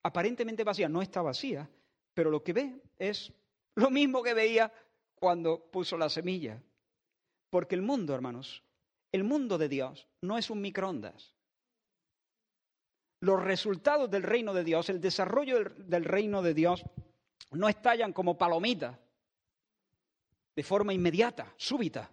aparentemente 0.03 0.63
vacía, 0.63 0.89
no 0.89 1.01
está 1.01 1.21
vacía, 1.21 1.69
pero 2.13 2.29
lo 2.29 2.43
que 2.43 2.53
ve 2.53 2.81
es 2.97 3.31
lo 3.75 3.89
mismo 3.89 4.23
que 4.23 4.33
veía 4.33 4.71
cuando 5.15 5.69
puso 5.71 5.97
la 5.97 6.09
semilla. 6.09 6.61
Porque 7.49 7.75
el 7.75 7.81
mundo, 7.81 8.13
hermanos, 8.13 8.63
el 9.11 9.23
mundo 9.23 9.57
de 9.57 9.69
Dios 9.69 10.07
no 10.21 10.37
es 10.37 10.49
un 10.49 10.61
microondas. 10.61 11.33
Los 13.21 13.43
resultados 13.43 14.09
del 14.09 14.23
reino 14.23 14.53
de 14.53 14.63
Dios, 14.63 14.89
el 14.89 15.01
desarrollo 15.01 15.63
del, 15.75 16.05
reino 16.05 16.41
de 16.41 16.53
Dios, 16.53 16.83
no 17.51 17.67
estallan 17.67 18.13
como 18.13 18.37
palomitas, 18.37 18.97
de 20.55 20.63
forma 20.63 20.93
inmediata, 20.93 21.53
súbita. 21.57 22.09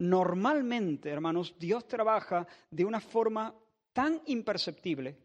Normalmente, 0.00 1.10
hermanos, 1.10 1.54
Dios 1.58 1.86
trabaja 1.86 2.46
de 2.70 2.84
una 2.84 3.00
forma 3.00 3.54
tan 3.92 4.20
imperceptible 4.26 5.16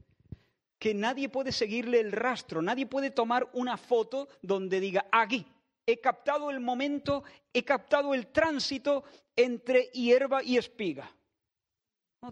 que 0.80 0.94
nadie 0.94 1.30
puede 1.30 1.52
seguirle 1.52 2.00
el 2.00 2.12
rastro, 2.12 2.62
nadie 2.62 2.86
puede 2.86 3.12
tomar 3.12 3.50
una 3.54 3.78
foto 3.78 4.28
donde 4.42 4.80
diga, 4.80 5.08
aquí, 5.12 5.46
he 5.86 6.00
captado 6.00 6.50
el 6.52 6.60
momento, 6.60 7.24
he 7.54 7.64
captado 7.64 8.14
el 8.14 8.28
tránsito 8.28 9.04
entre 9.36 9.84
hierba 9.94 10.44
y 10.44 10.58
espiga. 10.58 11.10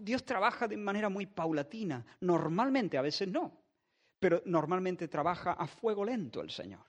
Dios 0.02 0.24
trabaja 0.24 0.68
de 0.68 0.76
manera 0.76 1.08
muy 1.08 1.26
paulatina, 1.26 2.04
normalmente, 2.20 2.98
a 2.98 3.02
veces 3.02 3.28
no, 3.28 3.52
pero 4.18 4.42
normalmente 4.44 5.08
trabaja 5.08 5.52
a 5.52 5.66
fuego 5.66 6.04
lento 6.04 6.40
el 6.40 6.50
Señor. 6.50 6.84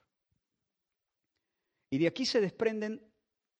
Y 1.90 1.98
de 1.98 2.06
aquí 2.06 2.26
se 2.26 2.40
desprenden 2.40 3.00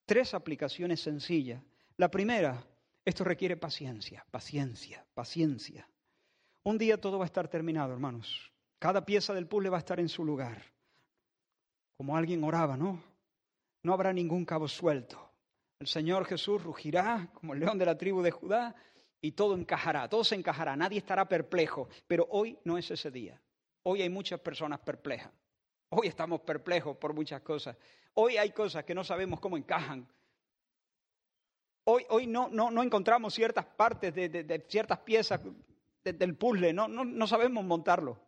tres 0.04 0.34
aplicaciones 0.34 1.00
sencillas. 1.00 1.62
La 1.96 2.10
primera, 2.10 2.62
esto 3.04 3.24
requiere 3.24 3.56
paciencia, 3.56 4.24
paciencia, 4.30 5.06
paciencia. 5.14 5.88
Un 6.68 6.76
día 6.76 7.00
todo 7.00 7.16
va 7.16 7.24
a 7.24 7.32
estar 7.32 7.48
terminado, 7.48 7.94
hermanos. 7.94 8.52
Cada 8.78 9.06
pieza 9.06 9.32
del 9.32 9.46
puzzle 9.46 9.70
va 9.70 9.78
a 9.78 9.80
estar 9.80 9.98
en 10.00 10.08
su 10.10 10.22
lugar. 10.22 10.62
Como 11.96 12.14
alguien 12.14 12.44
oraba, 12.44 12.76
¿no? 12.76 13.02
No 13.82 13.94
habrá 13.94 14.12
ningún 14.12 14.44
cabo 14.44 14.68
suelto. 14.68 15.30
El 15.78 15.86
Señor 15.86 16.26
Jesús 16.26 16.62
rugirá 16.62 17.30
como 17.32 17.54
el 17.54 17.60
león 17.60 17.78
de 17.78 17.86
la 17.86 17.96
tribu 17.96 18.20
de 18.20 18.32
Judá 18.32 18.74
y 19.18 19.32
todo 19.32 19.56
encajará, 19.56 20.10
todo 20.10 20.22
se 20.24 20.34
encajará, 20.34 20.76
nadie 20.76 20.98
estará 20.98 21.26
perplejo. 21.26 21.88
Pero 22.06 22.28
hoy 22.30 22.58
no 22.64 22.76
es 22.76 22.90
ese 22.90 23.10
día. 23.10 23.40
Hoy 23.84 24.02
hay 24.02 24.10
muchas 24.10 24.38
personas 24.38 24.80
perplejas. 24.80 25.32
Hoy 25.88 26.08
estamos 26.08 26.42
perplejos 26.42 26.98
por 26.98 27.14
muchas 27.14 27.40
cosas. 27.40 27.78
Hoy 28.12 28.36
hay 28.36 28.50
cosas 28.50 28.84
que 28.84 28.94
no 28.94 29.04
sabemos 29.04 29.40
cómo 29.40 29.56
encajan. 29.56 30.06
Hoy, 31.84 32.04
hoy 32.10 32.26
no, 32.26 32.50
no, 32.50 32.70
no 32.70 32.82
encontramos 32.82 33.32
ciertas 33.32 33.64
partes 33.64 34.14
de, 34.14 34.28
de 34.28 34.66
ciertas 34.68 34.98
piezas 34.98 35.40
del 36.12 36.36
puzzle, 36.36 36.72
no, 36.72 36.88
no, 36.88 37.04
no 37.04 37.26
sabemos 37.26 37.64
montarlo. 37.64 38.20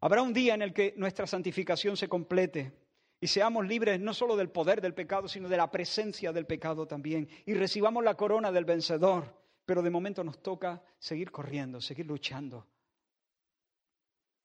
Habrá 0.00 0.22
un 0.22 0.32
día 0.32 0.54
en 0.54 0.62
el 0.62 0.72
que 0.72 0.94
nuestra 0.96 1.26
santificación 1.26 1.96
se 1.96 2.08
complete 2.08 2.72
y 3.20 3.26
seamos 3.26 3.66
libres 3.66 4.00
no 4.00 4.14
solo 4.14 4.34
del 4.34 4.48
poder 4.48 4.80
del 4.80 4.94
pecado, 4.94 5.28
sino 5.28 5.48
de 5.48 5.58
la 5.58 5.70
presencia 5.70 6.32
del 6.32 6.46
pecado 6.46 6.86
también, 6.86 7.28
y 7.44 7.52
recibamos 7.52 8.02
la 8.02 8.14
corona 8.14 8.50
del 8.50 8.64
vencedor. 8.64 9.38
Pero 9.66 9.82
de 9.82 9.90
momento 9.90 10.24
nos 10.24 10.42
toca 10.42 10.82
seguir 10.98 11.30
corriendo, 11.30 11.80
seguir 11.80 12.06
luchando. 12.06 12.66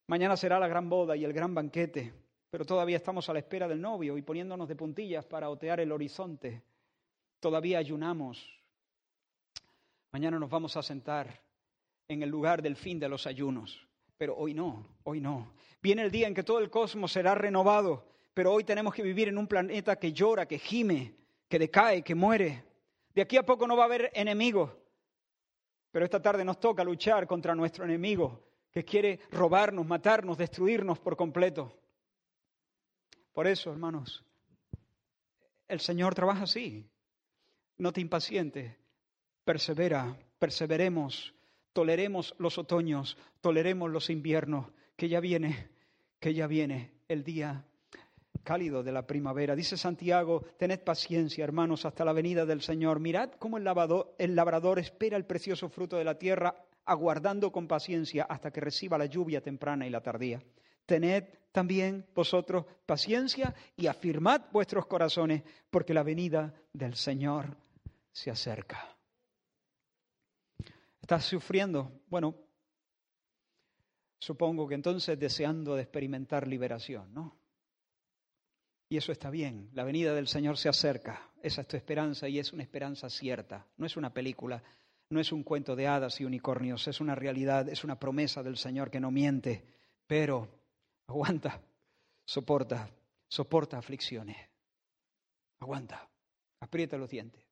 Mañana 0.08 0.38
será 0.38 0.60
la 0.60 0.68
gran 0.68 0.90
boda 0.90 1.16
y 1.16 1.24
el 1.24 1.34
gran 1.34 1.56
banquete, 1.56 2.14
pero 2.52 2.66
todavía 2.66 2.98
estamos 2.98 3.28
a 3.30 3.34
la 3.34 3.40
espera 3.40 3.68
del 3.68 3.82
novio 3.82 4.18
y 4.18 4.22
poniéndonos 4.22 4.68
de 4.68 4.76
puntillas 4.76 5.26
para 5.26 5.50
otear 5.50 5.80
el 5.80 5.92
horizonte. 5.92 6.62
Todavía 7.40 7.80
ayunamos, 7.80 8.46
Mañana 10.16 10.40
nos 10.40 10.50
vamos 10.50 10.78
a 10.78 10.82
sentar 10.82 11.44
en 12.08 12.24
el 12.24 12.30
lugar 12.30 12.62
del 12.62 12.78
fin 12.78 12.98
de 12.98 13.10
los 13.10 13.28
ayunos, 13.28 13.86
pero 14.16 14.34
hoy 14.38 14.54
no, 14.54 14.88
hoy 15.04 15.20
no. 15.20 15.52
Viene 15.82 16.04
el 16.04 16.10
día 16.10 16.26
en 16.26 16.34
que 16.34 16.44
todo 16.44 16.60
el 16.60 16.70
cosmos 16.70 17.12
será 17.12 17.36
renovado, 17.36 18.08
pero 18.34 18.54
hoy 18.54 18.64
tenemos 18.64 18.94
que 18.94 19.04
vivir 19.04 19.28
en 19.28 19.38
un 19.38 19.46
planeta 19.46 20.00
que 20.00 20.14
llora, 20.14 20.48
que 20.48 20.58
gime, 20.58 21.18
que 21.50 21.60
decae, 21.60 22.02
que 22.02 22.16
muere. 22.16 22.64
De 23.14 23.24
aquí 23.24 23.36
a 23.36 23.46
poco 23.46 23.68
no 23.68 23.76
va 23.76 23.84
a 23.84 23.88
haber 23.88 24.10
enemigos, 24.14 24.72
pero 25.92 26.06
esta 26.06 26.22
tarde 26.22 26.46
nos 26.46 26.62
toca 26.62 26.86
luchar 26.86 27.28
contra 27.28 27.54
nuestro 27.54 27.84
enemigo, 27.84 28.42
que 28.72 28.86
quiere 28.86 29.20
robarnos, 29.32 29.86
matarnos, 29.86 30.38
destruirnos 30.38 30.98
por 30.98 31.18
completo. 31.18 31.78
Por 33.34 33.48
eso, 33.48 33.70
hermanos, 33.70 34.24
el 35.68 35.82
Señor 35.82 36.16
trabaja 36.16 36.44
así. 36.44 36.90
No 37.78 37.92
te 37.92 38.00
impacientes, 38.00 38.78
persevera, 39.46 40.18
perseveremos, 40.40 41.34
toleremos 41.72 42.36
los 42.40 42.58
otoños, 42.58 43.18
toleremos 43.42 43.90
los 43.90 44.10
inviernos, 44.10 44.68
que 44.98 45.08
ya 45.08 45.20
viene, 45.20 45.70
que 46.20 46.34
ya 46.34 46.48
viene 46.48 46.92
el 47.08 47.24
día 47.24 47.64
cálido 48.44 48.84
de 48.84 48.92
la 48.92 49.06
primavera. 49.06 49.56
Dice 49.56 49.78
Santiago, 49.78 50.44
tened 50.58 50.80
paciencia, 50.82 51.44
hermanos, 51.44 51.86
hasta 51.86 52.06
la 52.06 52.14
venida 52.14 52.46
del 52.46 52.62
Señor. 52.62 53.00
Mirad 53.00 53.32
cómo 53.40 53.58
el, 53.58 53.68
el 54.18 54.36
labrador 54.36 54.80
espera 54.80 55.18
el 55.18 55.26
precioso 55.26 55.70
fruto 55.70 55.98
de 55.98 56.04
la 56.04 56.18
tierra, 56.18 56.56
aguardando 56.86 57.52
con 57.52 57.68
paciencia 57.68 58.24
hasta 58.24 58.52
que 58.52 58.62
reciba 58.62 58.98
la 58.98 59.06
lluvia 59.06 59.42
temprana 59.42 59.88
y 59.88 59.90
la 59.90 60.02
tardía. 60.02 60.42
Tened 60.86 61.26
también 61.52 62.06
vosotros 62.14 62.66
paciencia 62.86 63.54
y 63.76 63.88
afirmad 63.88 64.42
vuestros 64.52 64.86
corazones, 64.86 65.44
porque 65.70 65.94
la 65.94 66.04
venida 66.04 66.54
del 66.74 66.96
Señor 66.96 67.58
se 68.12 68.30
acerca. 68.30 68.95
¿Estás 71.06 71.26
sufriendo? 71.26 72.02
Bueno, 72.08 72.34
supongo 74.18 74.68
que 74.68 74.74
entonces 74.74 75.20
deseando 75.20 75.76
de 75.76 75.84
experimentar 75.84 76.48
liberación, 76.48 77.14
¿no? 77.14 77.38
Y 78.90 78.98
eso 78.98 79.12
está 79.12 79.30
bien, 79.30 79.70
la 79.74 79.84
venida 79.84 80.16
del 80.16 80.28
Señor 80.28 80.58
se 80.58 80.68
acerca, 80.68 81.30
esa 81.44 81.62
es 81.62 81.68
tu 81.68 81.78
esperanza 81.78 82.28
y 82.28 82.40
es 82.40 82.54
una 82.54 82.64
esperanza 82.64 83.08
cierta, 83.12 83.68
no 83.78 83.86
es 83.86 83.98
una 83.98 84.16
película, 84.16 84.64
no 85.12 85.20
es 85.20 85.32
un 85.32 85.44
cuento 85.44 85.76
de 85.76 85.86
hadas 85.86 86.20
y 86.22 86.26
unicornios, 86.26 86.88
es 86.88 87.00
una 87.00 87.14
realidad, 87.14 87.70
es 87.70 87.84
una 87.84 88.00
promesa 88.00 88.42
del 88.42 88.58
Señor 88.58 88.90
que 88.90 89.00
no 89.00 89.12
miente, 89.12 89.64
pero 90.08 90.50
aguanta, 91.06 91.62
soporta, 92.26 92.90
soporta 93.28 93.78
aflicciones, 93.78 94.38
aguanta, 95.60 96.10
aprieta 96.62 96.98
los 96.98 97.12
dientes. 97.12 97.46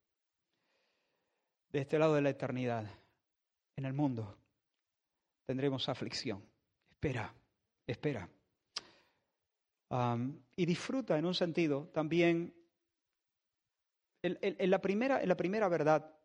De 1.71 1.81
este 1.81 1.99
lado 1.99 2.15
de 2.15 2.21
la 2.23 2.31
eternidad, 2.31 3.02
en 3.75 3.85
el 3.85 3.93
mundo, 3.93 4.37
tendremos 5.45 5.87
aflicción. 5.89 6.43
Espera, 6.91 7.33
espera 7.85 8.29
y 10.55 10.65
disfruta 10.65 11.17
en 11.17 11.25
un 11.25 11.35
sentido 11.35 11.89
también, 11.93 12.53
en, 14.23 14.69
la 14.69 14.81
primera, 14.81 15.21
en 15.21 15.29
la 15.29 15.37
primera 15.37 15.67
verdad, 15.67 16.15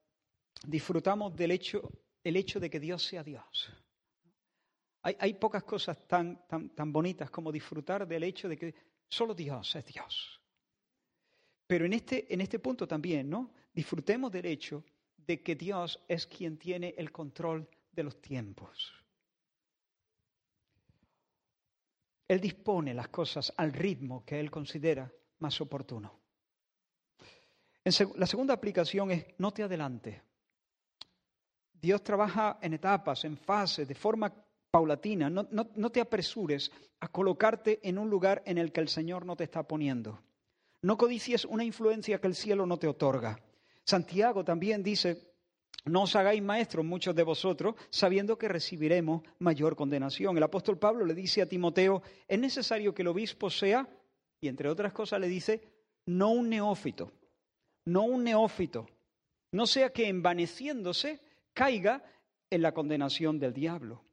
disfrutamos 0.67 1.37
del 1.37 1.51
hecho, 1.51 1.91
el 2.25 2.37
hecho 2.37 2.61
de 2.61 2.71
que 2.71 2.81
Dios 2.81 3.05
sea 3.05 3.23
Dios. 3.23 3.71
Hay, 5.03 5.17
hay 5.19 5.35
pocas 5.35 5.65
cosas 5.65 6.07
tan, 6.07 6.47
tan, 6.47 6.71
tan 6.71 6.93
bonitas 6.93 7.31
como 7.31 7.53
disfrutar 7.53 8.07
del 8.07 8.25
hecho 8.25 8.49
de 8.49 8.57
que 8.57 8.75
solo 9.09 9.35
Dios 9.35 9.75
es 9.77 9.85
Dios. 9.85 10.41
Pero 11.67 11.85
en 11.85 11.93
este, 11.93 12.33
en 12.33 12.41
este 12.41 12.59
punto 12.59 12.89
también, 12.89 13.29
¿no? 13.29 13.53
Disfrutemos 13.73 14.33
del 14.33 14.47
hecho 14.47 14.85
de 15.29 15.43
que 15.43 15.55
Dios 15.55 16.03
es 16.09 16.27
quien 16.27 16.57
tiene 16.57 16.95
el 16.97 17.13
control 17.13 17.69
de 17.93 18.03
los 18.03 18.21
tiempos. 18.21 18.95
Él 22.27 22.41
dispone 22.41 22.95
las 22.95 23.09
cosas 23.09 23.53
al 23.59 23.73
ritmo 23.75 24.25
que 24.25 24.41
Él 24.41 24.51
considera 24.51 25.13
más 25.41 25.61
oportuno. 25.61 26.19
la 27.85 28.27
segunda 28.27 28.55
aplicación 28.55 29.11
es 29.11 29.27
no 29.37 29.53
te 29.53 29.63
adelante. 29.63 30.23
Dios 31.75 32.03
trabaja 32.03 32.59
en 32.63 32.73
etapas, 32.73 33.25
en 33.25 33.37
fases, 33.37 33.87
de 33.87 33.95
forma 33.95 34.33
paulatina. 34.71 35.29
No, 35.29 35.47
no, 35.51 35.91
te 35.91 36.01
apresures 36.01 36.73
a 37.01 37.09
colocarte 37.09 37.81
en 37.87 37.99
un 37.99 38.09
lugar 38.09 38.43
en 38.47 38.57
el 38.59 38.73
que 38.73 38.81
el 38.81 38.89
Señor 38.89 39.27
no 39.27 39.37
te 39.37 39.45
está 39.45 39.63
poniendo. 39.63 40.23
No 40.83 40.97
codicies 40.97 41.45
una 41.45 41.65
influencia 41.65 42.19
que 42.21 42.27
el 42.27 42.35
cielo 42.35 42.67
no 42.67 42.79
te 42.79 42.89
otorga. 42.89 43.39
Santiago 43.89 44.45
también 44.45 44.83
dice, 44.83 45.33
no 45.87 46.03
os 46.03 46.15
hagáis 46.15 46.43
maestros 46.43 46.85
muchos 46.85 47.15
de 47.15 47.23
vosotros, 47.23 47.75
sabiendo 47.89 48.37
que 48.37 48.47
recibiremos 48.47 49.23
mayor 49.39 49.77
condenación. 49.77 50.37
El 50.37 50.43
apóstol 50.43 50.79
Pablo 50.79 51.07
le 51.07 51.15
dice 51.15 51.41
a 51.41 51.49
Timoteo, 51.49 52.03
es 52.29 52.39
necesario 52.39 52.93
que 52.93 53.01
el 53.01 53.09
obispo 53.09 53.49
sea, 53.49 53.89
y 54.43 54.49
entre 54.49 54.69
otras 54.69 54.93
cosas 54.93 55.19
le 55.21 55.29
dice, 55.29 55.63
no 56.05 56.33
un 56.33 56.51
neófito, 56.51 57.11
no 57.87 58.03
un 58.03 58.25
neófito, 58.25 58.87
no 59.53 59.67
sea 59.67 59.91
que 59.91 60.07
envaneciéndose 60.07 61.23
caiga 61.55 62.05
en 62.51 62.61
la 62.61 62.73
condenación 62.73 63.39
del 63.39 63.55
diablo. 63.55 64.05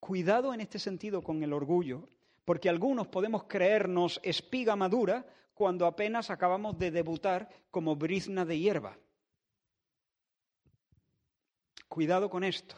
Cuidado 0.00 0.54
en 0.54 0.62
este 0.62 0.78
sentido 0.78 1.20
con 1.20 1.42
el 1.42 1.52
orgullo, 1.52 2.08
porque 2.46 2.70
algunos 2.70 3.08
podemos 3.08 3.44
creernos 3.44 4.20
espiga 4.22 4.74
madura 4.74 5.26
cuando 5.54 5.86
apenas 5.86 6.30
acabamos 6.30 6.78
de 6.78 6.90
debutar 6.90 7.48
como 7.70 7.96
brizna 7.96 8.44
de 8.44 8.58
hierba. 8.58 8.96
Cuidado 11.88 12.30
con 12.30 12.42
esto. 12.42 12.74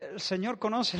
El 0.00 0.20
Señor 0.20 0.58
conoce. 0.58 0.98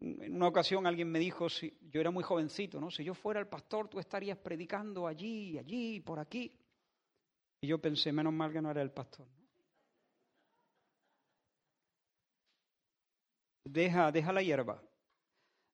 En 0.00 0.36
una 0.36 0.48
ocasión 0.48 0.86
alguien 0.86 1.10
me 1.10 1.18
dijo, 1.18 1.48
si 1.50 1.76
yo 1.90 2.00
era 2.00 2.10
muy 2.10 2.22
jovencito, 2.22 2.80
¿no? 2.80 2.90
Si 2.90 3.04
yo 3.04 3.14
fuera 3.14 3.40
el 3.40 3.48
pastor, 3.48 3.88
tú 3.88 3.98
estarías 3.98 4.38
predicando 4.38 5.06
allí, 5.06 5.58
allí, 5.58 6.00
por 6.00 6.18
aquí. 6.18 6.56
Y 7.60 7.66
yo 7.66 7.78
pensé, 7.78 8.12
menos 8.12 8.32
mal 8.32 8.52
que 8.52 8.62
no 8.62 8.70
era 8.70 8.80
el 8.80 8.90
pastor. 8.90 9.26
Deja, 13.64 14.10
deja 14.10 14.32
la 14.32 14.42
hierba. 14.42 14.82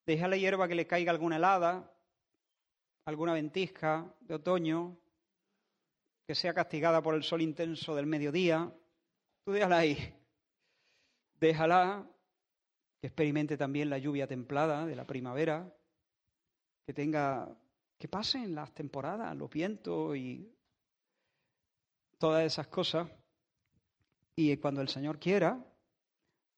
Deja 0.06 0.26
la 0.26 0.36
hierba 0.36 0.66
que 0.68 0.74
le 0.74 0.86
caiga 0.86 1.12
alguna 1.12 1.36
helada, 1.36 1.95
alguna 3.06 3.32
ventisca 3.32 4.14
de 4.20 4.34
otoño, 4.34 4.96
que 6.26 6.34
sea 6.34 6.52
castigada 6.52 7.02
por 7.02 7.14
el 7.14 7.22
sol 7.22 7.40
intenso 7.40 7.94
del 7.94 8.06
mediodía, 8.06 8.72
Tú 9.46 9.52
déjala 9.52 9.78
ahí. 9.78 9.96
Déjala 11.38 12.04
que 13.00 13.06
experimente 13.06 13.56
también 13.56 13.88
la 13.88 13.98
lluvia 13.98 14.26
templada 14.26 14.84
de 14.86 14.96
la 14.96 15.06
primavera, 15.06 15.72
que 16.84 16.92
tenga, 16.92 17.56
que 17.96 18.08
pasen 18.08 18.56
las 18.56 18.74
temporadas, 18.74 19.36
los 19.36 19.48
vientos 19.48 20.16
y 20.16 20.52
todas 22.18 22.44
esas 22.44 22.66
cosas. 22.66 23.08
Y 24.34 24.56
cuando 24.56 24.80
el 24.80 24.88
Señor 24.88 25.20
quiera, 25.20 25.64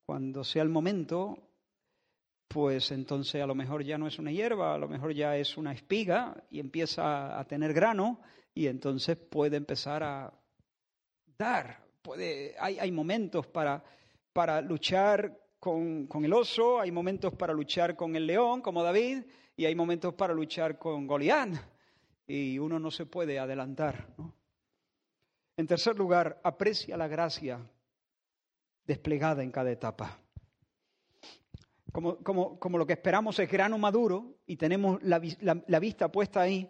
cuando 0.07 0.43
sea 0.43 0.63
el 0.63 0.69
momento, 0.69 1.48
pues 2.49 2.91
entonces 2.91 3.41
a 3.41 3.47
lo 3.47 3.55
mejor 3.55 3.83
ya 3.83 3.97
no 3.97 4.07
es 4.07 4.19
una 4.19 4.31
hierba, 4.31 4.75
a 4.75 4.77
lo 4.77 4.89
mejor 4.89 5.13
ya 5.13 5.37
es 5.37 5.55
una 5.55 5.71
espiga 5.71 6.43
y 6.49 6.59
empieza 6.59 7.39
a 7.39 7.45
tener 7.45 7.71
grano 7.71 8.19
y 8.53 8.67
entonces 8.67 9.17
puede 9.17 9.55
empezar 9.55 10.03
a 10.03 10.33
dar 11.37 11.89
hay, 12.59 12.91
momentos 12.91 13.47
para, 13.47 13.83
para 14.33 14.61
luchar 14.61 15.37
con, 15.59 16.07
el 16.23 16.33
oso, 16.33 16.79
hay 16.79 16.91
momentos 16.91 17.33
para 17.33 17.53
luchar 17.53 17.95
con 17.95 18.15
el 18.15 18.25
león, 18.25 18.61
como 18.61 18.83
David, 18.83 19.23
y 19.55 19.65
hay 19.65 19.75
momentos 19.75 20.13
para 20.13 20.33
luchar 20.33 20.77
con 20.77 21.05
Goliat. 21.05 21.49
Y 22.27 22.59
uno 22.59 22.79
no 22.79 22.91
se 22.91 23.05
puede 23.05 23.39
adelantar. 23.39 24.07
En 25.57 25.67
tercer 25.67 25.97
lugar, 25.97 26.39
aprecia 26.43 26.95
la 26.95 27.07
gracia 27.07 27.59
desplegada 28.85 29.43
en 29.43 29.51
cada 29.51 29.71
etapa. 29.71 30.19
Como, 31.91 32.59
como, 32.59 32.77
lo 32.77 32.85
que 32.85 32.93
esperamos 32.93 33.39
es 33.39 33.49
grano 33.49 33.77
maduro 33.77 34.37
y 34.45 34.57
tenemos 34.57 35.01
la, 35.01 35.21
la, 35.41 35.79
vista 35.79 36.11
puesta 36.11 36.41
ahí, 36.41 36.69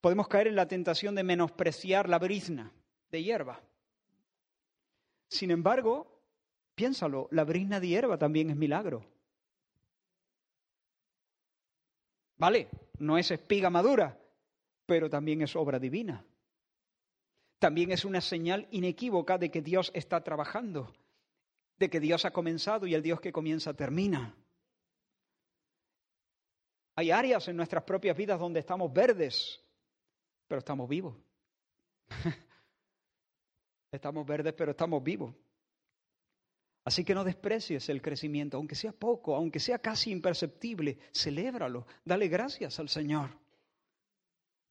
podemos 0.00 0.28
caer 0.28 0.48
en 0.48 0.56
la 0.56 0.66
tentación 0.66 1.14
de 1.14 1.22
menospreciar 1.22 2.08
la 2.08 2.18
brizna 2.18 2.72
de 3.10 3.22
hierba. 3.22 3.60
Sin 5.28 5.50
embargo, 5.50 6.22
piénsalo, 6.74 7.28
la 7.30 7.44
brisna 7.44 7.80
de 7.80 7.88
hierba 7.88 8.16
también 8.16 8.50
es 8.50 8.56
milagro. 8.56 9.04
Vale, 12.36 12.68
no 12.98 13.18
es 13.18 13.30
espiga 13.30 13.70
madura, 13.70 14.18
pero 14.86 15.08
también 15.10 15.42
es 15.42 15.54
obra 15.56 15.78
divina. 15.78 16.24
También 17.58 17.92
es 17.92 18.04
una 18.04 18.20
señal 18.20 18.68
inequívoca 18.70 19.38
de 19.38 19.50
que 19.50 19.62
Dios 19.62 19.90
está 19.94 20.22
trabajando, 20.22 20.92
de 21.78 21.88
que 21.88 22.00
Dios 22.00 22.24
ha 22.24 22.32
comenzado 22.32 22.86
y 22.86 22.94
el 22.94 23.02
Dios 23.02 23.20
que 23.20 23.32
comienza 23.32 23.74
termina. 23.74 24.34
Hay 26.96 27.10
áreas 27.10 27.48
en 27.48 27.56
nuestras 27.56 27.84
propias 27.84 28.16
vidas 28.16 28.38
donde 28.38 28.60
estamos 28.60 28.92
verdes, 28.92 29.60
pero 30.46 30.60
estamos 30.60 30.88
vivos. 30.88 31.16
Estamos 33.90 34.26
verdes, 34.26 34.52
pero 34.54 34.72
estamos 34.72 35.04
vivos. 35.04 35.32
Así 36.84 37.04
que 37.04 37.14
no 37.14 37.22
desprecies 37.22 37.88
el 37.88 38.02
crecimiento, 38.02 38.56
aunque 38.56 38.74
sea 38.74 38.92
poco, 38.92 39.36
aunque 39.36 39.60
sea 39.60 39.78
casi 39.78 40.10
imperceptible, 40.10 40.98
celébralo, 41.12 41.86
dale 42.04 42.26
gracias 42.26 42.80
al 42.80 42.88
Señor. 42.88 43.30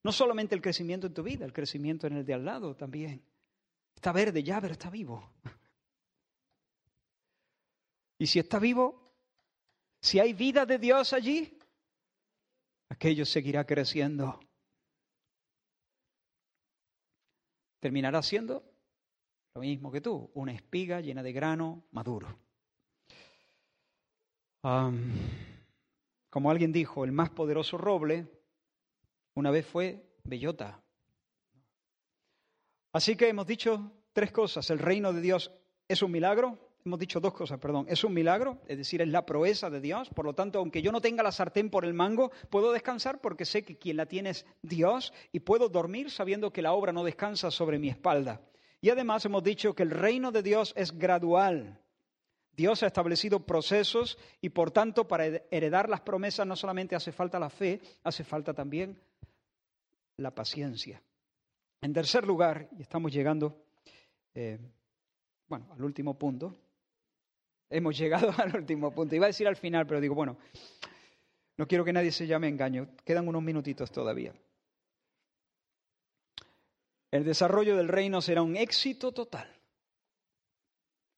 No 0.03 0.11
solamente 0.11 0.53
el 0.55 0.61
crecimiento 0.61 1.07
en 1.07 1.13
tu 1.13 1.23
vida, 1.23 1.45
el 1.45 1.53
crecimiento 1.53 2.05
en 2.05 2.17
el 2.17 2.25
de 2.25 2.33
al 2.33 2.43
lado 2.43 2.75
también. 2.75 3.23
Está 3.95 4.11
verde 4.11 4.43
ya, 4.43 4.59
pero 4.59 4.73
está 4.73 4.89
vivo. 4.89 5.31
Y 8.19 8.27
si 8.27 8.39
está 8.39 8.57
vivo, 8.57 9.03
si 9.99 10.19
hay 10.19 10.31
vida 10.31 10.65
de 10.65 10.77
Dios 10.77 11.11
allí, 11.11 11.57
aquello 12.89 13.25
seguirá 13.25 13.65
creciendo. 13.65 14.39
Terminará 17.79 18.21
siendo 18.21 18.63
lo 19.55 19.61
mismo 19.61 19.91
que 19.91 20.01
tú, 20.01 20.31
una 20.33 20.53
espiga 20.53 21.01
llena 21.01 21.21
de 21.21 21.33
grano 21.33 21.85
maduro. 21.91 22.39
Como 26.29 26.49
alguien 26.49 26.71
dijo, 26.71 27.03
el 27.03 27.11
más 27.11 27.29
poderoso 27.29 27.77
roble 27.77 28.27
una 29.35 29.51
vez 29.51 29.67
fue 29.67 30.17
bellota. 30.23 30.81
Así 32.93 33.15
que 33.15 33.27
hemos 33.27 33.45
dicho 33.45 33.91
tres 34.13 34.31
cosas. 34.31 34.69
El 34.69 34.79
reino 34.79 35.11
de 35.11 35.21
Dios 35.21 35.51
es 35.87 36.01
un 36.01 36.11
milagro, 36.11 36.62
hemos 36.85 36.99
dicho 36.99 37.19
dos 37.19 37.33
cosas, 37.33 37.59
perdón. 37.59 37.85
Es 37.87 38.03
un 38.03 38.13
milagro, 38.13 38.59
es 38.67 38.77
decir, 38.77 39.01
es 39.01 39.07
la 39.07 39.25
proeza 39.25 39.69
de 39.69 39.79
Dios. 39.79 40.09
Por 40.09 40.25
lo 40.25 40.33
tanto, 40.33 40.59
aunque 40.59 40.81
yo 40.81 40.91
no 40.91 41.01
tenga 41.01 41.23
la 41.23 41.31
sartén 41.31 41.69
por 41.69 41.85
el 41.85 41.93
mango, 41.93 42.31
puedo 42.49 42.71
descansar 42.71 43.21
porque 43.21 43.45
sé 43.45 43.63
que 43.63 43.77
quien 43.77 43.97
la 43.97 44.05
tiene 44.05 44.31
es 44.31 44.45
Dios 44.61 45.13
y 45.31 45.39
puedo 45.39 45.69
dormir 45.69 46.11
sabiendo 46.11 46.51
que 46.51 46.61
la 46.61 46.73
obra 46.73 46.91
no 46.91 47.03
descansa 47.03 47.51
sobre 47.51 47.79
mi 47.79 47.89
espalda. 47.89 48.41
Y 48.81 48.89
además 48.89 49.25
hemos 49.25 49.43
dicho 49.43 49.73
que 49.73 49.83
el 49.83 49.91
reino 49.91 50.31
de 50.31 50.43
Dios 50.43 50.73
es 50.75 50.97
gradual. 50.97 51.79
Dios 52.55 52.83
ha 52.83 52.87
establecido 52.87 53.39
procesos 53.39 54.17
y 54.41 54.49
por 54.49 54.71
tanto 54.71 55.07
para 55.07 55.25
heredar 55.25 55.89
las 55.89 56.01
promesas 56.01 56.45
no 56.45 56.55
solamente 56.55 56.95
hace 56.95 57.11
falta 57.11 57.39
la 57.39 57.49
fe, 57.49 57.81
hace 58.03 58.23
falta 58.23 58.53
también 58.53 58.99
la 60.17 60.31
paciencia. 60.31 61.01
En 61.81 61.93
tercer 61.93 62.25
lugar, 62.25 62.69
y 62.77 62.81
estamos 62.81 63.11
llegando, 63.11 63.65
eh, 64.35 64.59
bueno, 65.47 65.67
al 65.71 65.83
último 65.83 66.17
punto, 66.17 66.55
Hemos 67.73 67.97
llegado 67.97 68.31
al 68.37 68.55
último 68.55 68.91
punto. 68.91 69.15
Iba 69.15 69.25
a 69.25 69.33
decir 69.33 69.47
al 69.47 69.55
final, 69.55 69.87
pero 69.87 69.99
digo, 69.99 70.13
bueno, 70.13 70.37
no 71.57 71.67
quiero 71.67 71.83
que 71.83 71.91
nadie 71.91 72.11
se 72.11 72.27
llame 72.27 72.47
engaño. 72.47 72.89
Quedan 73.03 73.27
unos 73.27 73.41
minutitos 73.41 73.91
todavía. 73.91 74.31
El 77.09 77.23
desarrollo 77.23 77.75
del 77.75 77.87
reino 77.87 78.21
será 78.21 78.43
un 78.43 78.55
éxito 78.55 79.11
total. 79.11 79.47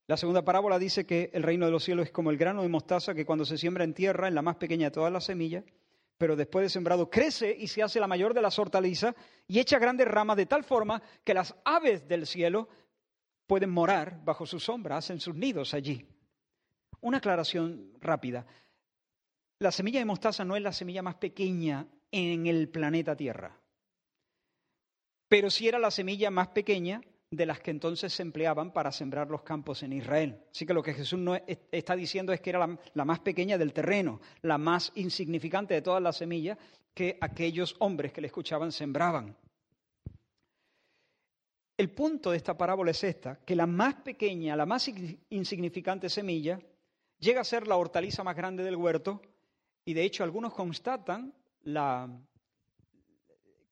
La 0.08 0.16
segunda 0.16 0.45
parábola 0.45 0.80
dice 0.80 1.06
que 1.06 1.30
el 1.34 1.43
reino 1.43 1.66
de 1.66 1.72
los 1.72 1.84
cielos 1.84 2.06
es 2.06 2.12
como 2.12 2.32
el 2.32 2.38
grano 2.38 2.62
de 2.62 2.70
mostaza 2.70 3.14
que 3.14 3.26
cuando 3.26 3.43
se 3.43 3.58
siembra 3.58 3.84
en 3.84 3.93
tierra, 3.93 4.28
en 4.28 4.36
la 4.36 4.41
más 4.41 4.56
pequeña 4.56 4.88
de 4.88 4.91
todas 4.91 5.12
las 5.12 5.26
semillas, 5.26 5.66
pero 6.18 6.38
después 6.38 6.64
de 6.64 6.70
sembrado 6.70 7.10
crece 7.10 7.53
y 7.58 7.68
se 7.68 7.84
hace 7.84 7.99
la 7.99 8.08
mayor 8.08 8.34
de 8.34 8.41
las 8.41 8.58
hortalizas 8.60 9.16
y 9.47 9.60
echa 9.60 9.80
grandes 9.80 10.08
ramas 10.08 10.38
de 10.38 10.45
tal 10.45 10.64
forma 10.64 11.01
que 11.24 11.34
las 11.34 11.56
aves 11.66 12.08
del 12.08 12.28
cielo 12.28 12.70
pueden 13.47 13.72
morar 13.72 14.24
bajo 14.24 14.45
su 14.45 14.60
sombra, 14.60 14.97
hacen 14.97 15.20
sus 15.20 15.36
nidos 15.36 15.74
allí. 15.74 16.14
Una 17.06 17.20
aclaración 17.20 17.91
rápida. 18.01 18.47
La 19.60 19.72
semilla 19.72 19.99
de 19.99 20.06
mostaza 20.06 20.43
no 20.43 20.56
es 20.56 20.64
la 20.64 20.74
semilla 20.74 21.03
más 21.03 21.14
pequeña 21.14 21.86
en 22.10 22.47
el 22.47 22.68
planeta 22.68 23.16
Tierra, 23.16 23.56
pero 25.30 25.51
sí 25.51 25.68
era 25.68 25.78
la 25.78 25.91
semilla 25.91 26.32
más 26.32 26.47
pequeña 26.47 26.99
de 27.30 27.45
las 27.45 27.60
que 27.60 27.70
entonces 27.70 28.12
se 28.12 28.24
empleaban 28.24 28.74
para 28.74 28.91
sembrar 28.91 29.30
los 29.30 29.43
campos 29.43 29.84
en 29.84 29.93
Israel. 29.93 30.45
Así 30.49 30.66
que 30.66 30.74
lo 30.74 30.82
que 30.82 30.95
Jesús 30.95 31.20
no 31.20 31.36
está 31.45 31.95
diciendo 31.95 32.34
es 32.34 32.41
que 32.41 32.49
era 32.49 32.66
la, 32.66 32.80
la, 32.95 33.06
más 33.06 33.20
pequeña 33.20 33.60
del 33.60 33.72
terreno, 33.72 34.20
la 34.41 34.58
más 34.58 34.91
insignificante 34.95 35.76
de 35.76 35.84
todas 35.84 36.01
las 36.01 36.18
semillas 36.18 36.58
que 36.91 37.20
aquellos 37.22 37.76
hombres 37.82 38.14
que 38.14 38.22
le 38.22 38.28
escuchaban 38.28 38.72
sembraban. 38.72 39.38
El 41.78 41.91
punto 41.91 42.32
de 42.32 42.38
esta 42.38 42.58
parábola 42.58 42.89
es 42.89 43.03
esta, 43.03 43.38
que 43.45 43.56
la 43.56 43.68
más 43.68 43.93
pequeña, 43.93 44.56
la 44.56 44.66
más 44.66 44.89
insignificante 45.30 46.10
semilla 46.10 46.60
llega 47.20 47.41
a 47.41 47.45
ser 47.45 47.68
la 47.68 47.78
hortaliza 47.78 48.24
más 48.24 48.36
grande 48.36 48.63
del 48.63 48.76
huerto 48.76 49.22
y 49.84 49.93
de 49.93 50.03
hecho 50.03 50.24
algunos 50.24 50.53
constatan 50.53 51.34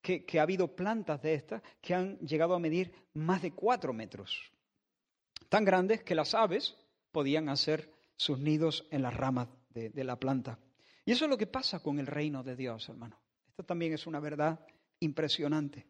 que, 0.01 0.39
ha 0.39 0.43
habido 0.43 0.75
plantas 0.75 1.21
de 1.21 1.33
estas 1.33 1.61
que 1.81 1.93
han 1.93 2.17
llegado 2.19 2.55
a 2.55 2.59
medir 2.59 2.93
más 3.13 3.41
de 3.41 3.51
cuatro 3.51 3.93
metros, 3.93 4.51
tan 5.49 5.65
grandes 5.65 6.03
que 6.03 6.15
las 6.15 6.33
aves 6.33 6.75
podían 7.11 7.49
hacer 7.49 7.91
sus 8.15 8.39
nidos 8.39 8.87
en 8.91 9.01
las 9.01 9.15
ramas 9.15 9.47
de, 9.69 9.89
de 9.89 10.03
la 10.03 10.19
planta. 10.19 10.59
Y 11.05 11.11
eso 11.11 11.25
es 11.25 11.29
lo 11.29 11.37
que 11.37 11.47
pasa 11.47 11.79
con 11.79 11.99
el 11.99 12.07
reino 12.07 12.43
de 12.43 12.55
Dios, 12.55 12.87
hermano. 12.89 13.19
Esto 13.47 13.63
también 13.63 13.93
es 13.93 14.07
una 14.07 14.19
verdad 14.19 14.65
impresionante. 14.99 15.85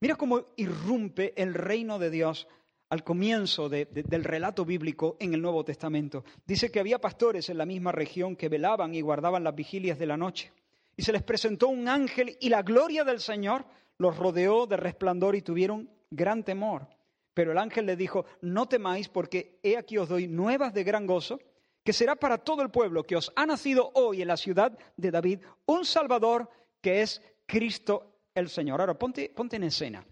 Mira 0.00 0.16
cómo 0.16 0.46
irrumpe 0.56 1.34
el 1.40 1.54
reino 1.54 1.98
de 1.98 2.10
Dios 2.10 2.46
al 2.90 3.04
comienzo 3.04 3.68
del 3.68 4.24
relato 4.24 4.64
bíblico 4.64 5.16
en 5.20 5.32
el 5.32 5.40
Nuevo 5.40 5.64
Testamento. 5.64 6.24
Dice 6.44 6.70
que 6.70 6.80
había 6.80 7.00
pastores 7.00 7.48
en 7.48 7.56
la 7.56 7.64
misma 7.64 7.92
región 7.92 8.34
que 8.34 8.48
velaban 8.48 8.94
y 8.94 9.00
guardaban 9.00 9.44
las 9.44 9.54
vigilias 9.54 9.98
de 9.98 10.06
la 10.06 10.16
noche. 10.16 10.52
Y 10.96 11.02
se 11.02 11.12
les 11.12 11.22
presentó 11.22 11.68
un 11.68 11.88
ángel 11.88 12.36
y 12.40 12.48
la 12.48 12.62
gloria 12.62 13.04
del 13.04 13.20
Señor 13.20 13.64
los 13.96 14.16
rodeó 14.16 14.66
de 14.66 14.76
resplandor 14.76 15.36
y 15.36 15.42
tuvieron 15.42 15.88
gran 16.10 16.42
temor. 16.42 16.88
Pero 17.32 17.52
el 17.52 17.58
ángel 17.58 17.86
les 17.86 17.96
dijo, 17.96 18.26
no 18.40 18.66
temáis 18.66 19.08
porque 19.08 19.60
he 19.62 19.76
aquí 19.76 19.96
os 19.96 20.08
doy 20.08 20.26
nuevas 20.26 20.74
de 20.74 20.82
gran 20.82 21.06
gozo, 21.06 21.38
que 21.84 21.92
será 21.92 22.16
para 22.16 22.38
todo 22.38 22.62
el 22.62 22.70
pueblo 22.70 23.04
que 23.04 23.16
os 23.16 23.32
ha 23.36 23.46
nacido 23.46 23.92
hoy 23.94 24.20
en 24.20 24.28
la 24.28 24.36
ciudad 24.36 24.76
de 24.96 25.10
David 25.12 25.40
un 25.66 25.84
Salvador 25.84 26.50
que 26.80 27.02
es 27.02 27.22
Cristo 27.46 28.16
el 28.34 28.48
Señor. 28.48 28.80
Ahora, 28.80 28.98
ponte, 28.98 29.32
ponte 29.34 29.56
en 29.56 29.62
escena. 29.62 30.04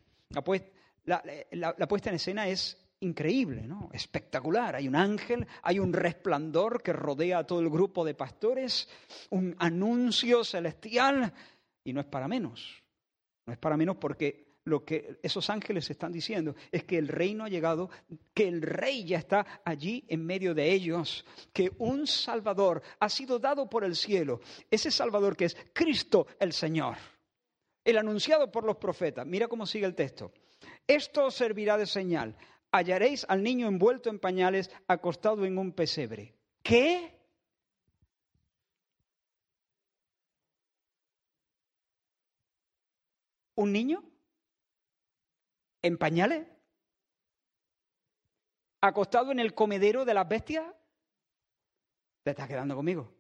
La, 1.09 1.89
puesta 1.89 2.11
en 2.11 2.17
escena 2.17 2.49
es 2.49 2.77
increíble, 3.01 3.63
¿no? 3.63 3.91
espectacular. 3.93 4.77
Hay 4.77 4.89
un 4.89 4.97
ángel, 4.97 5.47
hay 5.63 5.79
un 5.79 5.93
resplandor 5.93 6.83
que 6.83 6.93
rodea 6.93 7.39
a 7.39 7.47
todo 7.47 7.61
el 7.61 7.71
grupo 7.71 8.05
de 8.05 8.15
pastores, 8.15 8.89
un 9.31 9.57
anuncio 9.59 10.45
celestial, 10.45 11.33
y 11.85 11.93
no 11.93 12.01
es 12.01 12.07
para 12.07 12.29
menos. 12.29 12.83
No 13.47 13.53
es 13.53 13.59
para 13.59 13.77
menos 13.77 13.97
porque 13.97 14.49
lo 14.65 14.85
que 14.85 15.19
esos 15.23 15.49
ángeles 15.49 15.89
están 15.91 16.13
diciendo 16.13 16.55
es 16.71 16.85
que 16.85 16.99
el 16.99 17.09
reino 17.09 17.45
ha 17.45 17.49
llegado, 17.49 17.89
que 18.35 18.47
el 18.47 18.61
rey 18.61 19.05
ya 19.05 19.19
está 19.19 19.63
allí 19.65 20.05
en 20.09 20.25
medio 20.25 20.55
de 20.55 20.71
ellos, 20.71 21.25
que 21.53 21.73
un 21.79 22.07
Salvador 22.07 22.83
ha 23.01 23.09
sido 23.09 23.39
dado 23.39 23.69
por 23.69 23.85
el 23.85 23.97
cielo, 23.97 24.41
ese 24.71 24.91
Salvador 24.91 25.37
que 25.37 25.47
es 25.47 25.57
Cristo 25.73 26.27
el 26.39 26.53
Señor, 26.53 26.97
el 27.83 27.97
anunciado 27.97 28.53
por 28.53 28.65
los 28.65 28.77
profetas. 28.77 29.27
Mira 29.27 29.49
cómo 29.49 29.65
sigue 29.65 29.87
el 29.87 29.95
texto. 29.95 30.33
Esto 30.89 31.31
servirá 31.31 31.77
de 31.77 31.87
señal. 31.87 32.35
Hallaréis 32.73 33.27
al 33.29 33.43
niño 33.43 33.69
envuelto 33.69 34.09
en 34.09 34.19
pañales, 34.19 34.71
acostado 34.89 35.45
en 35.45 35.59
un 35.59 35.73
pesebre. 35.73 36.35
¿Qué? 36.63 37.15
¿Un 43.55 43.73
niño? 43.73 44.03
¿En 45.83 45.99
pañales? 45.99 46.47
¿Acostado 48.81 49.31
en 49.33 49.41
el 49.41 49.55
comedero 49.55 50.07
de 50.07 50.15
las 50.15 50.27
bestias? 50.27 50.65
¿Te 52.23 52.31
estás 52.31 52.49
quedando 52.49 52.77
conmigo? 52.77 53.13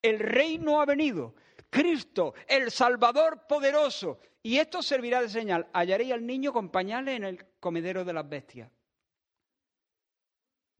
El 0.00 0.18
reino 0.18 0.80
ha 0.80 0.86
venido. 0.86 1.34
Cristo, 1.70 2.34
el 2.48 2.70
Salvador 2.70 3.46
poderoso. 3.46 4.18
Y 4.42 4.58
esto 4.58 4.82
servirá 4.82 5.20
de 5.20 5.28
señal. 5.28 5.68
Hallaréis 5.72 6.12
al 6.12 6.26
niño 6.26 6.52
con 6.52 6.70
pañales 6.70 7.16
en 7.16 7.24
el 7.24 7.46
comedero 7.60 8.04
de 8.04 8.12
las 8.12 8.28
bestias. 8.28 8.70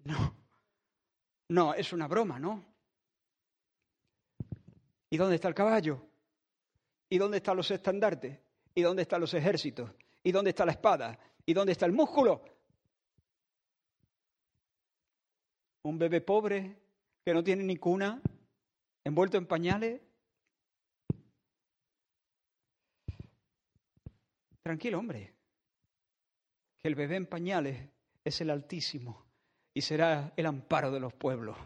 No. 0.05 0.35
No, 1.49 1.75
es 1.75 1.93
una 1.93 2.09
broma, 2.09 2.39
¿no? 2.39 2.65
¿Y 5.11 5.17
dónde 5.17 5.37
está 5.37 5.49
el 5.49 5.55
caballo? 5.55 6.03
¿Y 7.09 7.19
dónde 7.19 7.37
están 7.37 7.57
los 7.57 7.71
estandartes? 7.71 8.41
¿Y 8.75 8.83
dónde 8.83 9.03
están 9.03 9.21
los 9.21 9.35
ejércitos? 9.35 9.91
¿Y 10.25 10.33
dónde 10.33 10.51
está 10.51 10.65
la 10.65 10.73
espada? 10.73 11.19
¿Y 11.45 11.53
dónde 11.53 11.73
está 11.73 11.87
el 11.87 11.93
músculo? 11.93 12.43
Un 15.83 15.99
bebé 15.99 16.21
pobre 16.21 16.79
que 17.25 17.35
no 17.35 17.45
tiene 17.45 17.65
ni 17.65 17.77
cuna, 17.77 18.23
envuelto 19.05 19.37
en 19.37 19.47
pañales. 19.47 20.01
Tranquilo, 24.63 24.99
hombre, 24.99 25.35
que 26.79 26.89
el 26.89 26.95
bebé 26.95 27.17
en 27.17 27.27
pañales 27.27 27.89
es 28.25 28.41
el 28.41 28.51
Altísimo 28.51 29.25
y 29.75 29.81
será 29.81 30.33
el 30.37 30.47
amparo 30.47 30.91
de 30.91 31.01
los 31.01 31.13
pueblos. 31.13 31.57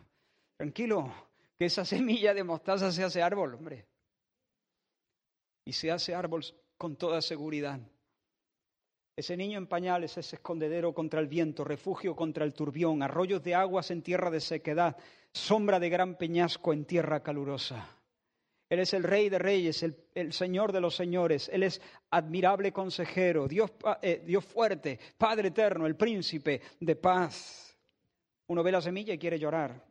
Tranquilo, 0.57 1.13
que 1.59 1.67
esa 1.67 1.85
semilla 1.85 2.33
de 2.35 2.45
mostaza 2.45 2.91
se 2.93 3.05
hace 3.05 3.23
árbol, 3.23 3.55
hombre. 3.55 3.87
Y 5.65 5.73
se 5.73 5.91
hace 5.91 6.15
árbol 6.15 6.45
con 6.79 6.97
toda 6.97 7.21
seguridad. 7.21 7.81
Ese 9.17 9.37
niño 9.37 9.59
en 9.59 9.67
pañales 9.67 10.17
es 10.19 10.33
escondedero 10.35 10.93
contra 10.95 11.21
el 11.21 11.27
viento, 11.27 11.65
refugio 11.65 12.15
contra 12.15 12.45
el 12.45 12.53
turbión, 12.53 13.03
arroyos 13.03 13.43
de 13.43 13.55
aguas 13.55 13.91
en 13.91 14.03
tierra 14.03 14.31
de 14.31 14.41
sequedad, 14.41 14.97
sombra 15.33 15.81
de 15.81 15.89
gran 15.89 16.17
peñasco 16.17 16.73
en 16.73 16.85
tierra 16.85 17.23
calurosa. 17.23 17.96
Él 18.69 18.81
es 18.81 18.93
el 18.95 19.05
rey 19.05 19.29
de 19.29 19.39
reyes, 19.39 19.83
el, 19.83 20.33
señor 20.33 20.73
de 20.73 20.81
los 20.81 20.97
señores. 20.97 21.49
Él 21.53 21.63
es 21.63 21.81
admirable 22.11 22.73
consejero, 22.73 23.47
Dios, 23.47 23.71
eh, 24.03 24.23
Dios 24.27 24.45
fuerte, 24.45 24.99
Padre 25.17 25.49
eterno, 25.49 25.87
el 25.87 25.97
príncipe 25.97 26.61
de 26.81 26.97
paz. 26.97 27.79
Uno 28.49 28.63
ve 28.65 28.73
la 28.73 28.81
semilla 28.81 29.15
y 29.15 29.19
quiere 29.19 29.39
llorar. 29.39 29.85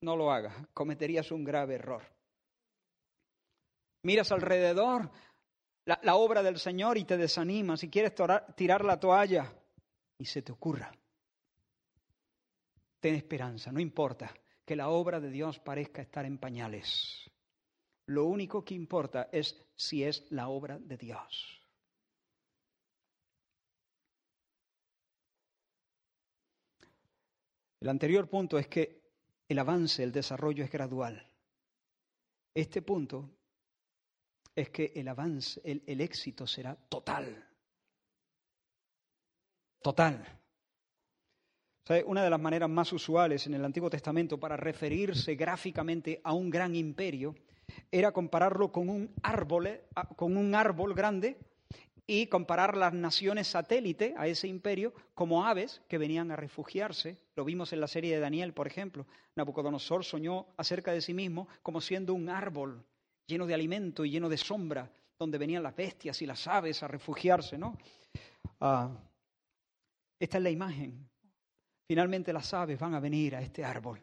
No 0.00 0.16
lo 0.16 0.30
haga, 0.32 0.66
cometerías 0.72 1.30
un 1.30 1.44
grave 1.44 1.74
error. 1.74 2.02
Miras 4.02 4.32
alrededor 4.32 5.10
la, 5.84 6.00
la 6.02 6.14
obra 6.14 6.42
del 6.42 6.58
Señor 6.58 6.96
y 6.96 7.04
te 7.04 7.16
desanimas 7.16 7.82
y 7.82 7.90
quieres 7.90 8.14
tirar 8.54 8.84
la 8.84 8.98
toalla 8.98 9.52
y 10.16 10.24
se 10.24 10.40
te 10.40 10.52
ocurra. 10.52 10.90
Ten 13.00 13.14
esperanza, 13.14 13.70
no 13.70 13.80
importa 13.80 14.32
que 14.64 14.76
la 14.76 14.88
obra 14.88 15.20
de 15.20 15.30
Dios 15.30 15.58
parezca 15.58 16.02
estar 16.02 16.24
en 16.24 16.38
pañales. 16.38 17.27
Lo 18.08 18.24
único 18.24 18.64
que 18.64 18.74
importa 18.74 19.28
es 19.30 19.54
si 19.76 20.02
es 20.02 20.24
la 20.30 20.48
obra 20.48 20.78
de 20.78 20.96
Dios. 20.96 21.60
El 27.80 27.88
anterior 27.90 28.26
punto 28.26 28.58
es 28.58 28.66
que 28.66 29.02
el 29.46 29.58
avance, 29.58 30.02
el 30.02 30.10
desarrollo 30.10 30.64
es 30.64 30.72
gradual. 30.72 31.30
Este 32.54 32.80
punto 32.80 33.30
es 34.56 34.70
que 34.70 34.90
el 34.96 35.06
avance, 35.06 35.60
el, 35.62 36.00
éxito 36.00 36.46
será 36.46 36.74
total. 36.74 37.46
Total. 39.82 40.40
Una 42.06 42.24
de 42.24 42.30
las 42.30 42.40
maneras 42.40 42.70
más 42.70 42.90
usuales 42.94 43.46
en 43.46 43.54
el 43.54 43.64
Antiguo 43.66 43.90
Testamento 43.90 44.40
para 44.40 44.56
referirse 44.56 45.34
gráficamente 45.34 46.22
a 46.24 46.32
un 46.32 46.48
gran 46.48 46.74
imperio 46.74 47.34
era 47.90 48.12
compararlo 48.12 48.72
con 48.72 48.88
un 48.88 49.14
árbol, 49.22 49.80
con 50.16 50.36
un 50.36 50.54
árbol 50.54 50.94
grande 50.94 51.38
y 52.06 52.26
comparar 52.26 52.76
las 52.76 52.94
naciones 52.94 53.48
satélite 53.48 54.14
a 54.16 54.26
ese 54.26 54.48
imperio 54.48 54.94
como 55.14 55.44
aves 55.44 55.82
que 55.88 55.98
venían 55.98 56.30
a 56.30 56.36
refugiarse. 56.36 57.18
Lo 57.36 57.44
vimos 57.44 57.72
en 57.72 57.80
la 57.80 57.86
serie 57.86 58.14
de 58.14 58.20
Daniel, 58.20 58.54
por 58.54 58.66
ejemplo. 58.66 59.06
Nabucodonosor 59.36 60.04
soñó 60.04 60.46
acerca 60.56 60.92
de 60.92 61.02
sí 61.02 61.12
mismo 61.12 61.48
como 61.62 61.82
siendo 61.82 62.14
un 62.14 62.30
árbol 62.30 62.82
lleno 63.26 63.46
de 63.46 63.52
alimento 63.52 64.06
y 64.06 64.10
lleno 64.10 64.30
de 64.30 64.38
sombra, 64.38 64.90
donde 65.18 65.36
venían 65.36 65.62
las 65.62 65.76
bestias 65.76 66.22
y 66.22 66.26
las 66.26 66.46
aves 66.46 66.82
a 66.82 66.88
refugiarse, 66.88 67.58
¿no? 67.58 67.76
Ah, 68.60 68.90
esta 70.18 70.38
es 70.38 70.42
la 70.42 70.50
imagen. 70.50 71.08
Finalmente 71.86 72.32
las 72.32 72.52
aves 72.54 72.78
van 72.78 72.94
a 72.94 73.00
venir 73.00 73.36
a 73.36 73.42
este 73.42 73.64
árbol. 73.64 74.02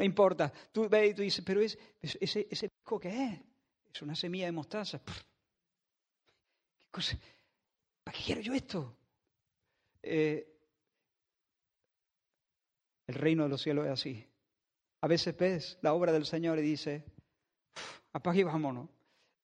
No 0.00 0.06
importa, 0.06 0.50
tú 0.72 0.88
ves 0.88 1.10
y 1.10 1.14
tú 1.14 1.20
dices, 1.20 1.44
pero 1.44 1.60
es, 1.60 1.76
ese, 2.00 2.48
ese 2.50 2.70
pico 2.70 2.98
que 2.98 3.10
es, 3.10 3.40
es 3.92 4.00
una 4.00 4.14
semilla 4.14 4.46
de 4.46 4.52
mostaza. 4.52 4.98
¿Para 6.90 8.16
qué 8.16 8.24
quiero 8.24 8.40
yo 8.40 8.54
esto? 8.54 8.96
Eh, 10.02 10.58
el 13.08 13.14
reino 13.14 13.42
de 13.42 13.50
los 13.50 13.60
cielos 13.60 13.84
es 13.84 13.92
así. 13.92 14.26
A 15.02 15.06
veces 15.06 15.36
ves 15.36 15.78
la 15.82 15.92
obra 15.92 16.12
del 16.12 16.24
Señor 16.24 16.58
y 16.60 16.62
dices, 16.62 17.04
apaga 18.14 18.38
y 18.38 18.44
vámonos. 18.44 18.88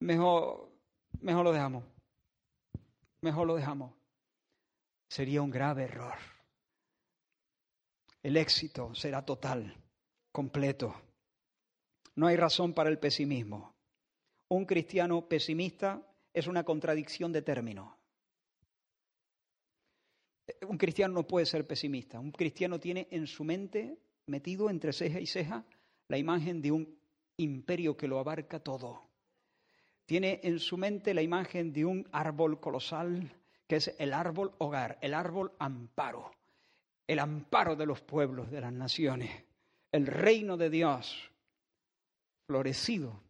Mejor, 0.01 0.73
mejor 1.21 1.45
lo 1.45 1.53
dejamos. 1.53 1.85
Mejor 3.21 3.47
lo 3.47 3.57
dejamos. 3.57 3.93
Sería 5.07 5.43
un 5.43 5.51
grave 5.51 5.83
error. 5.83 6.17
El 8.23 8.39
éxito 8.39 8.95
será 8.95 9.23
total, 9.23 9.86
completo. 10.37 10.95
No 12.14 12.26
hay 12.26 12.37
razón 12.37 12.74
para 12.74 12.91
el 12.91 12.99
pesimismo. 12.99 13.72
Un 14.51 14.66
cristiano 14.66 15.26
pesimista 15.26 16.07
es 16.34 16.47
una 16.47 16.62
contradicción 16.62 17.32
de 17.32 17.41
términos. 17.41 17.89
Un 20.68 20.76
cristiano 20.76 21.14
no 21.14 21.26
puede 21.26 21.47
ser 21.47 21.66
pesimista. 21.66 22.20
Un 22.20 22.32
cristiano 22.32 22.78
tiene 22.78 23.09
en 23.11 23.26
su 23.26 23.45
mente, 23.45 23.97
metido 24.26 24.68
entre 24.68 24.93
ceja 24.93 25.20
y 25.20 25.26
ceja, 25.26 25.64
la 26.09 26.18
imagen 26.18 26.61
de 26.61 26.70
un 26.70 26.99
imperio 27.39 27.97
que 27.97 28.07
lo 28.07 28.18
abarca 28.18 28.61
todo. 28.61 29.09
Tiene 30.05 30.41
en 30.43 30.59
su 30.59 30.76
mente 30.76 31.14
la 31.14 31.22
imagen 31.22 31.72
de 31.72 31.87
un 31.87 32.07
árbol 32.12 32.61
colosal, 32.61 33.32
que 33.66 33.76
es 33.76 33.97
el 33.99 34.12
árbol 34.12 34.53
hogar, 34.59 34.99
el 35.01 35.14
árbol 35.14 35.55
amparo, 35.59 36.30
el 37.07 37.20
amparo 37.20 37.74
de 37.74 37.87
los 37.87 38.03
pueblos, 38.03 38.51
de 38.51 38.61
las 38.61 38.72
naciones, 38.74 39.45
el 39.97 40.07
reino 40.07 40.57
de 40.57 40.70
Dios 40.70 41.30
florecido 42.47 43.26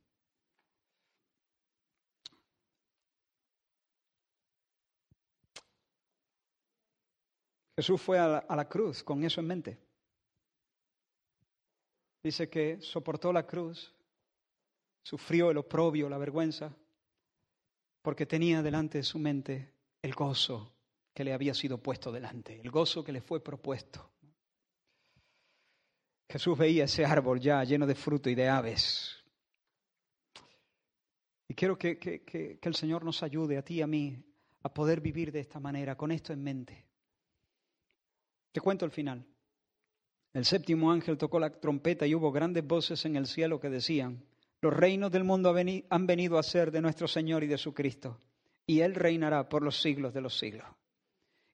Jesús 7.78 8.00
fue 8.00 8.18
a 8.18 8.42
la, 8.48 8.68
cruz 8.68 9.04
con 9.04 9.22
eso 9.22 9.40
en 9.40 9.46
mente. 9.46 9.78
Dice 12.24 12.48
que 12.48 12.80
soportó 12.80 13.32
la 13.34 13.46
cruz, 13.46 13.92
sufrió 15.04 15.50
el 15.50 15.58
oprobio, 15.58 16.08
la 16.08 16.16
vergüenza, 16.16 16.74
porque 18.00 18.24
tenía 18.24 18.62
delante 18.62 18.98
de 18.98 19.04
su 19.04 19.18
mente 19.18 19.74
el 20.00 20.14
gozo 20.14 20.72
que 21.12 21.22
le 21.22 21.34
había 21.34 21.52
sido 21.52 21.76
puesto 21.76 22.10
delante, 22.10 22.60
el 22.62 22.70
gozo 22.70 23.04
que 23.04 23.12
le 23.12 23.20
fue 23.20 23.44
propuesto. 23.44 24.10
Jesús 26.28 26.58
veía 26.58 26.84
ese 26.84 27.04
árbol 27.04 27.40
ya 27.40 27.62
lleno 27.64 27.86
de 27.86 27.94
fruto 27.94 28.28
y 28.28 28.34
de 28.34 28.48
aves. 28.48 29.24
Y 31.48 31.54
quiero 31.54 31.78
que, 31.78 31.98
que 31.98 32.58
el 32.60 32.74
Señor 32.74 33.04
nos 33.04 33.22
ayude 33.22 33.56
a 33.56 33.62
ti 33.62 33.74
y 33.74 33.82
a 33.82 33.86
mí 33.86 34.22
a 34.62 34.74
poder 34.74 35.00
vivir 35.00 35.30
de 35.30 35.40
esta 35.40 35.60
manera, 35.60 35.96
con 35.96 36.10
esto 36.10 36.32
en 36.32 36.42
mente. 36.42 36.84
Te 38.50 38.60
cuento 38.60 38.84
el 38.84 38.90
final. 38.90 39.24
El 40.32 40.44
séptimo 40.44 40.90
ángel 40.90 41.16
tocó 41.16 41.38
la 41.38 41.50
trompeta 41.50 42.06
y 42.06 42.14
hubo 42.14 42.32
grandes 42.32 42.66
voces 42.66 43.04
en 43.04 43.16
el 43.16 43.26
cielo 43.26 43.60
que 43.60 43.70
decían, 43.70 44.24
los 44.60 44.74
reinos 44.74 45.12
del 45.12 45.24
mundo 45.24 45.54
han 45.88 46.06
venido 46.06 46.38
a 46.38 46.42
ser 46.42 46.70
de 46.70 46.80
nuestro 46.80 47.06
Señor 47.06 47.44
y 47.44 47.46
de 47.46 47.58
su 47.58 47.72
Cristo, 47.72 48.20
y 48.66 48.80
Él 48.80 48.94
reinará 48.94 49.48
por 49.48 49.62
los 49.62 49.80
siglos 49.80 50.12
de 50.12 50.20
los 50.20 50.36
siglos. 50.38 50.66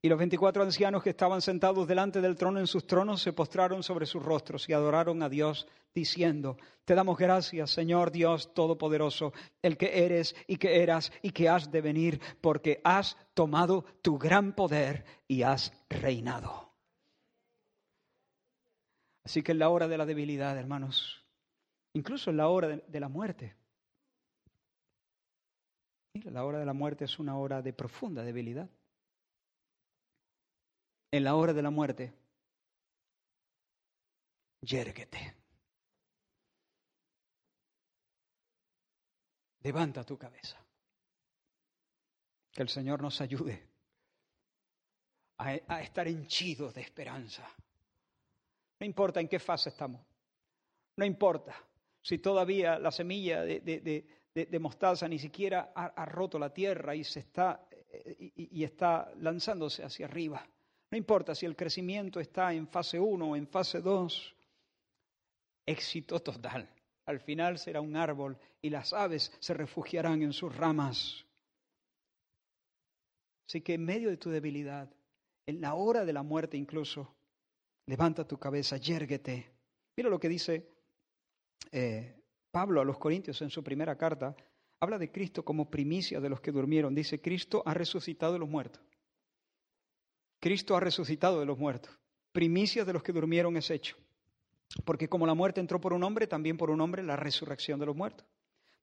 Y 0.05 0.09
los 0.09 0.19
veinticuatro 0.19 0.65
ancianos 0.65 1.01
que 1.01 1.11
estaban 1.11 1.41
sentados 1.41 1.87
delante 1.87 2.21
del 2.21 2.35
trono 2.35 2.59
en 2.59 2.67
sus 2.67 2.85
tronos 2.89 3.23
se 3.23 3.33
postraron 3.33 3.85
sobre 3.85 4.05
sus 4.05 4.21
rostros 4.21 4.69
y 4.69 4.73
adoraron 4.73 5.23
a 5.23 5.29
Dios, 5.29 5.69
diciendo, 5.95 6.57
Te 6.85 6.97
damos 6.97 7.17
gracias, 7.17 7.71
Señor 7.71 8.11
Dios 8.11 8.53
Todopoderoso, 8.53 9.33
el 9.63 9.77
que 9.77 10.05
eres 10.05 10.35
y 10.49 10.57
que 10.57 10.83
eras 10.83 11.13
y 11.23 11.31
que 11.31 11.49
has 11.49 11.71
de 11.71 11.81
venir, 11.81 12.21
porque 12.41 12.81
has 12.83 13.17
tomado 13.33 13.85
tu 14.03 14.19
gran 14.19 14.55
poder 14.55 15.05
y 15.29 15.43
has 15.43 15.73
reinado. 15.89 16.73
Así 19.23 19.41
que 19.45 19.53
en 19.53 19.61
la 19.61 19.69
hora 19.69 19.87
de 19.87 19.99
la 19.99 20.05
debilidad, 20.05 20.59
hermanos, 20.59 21.25
incluso 21.93 22.31
en 22.31 22.39
la 22.39 22.49
hora 22.49 22.67
de, 22.67 23.01
la 23.01 23.09
muerte, 23.09 23.55
la 26.25 26.45
hora 26.45 26.59
de 26.59 26.67
la 26.67 26.73
muerte 26.73 27.05
es 27.05 27.21
una 27.21 27.39
hora 27.39 27.63
de 27.63 27.73
profunda 27.73 28.25
debilidad. 28.25 28.69
En 31.13 31.25
la 31.25 31.35
hora 31.35 31.53
de 31.53 31.63
la 31.63 31.69
muerte, 31.69 32.11
yérguete. 34.63 35.37
Levanta 39.63 40.05
tu 40.05 40.17
cabeza. 40.17 40.59
Que 42.51 42.63
el 42.63 42.71
Señor 42.71 43.03
nos 43.03 43.21
ayude 43.21 43.63
a, 45.37 45.83
estar 45.83 46.09
henchidos 46.09 46.73
de 46.73 46.81
esperanza. 46.81 47.47
No 48.81 48.87
importa 48.87 49.21
en 49.21 49.29
qué 49.29 49.39
fase 49.39 49.69
estamos. 49.69 50.01
No 50.97 51.05
importa 51.05 51.55
si 52.01 52.19
todavía 52.19 52.79
la 52.79 52.91
semilla 52.91 53.43
de, 53.43 54.59
mostaza 54.61 55.07
ni 55.09 55.19
siquiera 55.19 55.73
ha, 55.75 56.07
roto 56.07 56.39
la 56.39 56.55
tierra 56.55 56.95
y, 56.95 57.05
se 57.05 57.21
está, 57.21 57.69
eh, 57.71 58.33
y, 58.35 58.65
está 58.65 59.13
lanzándose 59.17 59.85
hacia 59.85 60.07
arriba. 60.07 60.47
No 60.93 60.97
importa 60.97 61.35
si 61.35 61.47
el 61.47 61.57
crecimiento 61.57 62.21
está 62.21 62.53
en 62.53 62.69
fase 62.69 63.01
1 63.01 63.31
o 63.31 63.35
en 63.35 63.49
fase 63.49 63.81
2. 63.81 64.35
Éxito 65.67 66.21
total. 66.21 66.69
Al 67.07 67.19
final 67.19 67.59
será 67.59 67.81
un 67.81 67.97
árbol 67.97 68.39
y 68.61 68.71
las 68.71 68.93
aves 68.93 69.33
se 69.41 69.55
refugiarán 69.55 70.23
en 70.23 70.33
sus 70.33 70.55
ramas. 70.55 71.25
Así 73.49 73.61
que 73.63 73.75
en 73.75 73.85
medio 73.85 74.09
de 74.09 74.17
tu 74.17 74.31
debilidad, 74.31 74.89
en 75.47 75.61
la 75.61 75.75
hora 75.75 76.05
de 76.05 76.13
la 76.13 76.23
muerte 76.23 76.57
incluso, 76.57 77.13
Levanta 77.87 78.27
tu 78.27 78.39
cabeza, 78.39 78.77
yérguete. 78.77 79.51
Mira 79.97 80.09
lo 80.09 80.21
que 80.21 80.29
dice 80.29 80.69
eh, 81.73 82.15
Pablo 82.51 82.81
a 82.81 82.85
los 82.85 82.99
Corintios 82.99 83.43
en 83.43 83.51
su 83.51 83.63
primera 83.63 83.97
carta. 83.97 84.37
Habla 84.81 84.99
de 84.99 85.11
Cristo 85.11 85.45
como 85.45 85.71
primicia 85.71 86.21
de 86.21 86.29
los 86.29 86.41
que 86.41 86.53
durmieron. 86.53 86.95
Dice, 86.95 87.21
Cristo 87.21 87.63
ha 87.67 87.75
resucitado 87.75 88.35
de 88.35 88.39
los 88.39 88.49
muertos. 88.49 88.83
Cristo 90.43 90.77
ha 90.77 90.81
resucitado 90.81 91.39
de 91.39 91.47
los 91.47 91.57
muertos. 91.57 91.97
Primicia 92.33 92.85
de 92.85 92.93
los 92.93 93.05
que 93.05 93.13
durmieron 93.13 93.57
es 93.57 93.71
hecho. 93.71 93.97
Porque 94.85 95.09
como 95.09 95.25
la 95.25 95.35
muerte 95.35 95.61
entró 95.61 95.81
por 95.81 95.93
un 95.93 96.03
hombre, 96.03 96.27
también 96.27 96.57
por 96.57 96.69
un 96.69 96.81
hombre 96.81 97.05
la 97.05 97.15
resurrección 97.15 97.79
de 97.79 97.87
los 97.87 97.95
muertos. 97.95 98.27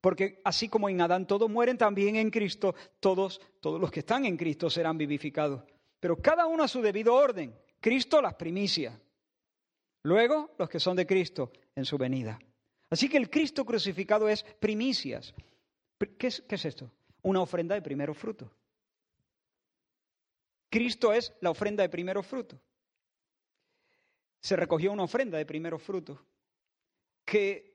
Porque 0.00 0.40
así 0.42 0.70
como 0.70 0.88
en 0.88 1.02
Adán 1.02 1.26
todos 1.26 1.50
mueren, 1.50 1.76
también 1.76 2.16
en 2.16 2.30
Cristo 2.30 2.74
todos, 2.98 3.42
todos 3.60 3.78
los 3.78 3.90
que 3.90 4.00
están 4.00 4.24
en 4.24 4.38
Cristo 4.38 4.70
serán 4.70 4.96
vivificados. 4.96 5.62
Pero 6.00 6.16
cada 6.16 6.46
uno 6.46 6.62
a 6.62 6.68
su 6.68 6.80
debido 6.80 7.14
orden. 7.14 7.54
Cristo 7.78 8.22
las 8.22 8.36
primicias. 8.36 8.98
Luego 10.04 10.54
los 10.58 10.70
que 10.70 10.80
son 10.80 10.96
de 10.96 11.06
Cristo 11.06 11.52
en 11.76 11.84
su 11.84 11.98
venida. 11.98 12.38
Así 12.88 13.06
que 13.06 13.18
el 13.18 13.28
Cristo 13.28 13.66
crucificado 13.66 14.30
es 14.30 14.44
primicias. 14.44 15.34
¿Qué 16.16 16.28
es, 16.28 16.40
qué 16.40 16.54
es 16.54 16.64
esto? 16.64 16.90
Una 17.20 17.42
ofrenda 17.42 17.74
de 17.74 17.82
primero 17.82 18.14
fruto. 18.14 18.50
Cristo 20.70 21.12
es 21.12 21.34
la 21.40 21.50
ofrenda 21.50 21.82
de 21.82 21.88
primero 21.88 22.22
fruto. 22.22 22.58
Se 24.40 24.56
recogió 24.56 24.92
una 24.92 25.02
ofrenda 25.02 25.36
de 25.36 25.44
primero 25.44 25.78
fruto 25.78 26.24
que, 27.24 27.70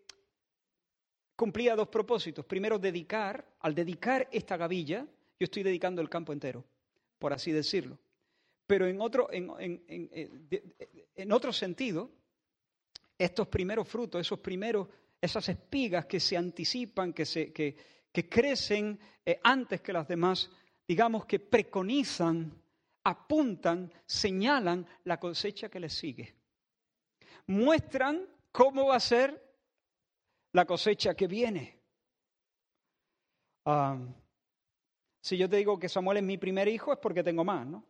cumplía 1.36 1.76
dos 1.76 1.90
propósitos. 1.90 2.46
Primero, 2.46 2.80
dedicar, 2.80 3.46
al 3.60 3.76
dedicar 3.76 4.28
esta 4.32 4.58
gavilla, 4.58 5.06
yo 5.40 5.44
estoy 5.44 5.64
dedicando 5.64 6.02
el 6.02 6.10
campo 6.10 6.34
entero, 6.34 6.64
por 7.20 7.34
así 7.34 7.52
decirlo. 7.52 7.98
Pero 8.66 8.88
en 8.88 9.00
otro, 9.00 9.32
en, 9.32 9.52
en, 9.88 11.32
otro 11.32 11.54
sentido, 11.54 12.10
estos 13.18 13.48
primeros 13.48 13.88
frutos, 13.88 14.22
esos 14.22 14.40
primeros, 14.40 14.88
esas 15.22 15.48
espigas 15.50 16.06
que 16.06 16.20
se 16.20 16.36
anticipan, 16.36 17.14
que, 17.14 17.26
se, 17.26 17.54
que, 17.54 17.76
que 18.12 18.28
crecen 18.28 19.00
eh, 19.24 19.40
antes 19.44 19.82
que 19.82 19.94
las 19.94 20.08
demás, 20.08 20.50
digamos 20.88 21.26
que 21.26 21.40
preconizan, 21.40 22.60
apuntan, 23.06 23.92
señalan 24.06 24.86
la 25.04 25.20
cosecha 25.20 25.70
que 25.70 25.80
les 25.80 25.94
sigue. 25.94 26.36
Muestran 27.48 28.28
cómo 28.52 28.88
va 28.88 28.96
a 28.96 29.00
ser 29.00 29.42
la 30.52 30.66
cosecha 30.66 31.14
que 31.14 31.28
viene. 31.28 31.80
Si 35.22 35.38
yo 35.38 35.48
te 35.48 35.58
digo 35.58 35.80
que 35.80 35.88
Samuel 35.88 36.18
es 36.18 36.24
mi 36.24 36.38
primer 36.38 36.68
hijo 36.68 36.92
es 36.92 37.00
porque 37.00 37.24
tengo 37.24 37.44
más, 37.44 37.66
¿no? 37.66 37.86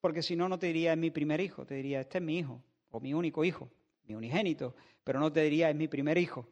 Porque 0.00 0.22
si 0.22 0.36
no, 0.36 0.48
no 0.48 0.58
te 0.58 0.66
diría 0.66 0.92
es 0.92 0.98
mi 0.98 1.10
primer 1.10 1.40
hijo, 1.40 1.64
te 1.64 1.74
diría 1.74 2.00
este 2.00 2.18
es 2.18 2.24
mi 2.24 2.38
hijo 2.38 2.62
o 2.90 3.00
mi 3.00 3.14
único 3.14 3.44
hijo, 3.44 3.70
mi 4.04 4.14
unigénito, 4.14 4.74
pero 5.04 5.20
no 5.20 5.32
te 5.32 5.42
diría 5.42 5.70
es 5.70 5.76
mi 5.76 5.86
primer 5.88 6.18
hijo. 6.18 6.48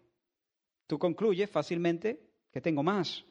Tú 0.86 0.98
concluyes 0.98 1.50
fácilmente 1.50 2.20
que 2.52 2.60
tengo 2.60 2.82
más. 2.82 3.24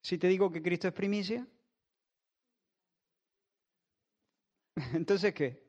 Si 0.00 0.18
te 0.18 0.28
digo 0.28 0.52
que 0.52 0.62
Cristo 0.62 0.86
es 0.86 0.94
primicia, 0.94 1.46
entonces 4.94 5.34
¿qué? 5.34 5.68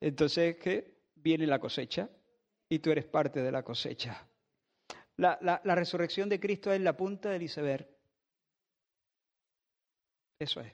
Entonces 0.00 0.56
¿qué? 0.56 1.00
Viene 1.14 1.46
la 1.46 1.58
cosecha 1.58 2.08
y 2.68 2.78
tú 2.78 2.90
eres 2.90 3.04
parte 3.04 3.42
de 3.42 3.52
la 3.52 3.62
cosecha. 3.62 4.26
La, 5.16 5.38
la 5.42 5.74
resurrección 5.74 6.30
de 6.30 6.40
Cristo 6.40 6.72
es 6.72 6.80
la 6.80 6.96
punta 6.96 7.28
del 7.28 7.42
iceberg. 7.42 7.86
Eso 10.38 10.62
es. 10.62 10.72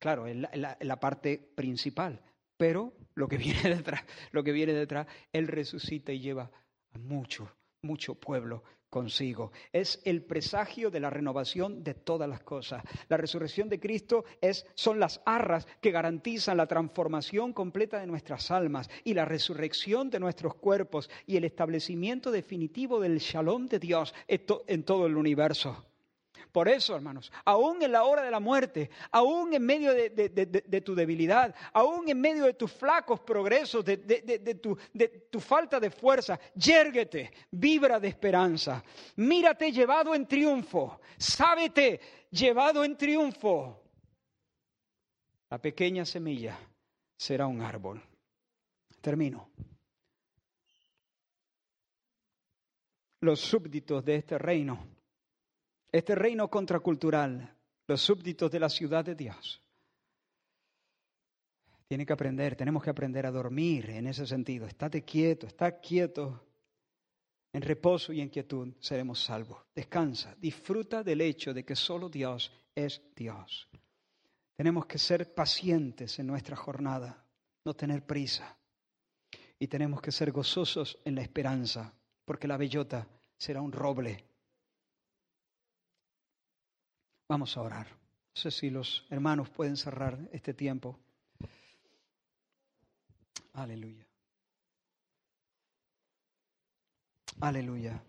Claro, 0.00 0.26
es 0.26 0.36
la, 0.36 0.98
parte 0.98 1.38
principal, 1.54 2.20
pero 2.56 2.94
lo 3.14 3.28
que 3.28 3.36
viene 3.38 3.76
detrás, 3.76 4.02
lo 4.32 4.42
que 4.42 4.52
viene 4.52 4.72
detrás, 4.72 5.06
Él 5.32 5.46
resucita 5.46 6.12
y 6.12 6.20
lleva 6.20 6.50
a 6.92 6.98
mucho, 6.98 7.54
mucho 7.82 8.14
pueblo 8.14 8.62
consigo. 8.88 9.52
Es 9.72 10.00
el 10.04 10.22
presagio 10.22 10.90
de 10.90 11.00
la 11.00 11.10
renovación 11.10 11.82
de 11.82 11.94
todas 11.94 12.28
las 12.28 12.40
cosas. 12.40 12.82
La 13.08 13.16
resurrección 13.16 13.68
de 13.68 13.80
Cristo 13.80 14.24
es, 14.40 14.66
son 14.74 14.98
las 14.98 15.22
arras 15.24 15.66
que 15.80 15.92
garantizan 15.92 16.56
la 16.56 16.66
transformación 16.66 17.52
completa 17.52 18.00
de 18.00 18.06
nuestras 18.06 18.50
almas 18.50 18.90
y 19.04 19.14
la 19.14 19.24
resurrección 19.24 20.10
de 20.10 20.20
nuestros 20.20 20.56
cuerpos 20.56 21.08
y 21.26 21.36
el 21.36 21.44
establecimiento 21.44 22.30
definitivo 22.30 23.00
del 23.00 23.18
shalom 23.18 23.66
de 23.66 23.78
Dios 23.78 24.14
en 24.26 24.84
todo 24.84 25.06
el 25.06 25.16
universo. 25.16 25.89
Por 26.52 26.68
eso, 26.68 26.96
hermanos, 26.96 27.30
aún 27.44 27.82
en 27.82 27.92
la 27.92 28.04
hora 28.04 28.22
de 28.22 28.30
la 28.30 28.40
muerte, 28.40 28.90
aún 29.12 29.54
en 29.54 29.64
medio 29.64 29.94
de, 29.94 30.82
tu 30.84 30.94
debilidad, 30.94 31.54
aún 31.72 32.08
en 32.08 32.20
medio 32.20 32.44
de 32.44 32.54
tus 32.54 32.72
flacos 32.72 33.20
progresos, 33.20 33.84
de, 33.84 33.96
tu, 34.60 34.76
tu 35.30 35.40
falta 35.40 35.78
de 35.78 35.90
fuerza, 35.90 36.38
yérguete, 36.54 37.30
vibra 37.50 38.00
de 38.00 38.08
esperanza. 38.08 38.82
Mírate 39.16 39.70
llevado 39.70 40.14
en 40.14 40.26
triunfo, 40.26 41.00
sábete 41.16 42.00
llevado 42.30 42.82
en 42.82 42.96
triunfo. 42.96 43.82
La 45.50 45.58
pequeña 45.58 46.04
semilla 46.04 46.58
será 47.16 47.46
un 47.46 47.60
árbol. 47.60 48.02
Termino. 49.00 49.50
Los 53.20 53.40
súbditos 53.40 54.04
de 54.04 54.16
este 54.16 54.38
reino 54.38 54.99
este 55.92 56.14
reino 56.14 56.48
contracultural, 56.48 57.56
los 57.86 58.00
súbditos 58.00 58.50
de 58.50 58.60
la 58.60 58.68
ciudad 58.68 59.04
de 59.04 59.14
Dios. 59.14 59.60
Tiene 61.88 62.06
que 62.06 62.12
aprender, 62.12 62.54
tenemos 62.54 62.84
que 62.84 62.90
aprender 62.90 63.26
a 63.26 63.32
dormir 63.32 63.90
en 63.90 64.06
ese 64.06 64.24
sentido. 64.24 64.66
Estate 64.66 65.02
quieto, 65.02 65.48
está 65.48 65.80
quieto. 65.80 66.46
En 67.52 67.62
reposo 67.62 68.12
y 68.12 68.20
en 68.20 68.28
quietud 68.28 68.74
seremos 68.78 69.24
salvos. 69.24 69.58
Descansa, 69.74 70.36
disfruta 70.38 71.02
del 71.02 71.20
hecho 71.20 71.52
de 71.52 71.64
que 71.64 71.74
solo 71.74 72.08
Dios 72.08 72.52
es 72.76 73.02
Dios. 73.16 73.68
Tenemos 74.54 74.86
que 74.86 74.98
ser 74.98 75.34
pacientes 75.34 76.20
en 76.20 76.28
nuestra 76.28 76.54
jornada, 76.54 77.24
no 77.64 77.74
tener 77.74 78.06
prisa. 78.06 78.56
Y 79.58 79.66
tenemos 79.66 80.00
que 80.00 80.12
ser 80.12 80.30
gozosos 80.30 80.96
en 81.04 81.16
la 81.16 81.22
esperanza, 81.22 81.92
porque 82.24 82.46
la 82.46 82.56
bellota 82.56 83.08
será 83.36 83.60
un 83.60 83.72
roble 83.72 84.29
Vamos 87.30 87.56
a 87.56 87.62
orar. 87.62 87.86
No 87.86 88.34
sé 88.34 88.50
si 88.50 88.70
los 88.70 89.06
hermanos 89.08 89.48
pueden 89.50 89.76
cerrar 89.76 90.18
este 90.32 90.52
tiempo. 90.52 90.98
Aleluya. 93.52 94.04
Aleluya. 97.40 98.02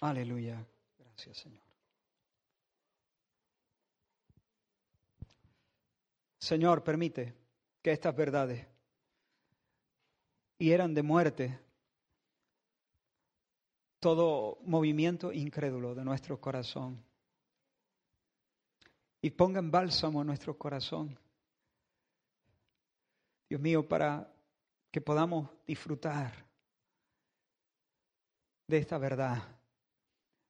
Aleluya. 0.00 0.64
Gracias, 1.00 1.36
Señor. 1.36 1.64
Señor, 6.38 6.84
permite 6.84 7.34
que 7.82 7.90
estas 7.90 8.14
verdades 8.14 8.64
hieran 10.58 10.94
de 10.94 11.02
muerte 11.02 11.58
todo 14.04 14.58
movimiento 14.66 15.32
incrédulo 15.32 15.94
de 15.94 16.04
nuestro 16.04 16.38
corazón. 16.38 17.02
Y 19.22 19.30
pongan 19.30 19.70
bálsamo 19.70 20.20
en 20.20 20.26
nuestro 20.26 20.58
corazón. 20.58 21.18
Dios 23.48 23.62
mío, 23.62 23.88
para 23.88 24.30
que 24.90 25.00
podamos 25.00 25.48
disfrutar 25.66 26.44
de 28.66 28.76
esta 28.76 28.98
verdad, 28.98 29.42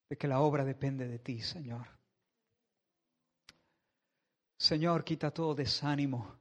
de 0.08 0.18
que 0.18 0.26
la 0.26 0.40
obra 0.40 0.64
depende 0.64 1.06
de 1.06 1.20
ti, 1.20 1.40
Señor. 1.40 1.86
Señor, 4.58 5.04
quita 5.04 5.30
todo 5.30 5.54
desánimo 5.54 6.34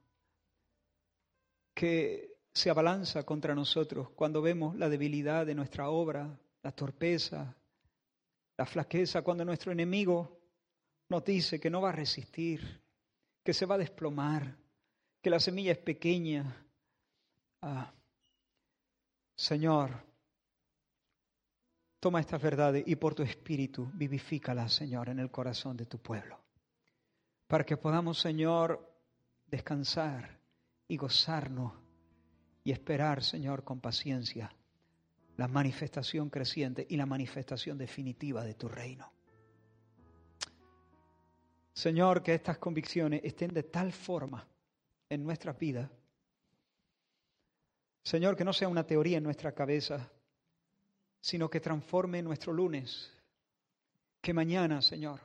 que 1.74 2.40
se 2.52 2.70
abalanza 2.70 3.22
contra 3.22 3.54
nosotros 3.54 4.10
cuando 4.16 4.42
vemos 4.42 4.74
la 4.74 4.88
debilidad 4.88 5.46
de 5.46 5.54
nuestra 5.54 5.90
obra, 5.90 6.40
la 6.64 6.72
torpeza, 6.72 7.54
la 8.56 8.66
flaqueza, 8.66 9.22
cuando 9.22 9.44
nuestro 9.44 9.70
enemigo 9.70 10.40
nos 11.10 11.22
dice 11.22 11.60
que 11.60 11.68
no 11.68 11.82
va 11.82 11.90
a 11.90 11.92
resistir, 11.92 12.82
que 13.44 13.52
se 13.52 13.66
va 13.66 13.74
a 13.74 13.78
desplomar, 13.78 14.56
que 15.20 15.28
la 15.28 15.38
semilla 15.38 15.72
es 15.72 15.78
pequeña. 15.78 16.66
Ah, 17.60 17.92
Señor, 19.36 19.90
toma 22.00 22.20
estas 22.20 22.40
verdades 22.40 22.82
y 22.86 22.96
por 22.96 23.14
tu 23.14 23.22
espíritu 23.22 23.90
vivifícalas, 23.92 24.72
Señor, 24.72 25.10
en 25.10 25.18
el 25.18 25.30
corazón 25.30 25.76
de 25.76 25.84
tu 25.84 25.98
pueblo, 25.98 26.40
para 27.46 27.64
que 27.64 27.76
podamos, 27.76 28.18
Señor, 28.18 28.90
descansar 29.46 30.40
y 30.88 30.96
gozarnos 30.96 31.74
y 32.62 32.72
esperar, 32.72 33.22
Señor, 33.22 33.64
con 33.64 33.80
paciencia 33.80 34.50
la 35.36 35.48
manifestación 35.48 36.30
creciente 36.30 36.86
y 36.88 36.96
la 36.96 37.06
manifestación 37.06 37.76
definitiva 37.76 38.44
de 38.44 38.54
tu 38.54 38.68
reino. 38.68 39.12
Señor, 41.72 42.22
que 42.22 42.34
estas 42.34 42.58
convicciones 42.58 43.20
estén 43.24 43.52
de 43.52 43.64
tal 43.64 43.92
forma 43.92 44.46
en 45.08 45.24
nuestras 45.24 45.58
vidas. 45.58 45.90
Señor, 48.02 48.36
que 48.36 48.44
no 48.44 48.52
sea 48.52 48.68
una 48.68 48.86
teoría 48.86 49.18
en 49.18 49.24
nuestra 49.24 49.52
cabeza, 49.52 50.10
sino 51.20 51.50
que 51.50 51.60
transforme 51.60 52.22
nuestro 52.22 52.52
lunes. 52.52 53.12
Que 54.20 54.32
mañana, 54.32 54.82
Señor, 54.82 55.20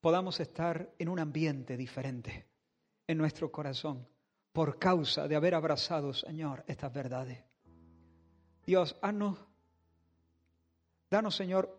podamos 0.00 0.40
estar 0.40 0.92
en 0.98 1.08
un 1.08 1.20
ambiente 1.20 1.76
diferente 1.76 2.46
en 3.06 3.18
nuestro 3.18 3.52
corazón 3.52 4.06
por 4.52 4.78
causa 4.78 5.28
de 5.28 5.36
haber 5.36 5.54
abrazado, 5.54 6.12
Señor, 6.12 6.64
estas 6.66 6.92
verdades. 6.92 7.47
Dios, 8.68 8.98
haznos, 9.00 9.38
danos, 11.10 11.34
Señor, 11.34 11.74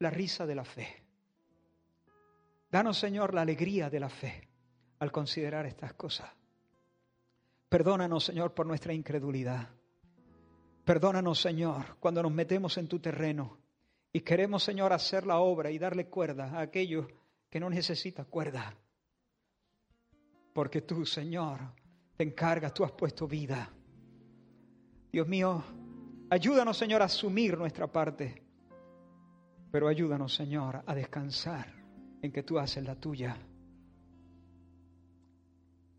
la 0.00 0.10
risa 0.10 0.44
de 0.44 0.56
la 0.56 0.64
fe. 0.64 1.04
Danos, 2.68 2.98
Señor, 2.98 3.32
la 3.32 3.42
alegría 3.42 3.88
de 3.88 4.00
la 4.00 4.08
fe 4.08 4.48
al 4.98 5.12
considerar 5.12 5.66
estas 5.66 5.92
cosas. 5.92 6.28
Perdónanos, 7.68 8.24
Señor, 8.24 8.54
por 8.54 8.66
nuestra 8.66 8.92
incredulidad. 8.92 9.68
Perdónanos, 10.84 11.40
Señor, 11.40 11.96
cuando 12.00 12.24
nos 12.24 12.32
metemos 12.32 12.76
en 12.76 12.88
tu 12.88 12.98
terreno 12.98 13.58
y 14.12 14.22
queremos, 14.22 14.64
Señor, 14.64 14.92
hacer 14.92 15.28
la 15.28 15.38
obra 15.38 15.70
y 15.70 15.78
darle 15.78 16.08
cuerda 16.08 16.58
a 16.58 16.62
aquellos 16.62 17.06
que 17.48 17.60
no 17.60 17.70
necesitan 17.70 18.24
cuerda. 18.24 18.74
Porque 20.52 20.82
tú, 20.82 21.06
Señor, 21.06 21.60
te 22.16 22.24
encargas, 22.24 22.74
tú 22.74 22.82
has 22.82 22.90
puesto 22.90 23.28
vida 23.28 23.77
Dios 25.10 25.26
mío, 25.26 25.62
ayúdanos, 26.30 26.76
Señor, 26.76 27.02
a 27.02 27.06
asumir 27.06 27.56
nuestra 27.56 27.86
parte, 27.86 28.42
pero 29.70 29.88
ayúdanos, 29.88 30.34
Señor, 30.34 30.82
a 30.86 30.94
descansar 30.94 31.72
en 32.20 32.30
que 32.32 32.42
tú 32.42 32.58
haces 32.58 32.84
la 32.84 32.94
tuya. 32.94 33.36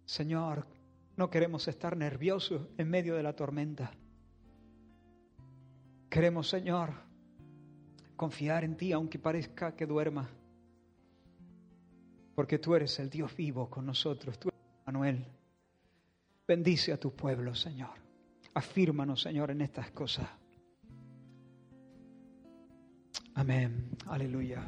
Señor, 0.06 0.68
no 1.18 1.30
queremos 1.30 1.68
estar 1.68 1.98
nerviosos 1.98 2.68
en 2.78 2.90
medio 2.90 3.16
de 3.16 3.24
la 3.24 3.36
tormenta. 3.36 3.92
Queremos, 6.10 6.50
Señor, 6.50 6.94
confiar 8.16 8.64
en 8.64 8.76
ti 8.76 8.92
aunque 8.92 9.20
parezca 9.20 9.76
que 9.76 9.86
duerma. 9.86 10.30
Porque 12.36 12.58
tú 12.58 12.76
eres 12.76 13.00
el 13.00 13.10
Dios 13.10 13.36
vivo 13.36 13.70
con 13.70 13.86
nosotros, 13.86 14.40
tú 14.40 14.50
eres 14.50 14.62
Manuel. 14.86 15.26
Bendice 16.48 16.94
a 16.94 16.98
tu 16.98 17.16
pueblo, 17.16 17.54
Señor. 17.54 18.09
Afírmanos, 18.54 19.22
Señor, 19.22 19.52
en 19.52 19.62
estas 19.62 19.92
cosas. 19.92 20.28
Amén. 23.36 23.90
Aleluya. 24.08 24.66